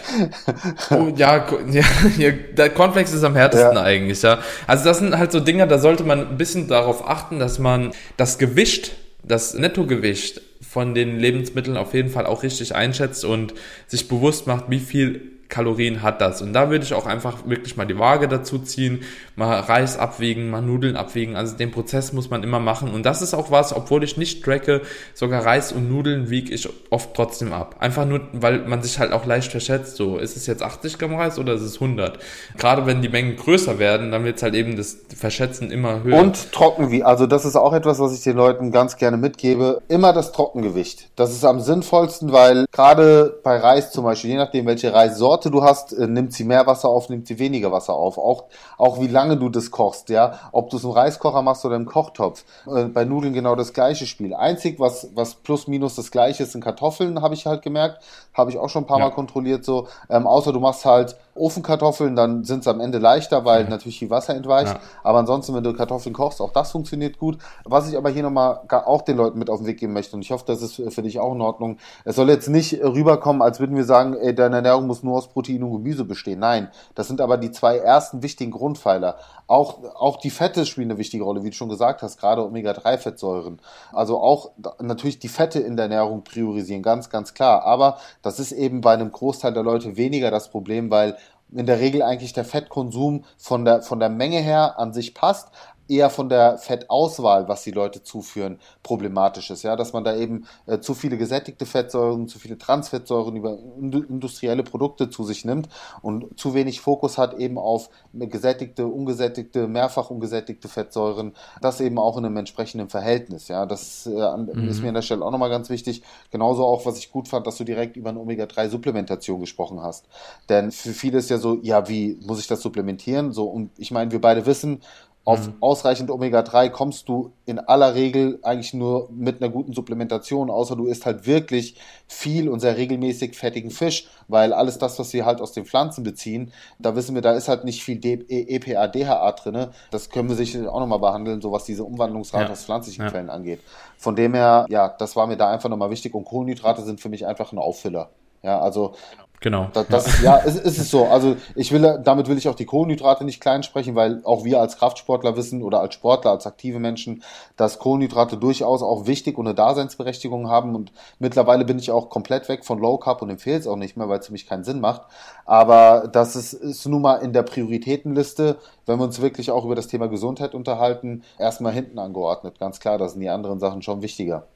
oh, 0.90 1.12
ja, 1.16 1.44
ja, 1.70 1.82
ja, 2.16 2.30
der 2.30 2.70
Cornflakes 2.70 3.12
ist 3.12 3.24
am 3.24 3.34
härtesten 3.34 3.74
ja. 3.74 3.82
eigentlich, 3.82 4.22
ja. 4.22 4.38
Also 4.68 4.84
das 4.84 4.98
sind 4.98 5.18
halt 5.18 5.32
so 5.32 5.40
Dinge, 5.40 5.66
da 5.66 5.80
sollte 5.80 6.04
man 6.04 6.20
ein 6.20 6.36
bisschen 6.36 6.68
darauf 6.68 7.08
achten, 7.08 7.40
dass 7.40 7.58
man 7.58 7.90
das 8.16 8.38
Gewicht 8.38 8.92
das 9.24 9.54
Nettogewicht 9.54 10.42
von 10.60 10.94
den 10.94 11.18
Lebensmitteln 11.18 11.76
auf 11.76 11.94
jeden 11.94 12.08
Fall 12.08 12.26
auch 12.26 12.42
richtig 12.42 12.74
einschätzt 12.74 13.24
und 13.24 13.54
sich 13.86 14.08
bewusst 14.08 14.46
macht, 14.46 14.64
wie 14.68 14.80
viel 14.80 15.31
Kalorien 15.52 16.02
hat 16.02 16.22
das. 16.22 16.40
Und 16.40 16.54
da 16.54 16.70
würde 16.70 16.82
ich 16.84 16.94
auch 16.94 17.06
einfach 17.06 17.46
wirklich 17.46 17.76
mal 17.76 17.84
die 17.84 17.98
Waage 17.98 18.26
dazu 18.26 18.58
ziehen, 18.58 19.02
mal 19.36 19.60
Reis 19.60 19.98
abwägen, 19.98 20.48
mal 20.48 20.62
Nudeln 20.62 20.96
abwägen. 20.96 21.36
Also 21.36 21.56
den 21.56 21.70
Prozess 21.70 22.14
muss 22.14 22.30
man 22.30 22.42
immer 22.42 22.58
machen. 22.58 22.90
Und 22.90 23.04
das 23.04 23.20
ist 23.20 23.34
auch 23.34 23.50
was, 23.50 23.76
obwohl 23.76 24.02
ich 24.02 24.16
nicht 24.16 24.42
tracke, 24.42 24.80
sogar 25.12 25.44
Reis 25.44 25.70
und 25.70 25.90
Nudeln 25.90 26.30
wiege 26.30 26.54
ich 26.54 26.68
oft 26.88 27.14
trotzdem 27.14 27.52
ab. 27.52 27.76
Einfach 27.80 28.06
nur, 28.06 28.22
weil 28.32 28.60
man 28.60 28.82
sich 28.82 28.98
halt 28.98 29.12
auch 29.12 29.26
leicht 29.26 29.50
verschätzt. 29.50 29.96
So, 29.96 30.16
ist 30.16 30.38
es 30.38 30.46
jetzt 30.46 30.62
80 30.62 30.98
Gramm 30.98 31.14
Reis 31.16 31.38
oder 31.38 31.52
ist 31.52 31.62
es 31.62 31.74
100? 31.74 32.18
Gerade 32.56 32.86
wenn 32.86 33.02
die 33.02 33.10
Mengen 33.10 33.36
größer 33.36 33.78
werden, 33.78 34.10
dann 34.10 34.24
wird 34.24 34.38
es 34.38 34.42
halt 34.42 34.54
eben 34.54 34.76
das 34.76 34.96
Verschätzen 35.14 35.70
immer 35.70 36.02
höher. 36.02 36.18
Und 36.18 36.50
trocken 36.52 36.90
wie, 36.90 37.02
also 37.02 37.26
das 37.26 37.44
ist 37.44 37.56
auch 37.56 37.74
etwas, 37.74 37.98
was 37.98 38.14
ich 38.14 38.22
den 38.22 38.38
Leuten 38.38 38.72
ganz 38.72 38.96
gerne 38.96 39.18
mitgebe. 39.18 39.82
Immer 39.88 40.14
das 40.14 40.32
Trockengewicht. 40.32 41.10
Das 41.14 41.30
ist 41.30 41.44
am 41.44 41.60
sinnvollsten, 41.60 42.32
weil 42.32 42.64
gerade 42.72 43.38
bei 43.44 43.58
Reis 43.58 43.92
zum 43.92 44.04
Beispiel, 44.04 44.30
je 44.30 44.36
nachdem 44.38 44.64
welche 44.64 44.94
Reissorte 44.94 45.41
Sorte 45.42 45.50
du 45.50 45.64
hast, 45.64 45.92
äh, 45.92 46.06
nimmt 46.06 46.32
sie 46.32 46.44
mehr 46.44 46.66
Wasser 46.68 46.88
auf, 46.88 47.08
nimmt 47.08 47.26
sie 47.26 47.38
weniger 47.40 47.72
Wasser 47.72 47.94
auf. 47.94 48.16
Auch, 48.16 48.44
auch 48.78 49.00
wie 49.00 49.08
lange 49.08 49.36
du 49.36 49.48
das 49.48 49.72
kochst, 49.72 50.08
ja. 50.08 50.38
Ob 50.52 50.70
du 50.70 50.76
es 50.76 50.84
im 50.84 50.90
Reiskocher 50.90 51.42
machst 51.42 51.64
oder 51.64 51.74
im 51.74 51.86
Kochtopf. 51.86 52.44
Äh, 52.66 52.84
bei 52.84 53.04
Nudeln 53.04 53.32
genau 53.32 53.56
das 53.56 53.72
gleiche 53.72 54.06
Spiel. 54.06 54.34
Einzig, 54.34 54.78
was, 54.78 55.08
was 55.14 55.34
plus 55.34 55.66
minus 55.66 55.96
das 55.96 56.12
gleiche 56.12 56.44
ist, 56.44 56.52
sind 56.52 56.62
Kartoffeln, 56.62 57.20
habe 57.22 57.34
ich 57.34 57.46
halt 57.46 57.62
gemerkt. 57.62 58.04
Habe 58.34 58.50
ich 58.50 58.58
auch 58.58 58.68
schon 58.68 58.84
ein 58.84 58.86
paar 58.86 59.00
ja. 59.00 59.06
Mal 59.06 59.10
kontrolliert 59.10 59.64
so. 59.64 59.88
Ähm, 60.08 60.28
außer 60.28 60.52
du 60.52 60.60
machst 60.60 60.84
halt 60.84 61.16
Ofenkartoffeln, 61.34 62.14
dann 62.14 62.44
sind 62.44 62.60
es 62.60 62.68
am 62.68 62.80
Ende 62.80 62.98
leichter, 62.98 63.44
weil 63.44 63.64
mhm. 63.64 63.70
natürlich 63.70 63.98
viel 63.98 64.10
Wasser 64.10 64.34
entweicht. 64.34 64.74
Ja. 64.74 64.80
Aber 65.02 65.18
ansonsten, 65.18 65.54
wenn 65.54 65.64
du 65.64 65.72
Kartoffeln 65.72 66.12
kochst, 66.14 66.40
auch 66.40 66.52
das 66.52 66.72
funktioniert 66.72 67.18
gut. 67.18 67.38
Was 67.64 67.88
ich 67.88 67.96
aber 67.96 68.10
hier 68.10 68.22
nochmal 68.22 68.60
auch 68.68 69.02
den 69.02 69.16
Leuten 69.16 69.38
mit 69.38 69.48
auf 69.48 69.60
den 69.60 69.66
Weg 69.66 69.78
geben 69.78 69.94
möchte, 69.94 70.14
und 70.14 70.22
ich 70.22 70.30
hoffe, 70.30 70.44
das 70.46 70.60
ist 70.60 70.74
für 70.74 71.02
dich 71.02 71.20
auch 71.20 71.34
in 71.34 71.40
Ordnung. 71.40 71.78
Es 72.04 72.16
soll 72.16 72.28
jetzt 72.28 72.48
nicht 72.48 72.82
rüberkommen, 72.82 73.40
als 73.40 73.60
würden 73.60 73.76
wir 73.76 73.84
sagen, 73.84 74.14
ey, 74.14 74.34
deine 74.34 74.56
Ernährung 74.56 74.86
muss 74.86 75.02
nur 75.02 75.16
aus 75.16 75.28
Protein 75.28 75.62
und 75.62 75.72
Gemüse 75.72 76.04
bestehen. 76.04 76.38
Nein, 76.38 76.68
das 76.94 77.08
sind 77.08 77.20
aber 77.20 77.38
die 77.38 77.50
zwei 77.50 77.78
ersten 77.78 78.22
wichtigen 78.22 78.50
Grundpfeiler. 78.50 79.16
Auch, 79.46 79.82
auch 79.94 80.18
die 80.18 80.30
Fette 80.30 80.66
spielen 80.66 80.90
eine 80.90 80.98
wichtige 80.98 81.24
Rolle, 81.24 81.42
wie 81.44 81.50
du 81.50 81.56
schon 81.56 81.68
gesagt 81.68 82.02
hast, 82.02 82.18
gerade 82.18 82.44
Omega-3-Fettsäuren. 82.44 83.60
Also 83.92 84.18
auch 84.18 84.50
natürlich 84.80 85.18
die 85.18 85.28
Fette 85.28 85.60
in 85.60 85.76
der 85.76 85.84
Ernährung 85.84 86.24
priorisieren, 86.24 86.82
ganz, 86.82 87.10
ganz 87.10 87.34
klar. 87.34 87.64
Aber 87.64 87.98
das 88.22 88.38
ist 88.38 88.52
eben 88.52 88.80
bei 88.80 88.92
einem 88.92 89.12
Großteil 89.12 89.52
der 89.52 89.62
Leute 89.62 89.96
weniger 89.96 90.30
das 90.30 90.50
Problem, 90.50 90.90
weil 90.90 91.16
in 91.54 91.66
der 91.66 91.80
Regel 91.80 92.02
eigentlich 92.02 92.32
der 92.32 92.44
Fettkonsum 92.44 93.24
von 93.36 93.64
der, 93.64 93.82
von 93.82 94.00
der 94.00 94.08
Menge 94.08 94.38
her 94.38 94.78
an 94.78 94.92
sich 94.92 95.14
passt, 95.14 95.48
eher 95.92 96.10
von 96.10 96.28
der 96.28 96.58
Fettauswahl, 96.58 97.48
was 97.48 97.62
die 97.62 97.70
Leute 97.70 98.02
zuführen, 98.02 98.58
problematisch 98.82 99.50
ist. 99.50 99.62
Ja, 99.62 99.76
dass 99.76 99.92
man 99.92 100.04
da 100.04 100.16
eben 100.16 100.46
äh, 100.66 100.78
zu 100.80 100.94
viele 100.94 101.18
gesättigte 101.18 101.66
Fettsäuren, 101.66 102.28
zu 102.28 102.38
viele 102.38 102.56
Transfettsäuren 102.56 103.36
über 103.36 103.58
industrielle 103.78 104.62
Produkte 104.62 105.10
zu 105.10 105.24
sich 105.24 105.44
nimmt 105.44 105.68
und 106.00 106.38
zu 106.38 106.54
wenig 106.54 106.80
Fokus 106.80 107.18
hat 107.18 107.34
eben 107.34 107.58
auf 107.58 107.90
gesättigte, 108.12 108.86
ungesättigte, 108.86 109.68
mehrfach 109.68 110.10
ungesättigte 110.10 110.68
Fettsäuren, 110.68 111.34
das 111.60 111.80
eben 111.80 111.98
auch 111.98 112.16
in 112.16 112.24
einem 112.24 112.38
entsprechenden 112.38 112.88
Verhältnis. 112.88 113.48
Ja, 113.48 113.66
das 113.66 114.06
äh, 114.06 114.36
mhm. 114.36 114.68
ist 114.68 114.80
mir 114.80 114.88
an 114.88 114.94
der 114.94 115.02
Stelle 115.02 115.24
auch 115.24 115.30
nochmal 115.30 115.50
ganz 115.50 115.68
wichtig. 115.68 116.02
Genauso 116.30 116.64
auch, 116.64 116.86
was 116.86 116.98
ich 116.98 117.10
gut 117.10 117.28
fand, 117.28 117.46
dass 117.46 117.58
du 117.58 117.64
direkt 117.64 117.96
über 117.96 118.10
eine 118.10 118.20
Omega-3-Supplementation 118.20 119.40
gesprochen 119.40 119.82
hast. 119.82 120.06
Denn 120.48 120.72
für 120.72 120.92
viele 120.92 121.18
ist 121.18 121.28
ja 121.28 121.38
so, 121.38 121.58
ja, 121.62 121.88
wie 121.88 122.18
muss 122.26 122.40
ich 122.40 122.46
das 122.46 122.62
supplementieren? 122.62 123.32
So, 123.32 123.44
und 123.44 123.70
ich 123.78 123.90
meine, 123.90 124.10
wir 124.10 124.20
beide 124.20 124.46
wissen, 124.46 124.80
Auf 125.24 125.46
mhm. 125.46 125.54
ausreichend 125.60 126.10
Omega-3 126.10 126.70
kommst 126.70 127.08
du 127.08 127.32
in 127.46 127.60
aller 127.60 127.94
Regel 127.94 128.40
eigentlich 128.42 128.74
nur 128.74 129.08
mit 129.12 129.40
einer 129.40 129.52
guten 129.52 129.72
Supplementation, 129.72 130.50
außer 130.50 130.74
du 130.74 130.86
isst 130.86 131.06
halt 131.06 131.26
wirklich 131.26 131.76
viel 132.08 132.48
und 132.48 132.58
sehr 132.58 132.76
regelmäßig 132.76 133.36
fettigen 133.36 133.70
Fisch, 133.70 134.08
weil 134.26 134.52
alles 134.52 134.78
das, 134.78 134.98
was 134.98 135.12
wir 135.12 135.24
halt 135.24 135.40
aus 135.40 135.52
den 135.52 135.64
Pflanzen 135.64 136.02
beziehen, 136.02 136.52
da 136.80 136.96
wissen 136.96 137.14
wir, 137.14 137.22
da 137.22 137.32
ist 137.32 137.46
halt 137.46 137.64
nicht 137.64 137.84
viel 137.84 138.00
EPA, 138.02 138.88
DHA 138.88 139.32
drin. 139.32 139.68
Das 139.92 140.10
können 140.10 140.28
wir 140.28 140.34
sicher 140.34 140.72
auch 140.72 140.80
nochmal 140.80 140.98
behandeln, 140.98 141.40
so 141.40 141.52
was 141.52 141.64
diese 141.64 141.84
Umwandlungsrate 141.84 142.46
ja. 142.46 142.50
aus 142.50 142.64
pflanzlichen 142.64 143.04
ja. 143.04 143.10
Quellen 143.10 143.30
angeht. 143.30 143.60
Von 143.98 144.16
dem 144.16 144.34
her, 144.34 144.66
ja, 144.70 144.88
das 144.88 145.14
war 145.14 145.28
mir 145.28 145.36
da 145.36 145.50
einfach 145.50 145.68
nochmal 145.68 145.90
wichtig 145.90 146.14
und 146.14 146.24
Kohlenhydrate 146.24 146.82
sind 146.82 147.00
für 147.00 147.08
mich 147.08 147.26
einfach 147.26 147.52
ein 147.52 147.58
Auffüller. 147.58 148.10
Ja, 148.42 148.60
also 148.60 148.94
Genau. 149.42 149.68
Das, 149.72 149.88
das, 149.88 150.22
ja, 150.22 150.38
ja 150.38 150.42
es, 150.44 150.56
es 150.56 150.78
ist 150.78 150.90
so. 150.90 151.06
Also 151.06 151.36
ich 151.56 151.72
will, 151.72 152.00
damit 152.02 152.28
will 152.28 152.38
ich 152.38 152.48
auch 152.48 152.54
die 152.54 152.64
Kohlenhydrate 152.64 153.24
nicht 153.24 153.40
klein 153.40 153.64
sprechen, 153.64 153.96
weil 153.96 154.22
auch 154.24 154.44
wir 154.44 154.60
als 154.60 154.78
Kraftsportler 154.78 155.36
wissen 155.36 155.62
oder 155.62 155.80
als 155.80 155.94
Sportler, 155.94 156.30
als 156.30 156.46
aktive 156.46 156.78
Menschen, 156.78 157.22
dass 157.56 157.80
Kohlenhydrate 157.80 158.36
durchaus 158.36 158.82
auch 158.82 159.06
wichtig 159.06 159.36
und 159.36 159.46
eine 159.46 159.54
Daseinsberechtigung 159.54 160.48
haben. 160.48 160.76
Und 160.76 160.92
mittlerweile 161.18 161.64
bin 161.64 161.78
ich 161.78 161.90
auch 161.90 162.08
komplett 162.08 162.48
weg 162.48 162.64
von 162.64 162.78
Low 162.78 162.98
Carb 162.98 163.20
und 163.20 163.30
empfehle 163.30 163.58
es 163.58 163.66
auch 163.66 163.76
nicht 163.76 163.96
mehr, 163.96 164.08
weil 164.08 164.20
es 164.20 164.26
für 164.26 164.32
mich 164.32 164.46
keinen 164.46 164.64
Sinn 164.64 164.80
macht. 164.80 165.02
Aber 165.44 166.08
das 166.12 166.36
ist, 166.36 166.52
ist 166.52 166.86
nun 166.86 167.02
mal 167.02 167.16
in 167.16 167.32
der 167.32 167.42
Prioritätenliste, 167.42 168.56
wenn 168.86 168.98
wir 168.98 169.04
uns 169.04 169.20
wirklich 169.20 169.50
auch 169.50 169.64
über 169.64 169.74
das 169.74 169.88
Thema 169.88 170.06
Gesundheit 170.06 170.54
unterhalten, 170.54 171.24
erstmal 171.38 171.72
hinten 171.72 171.98
angeordnet. 171.98 172.60
Ganz 172.60 172.78
klar, 172.78 172.96
da 172.96 173.08
sind 173.08 173.20
die 173.20 173.28
anderen 173.28 173.58
Sachen 173.58 173.82
schon 173.82 174.02
wichtiger. 174.02 174.46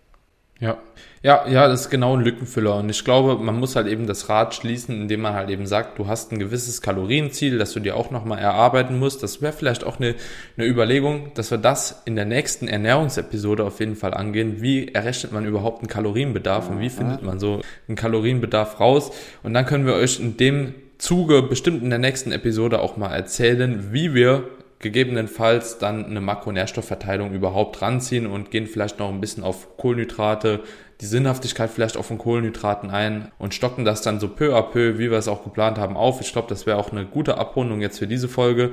Ja, 0.58 0.78
ja, 1.22 1.46
ja, 1.48 1.66
das 1.66 1.82
ist 1.82 1.90
genau 1.90 2.16
ein 2.16 2.22
Lückenfüller. 2.22 2.76
Und 2.76 2.88
ich 2.88 3.04
glaube, 3.04 3.42
man 3.42 3.58
muss 3.58 3.74
halt 3.74 3.88
eben 3.88 4.06
das 4.06 4.28
Rad 4.28 4.54
schließen, 4.54 5.02
indem 5.02 5.22
man 5.22 5.34
halt 5.34 5.50
eben 5.50 5.66
sagt, 5.66 5.98
du 5.98 6.06
hast 6.06 6.30
ein 6.30 6.38
gewisses 6.38 6.80
Kalorienziel, 6.80 7.58
das 7.58 7.72
du 7.72 7.80
dir 7.80 7.96
auch 7.96 8.10
nochmal 8.10 8.38
erarbeiten 8.38 8.98
musst. 8.98 9.22
Das 9.22 9.42
wäre 9.42 9.52
vielleicht 9.52 9.84
auch 9.84 9.98
eine, 9.98 10.14
eine 10.56 10.66
Überlegung, 10.66 11.32
dass 11.34 11.50
wir 11.50 11.58
das 11.58 12.02
in 12.04 12.16
der 12.16 12.26
nächsten 12.26 12.68
Ernährungsepisode 12.68 13.64
auf 13.64 13.80
jeden 13.80 13.96
Fall 13.96 14.14
angehen. 14.14 14.62
Wie 14.62 14.94
errechnet 14.94 15.32
man 15.32 15.44
überhaupt 15.46 15.80
einen 15.80 15.88
Kalorienbedarf 15.88 16.70
und 16.70 16.80
wie 16.80 16.90
findet 16.90 17.22
man 17.22 17.40
so 17.40 17.60
einen 17.88 17.96
Kalorienbedarf 17.96 18.78
raus? 18.78 19.10
Und 19.42 19.52
dann 19.52 19.66
können 19.66 19.84
wir 19.84 19.94
euch 19.94 20.20
in 20.20 20.36
dem 20.36 20.74
Zuge 20.98 21.42
bestimmt 21.42 21.82
in 21.82 21.90
der 21.90 21.98
nächsten 21.98 22.32
Episode 22.32 22.80
auch 22.80 22.96
mal 22.96 23.12
erzählen, 23.12 23.92
wie 23.92 24.14
wir 24.14 24.44
gegebenenfalls 24.78 25.78
dann 25.78 26.04
eine 26.04 26.20
Makronährstoffverteilung 26.20 27.32
überhaupt 27.32 27.80
ranziehen 27.80 28.26
und 28.26 28.50
gehen 28.50 28.66
vielleicht 28.66 28.98
noch 28.98 29.08
ein 29.08 29.20
bisschen 29.20 29.42
auf 29.42 29.76
Kohlenhydrate, 29.76 30.60
die 31.00 31.06
Sinnhaftigkeit 31.06 31.70
vielleicht 31.70 31.96
auch 31.96 32.04
von 32.04 32.18
Kohlenhydraten 32.18 32.90
ein 32.90 33.30
und 33.38 33.54
stocken 33.54 33.84
das 33.84 34.02
dann 34.02 34.20
so 34.20 34.28
peu 34.28 34.56
à 34.56 34.62
peu, 34.62 34.98
wie 34.98 35.10
wir 35.10 35.18
es 35.18 35.28
auch 35.28 35.44
geplant 35.44 35.78
haben, 35.78 35.96
auf. 35.96 36.20
Ich 36.20 36.32
glaube, 36.32 36.48
das 36.48 36.66
wäre 36.66 36.78
auch 36.78 36.92
eine 36.92 37.04
gute 37.04 37.38
Abrundung 37.38 37.80
jetzt 37.80 37.98
für 37.98 38.06
diese 38.06 38.28
Folge. 38.28 38.70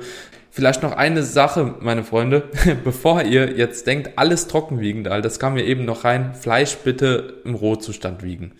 Vielleicht 0.50 0.82
noch 0.82 0.92
eine 0.92 1.22
Sache, 1.22 1.74
meine 1.80 2.04
Freunde, 2.04 2.44
bevor 2.84 3.22
ihr 3.22 3.56
jetzt 3.56 3.86
denkt, 3.86 4.12
alles 4.16 4.46
trocken 4.46 4.80
wiegen, 4.80 5.04
das 5.04 5.38
kam 5.38 5.54
mir 5.54 5.64
eben 5.64 5.84
noch 5.84 6.04
rein, 6.04 6.34
Fleisch 6.34 6.76
bitte 6.76 7.42
im 7.44 7.54
Rohzustand 7.54 8.22
wiegen. 8.22 8.52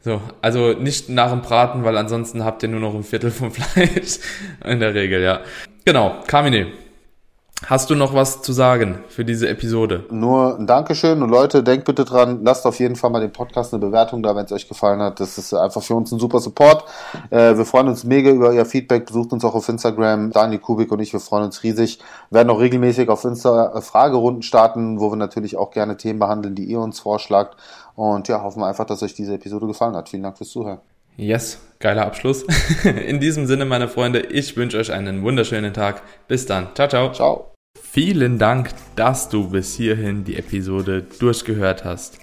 So, 0.00 0.20
also 0.42 0.74
nicht 0.74 1.08
nach 1.08 1.30
dem 1.30 1.40
Braten, 1.40 1.82
weil 1.82 1.96
ansonsten 1.96 2.44
habt 2.44 2.62
ihr 2.62 2.68
nur 2.68 2.80
noch 2.80 2.94
ein 2.94 3.04
Viertel 3.04 3.30
vom 3.30 3.50
Fleisch. 3.52 4.18
In 4.62 4.80
der 4.80 4.94
Regel, 4.94 5.22
ja. 5.22 5.40
Genau, 5.86 6.14
Kamine. 6.26 6.72
Hast 7.66 7.90
du 7.90 7.94
noch 7.94 8.14
was 8.14 8.40
zu 8.40 8.54
sagen 8.54 9.04
für 9.08 9.22
diese 9.22 9.50
Episode? 9.50 10.06
Nur 10.10 10.58
ein 10.58 10.66
Dankeschön 10.66 11.22
und 11.22 11.28
Leute, 11.28 11.62
denkt 11.62 11.84
bitte 11.84 12.06
dran, 12.06 12.42
lasst 12.42 12.64
auf 12.64 12.78
jeden 12.78 12.96
Fall 12.96 13.10
mal 13.10 13.20
den 13.20 13.32
Podcast 13.32 13.74
eine 13.74 13.84
Bewertung 13.84 14.22
da, 14.22 14.34
wenn 14.34 14.46
es 14.46 14.52
euch 14.52 14.66
gefallen 14.66 15.00
hat. 15.00 15.20
Das 15.20 15.36
ist 15.36 15.52
einfach 15.52 15.82
für 15.82 15.94
uns 15.94 16.10
ein 16.10 16.18
super 16.18 16.40
Support. 16.40 16.84
Äh, 17.28 17.58
wir 17.58 17.66
freuen 17.66 17.88
uns 17.88 18.02
mega 18.04 18.30
über 18.30 18.48
euer 18.48 18.64
Feedback. 18.64 19.04
Besucht 19.04 19.32
uns 19.34 19.44
auch 19.44 19.54
auf 19.54 19.68
Instagram. 19.68 20.30
Daniel 20.30 20.58
Kubik 20.58 20.90
und 20.90 21.00
ich, 21.00 21.12
wir 21.12 21.20
freuen 21.20 21.44
uns 21.44 21.62
riesig. 21.62 21.98
Wir 22.30 22.38
werden 22.38 22.48
auch 22.48 22.60
regelmäßig 22.60 23.10
auf 23.10 23.22
Insta 23.26 23.76
äh, 23.76 23.82
Fragerunden 23.82 24.42
starten, 24.42 25.00
wo 25.00 25.12
wir 25.12 25.16
natürlich 25.16 25.58
auch 25.58 25.70
gerne 25.70 25.98
Themen 25.98 26.18
behandeln, 26.18 26.54
die 26.54 26.64
ihr 26.64 26.80
uns 26.80 27.00
vorschlagt. 27.00 27.56
Und 27.94 28.28
ja, 28.28 28.42
hoffen 28.42 28.60
wir 28.60 28.68
einfach, 28.68 28.86
dass 28.86 29.02
euch 29.02 29.12
diese 29.12 29.34
Episode 29.34 29.66
gefallen 29.66 29.96
hat. 29.96 30.08
Vielen 30.08 30.22
Dank 30.22 30.38
fürs 30.38 30.48
Zuhören. 30.48 30.80
Yes, 31.16 31.60
geiler 31.78 32.06
Abschluss. 32.06 32.44
In 32.84 33.20
diesem 33.20 33.46
Sinne, 33.46 33.64
meine 33.64 33.88
Freunde, 33.88 34.20
ich 34.20 34.56
wünsche 34.56 34.78
euch 34.78 34.92
einen 34.92 35.22
wunderschönen 35.22 35.72
Tag. 35.72 36.02
Bis 36.26 36.46
dann. 36.46 36.74
Ciao, 36.74 36.88
ciao. 36.88 37.12
Ciao. 37.12 37.54
Vielen 37.80 38.38
Dank, 38.38 38.70
dass 38.96 39.28
du 39.28 39.50
bis 39.50 39.76
hierhin 39.76 40.24
die 40.24 40.36
Episode 40.36 41.06
durchgehört 41.20 41.84
hast. 41.84 42.18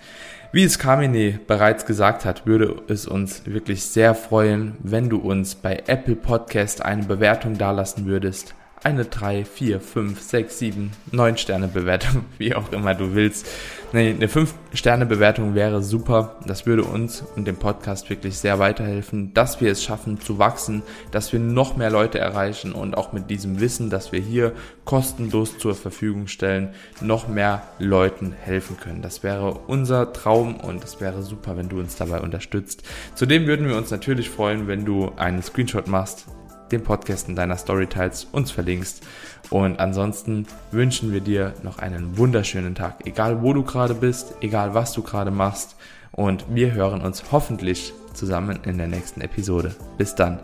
Wie 0.52 0.64
es 0.64 0.80
Kamine 0.80 1.40
bereits 1.48 1.86
gesagt 1.86 2.26
hat, 2.26 2.46
würde 2.46 2.84
es 2.90 3.08
uns 3.08 3.44
wirklich 3.46 3.84
sehr 3.84 4.14
freuen, 4.16 4.76
wenn 4.80 5.10
du 5.10 5.18
uns 5.18 5.56
bei 5.56 5.84
Apple 5.88 6.18
Podcast 6.18 6.84
eine 6.84 7.04
Bewertung 7.04 7.58
dalassen 7.58 8.06
würdest 8.06 8.54
eine 8.84 9.06
3, 9.06 9.46
4, 9.46 9.80
5, 9.80 10.20
6, 10.20 10.60
7, 10.60 10.92
9 11.12 11.38
Sterne 11.38 11.68
Bewertung, 11.68 12.26
wie 12.40 12.56
auch 12.56 12.72
immer 12.72 12.96
du 12.96 13.14
willst. 13.14 13.48
Nee, 13.94 14.10
eine 14.10 14.28
5 14.28 14.54
Sterne 14.74 15.06
Bewertung 15.06 15.54
wäre 15.54 15.84
super. 15.84 16.38
Das 16.48 16.66
würde 16.66 16.84
uns 16.84 17.24
und 17.36 17.46
dem 17.46 17.58
Podcast 17.58 18.10
wirklich 18.10 18.38
sehr 18.38 18.58
weiterhelfen, 18.58 19.34
dass 19.34 19.62
wir 19.62 19.72
es 19.72 19.84
schaffen 19.84 20.20
zu 20.20 20.40
wachsen, 20.40 20.82
dass 21.12 21.32
wir 21.34 21.40
noch 21.40 21.76
mehr 21.76 21.92
Leute 21.92 22.18
erreichen 22.18 22.72
und 22.72 22.98
auch 22.98 23.14
mit 23.14 23.30
diesem 23.30 23.60
Wissen, 23.60 23.90
dass 23.90 24.12
wir 24.12 24.22
hier 24.22 24.54
kostenlos 24.86 25.58
zur 25.60 25.76
Verfügung 25.76 26.28
stellen, 26.28 26.70
noch 27.02 27.28
mehr 27.28 27.64
Leuten 27.78 28.32
helfen 28.32 28.78
können. 28.78 29.02
Das 29.02 29.22
wäre 29.24 29.60
unser 29.68 30.14
Traum 30.14 30.56
und 30.56 30.84
es 30.84 31.02
wäre 31.02 31.22
super, 31.22 31.58
wenn 31.58 31.70
du 31.70 31.80
uns 31.80 31.98
dabei 31.98 32.22
unterstützt. 32.22 32.84
Zudem 33.14 33.46
würden 33.46 33.68
wir 33.68 33.76
uns 33.76 33.92
natürlich 33.92 34.30
freuen, 34.30 34.68
wenn 34.68 34.86
du 34.86 35.12
einen 35.18 35.44
Screenshot 35.44 35.88
machst 35.88 36.26
den 36.72 36.84
Podcast 36.84 37.30
in 37.30 37.36
deiner 37.36 37.58
Story 37.58 37.88
teilst, 37.88 38.28
uns 38.32 38.52
verlinkst. 38.52 39.04
Und 39.50 39.80
ansonsten 39.80 40.48
wünschen 40.72 41.12
wir 41.12 41.22
dir 41.22 41.54
noch 41.64 41.80
einen 41.80 42.18
wunderschönen 42.18 42.76
Tag, 42.76 43.06
egal 43.06 43.42
wo 43.42 43.54
du 43.54 43.64
gerade 43.64 43.94
bist, 43.94 44.36
egal 44.42 44.74
was 44.74 44.94
du 44.94 45.02
gerade 45.02 45.32
machst. 45.32 45.76
Und 46.12 46.46
wir 46.50 46.74
hören 46.74 47.02
uns 47.02 47.32
hoffentlich 47.32 47.94
zusammen 48.14 48.60
in 48.66 48.78
der 48.78 48.88
nächsten 48.88 49.22
Episode. 49.22 49.76
Bis 49.98 50.16
dann. 50.16 50.40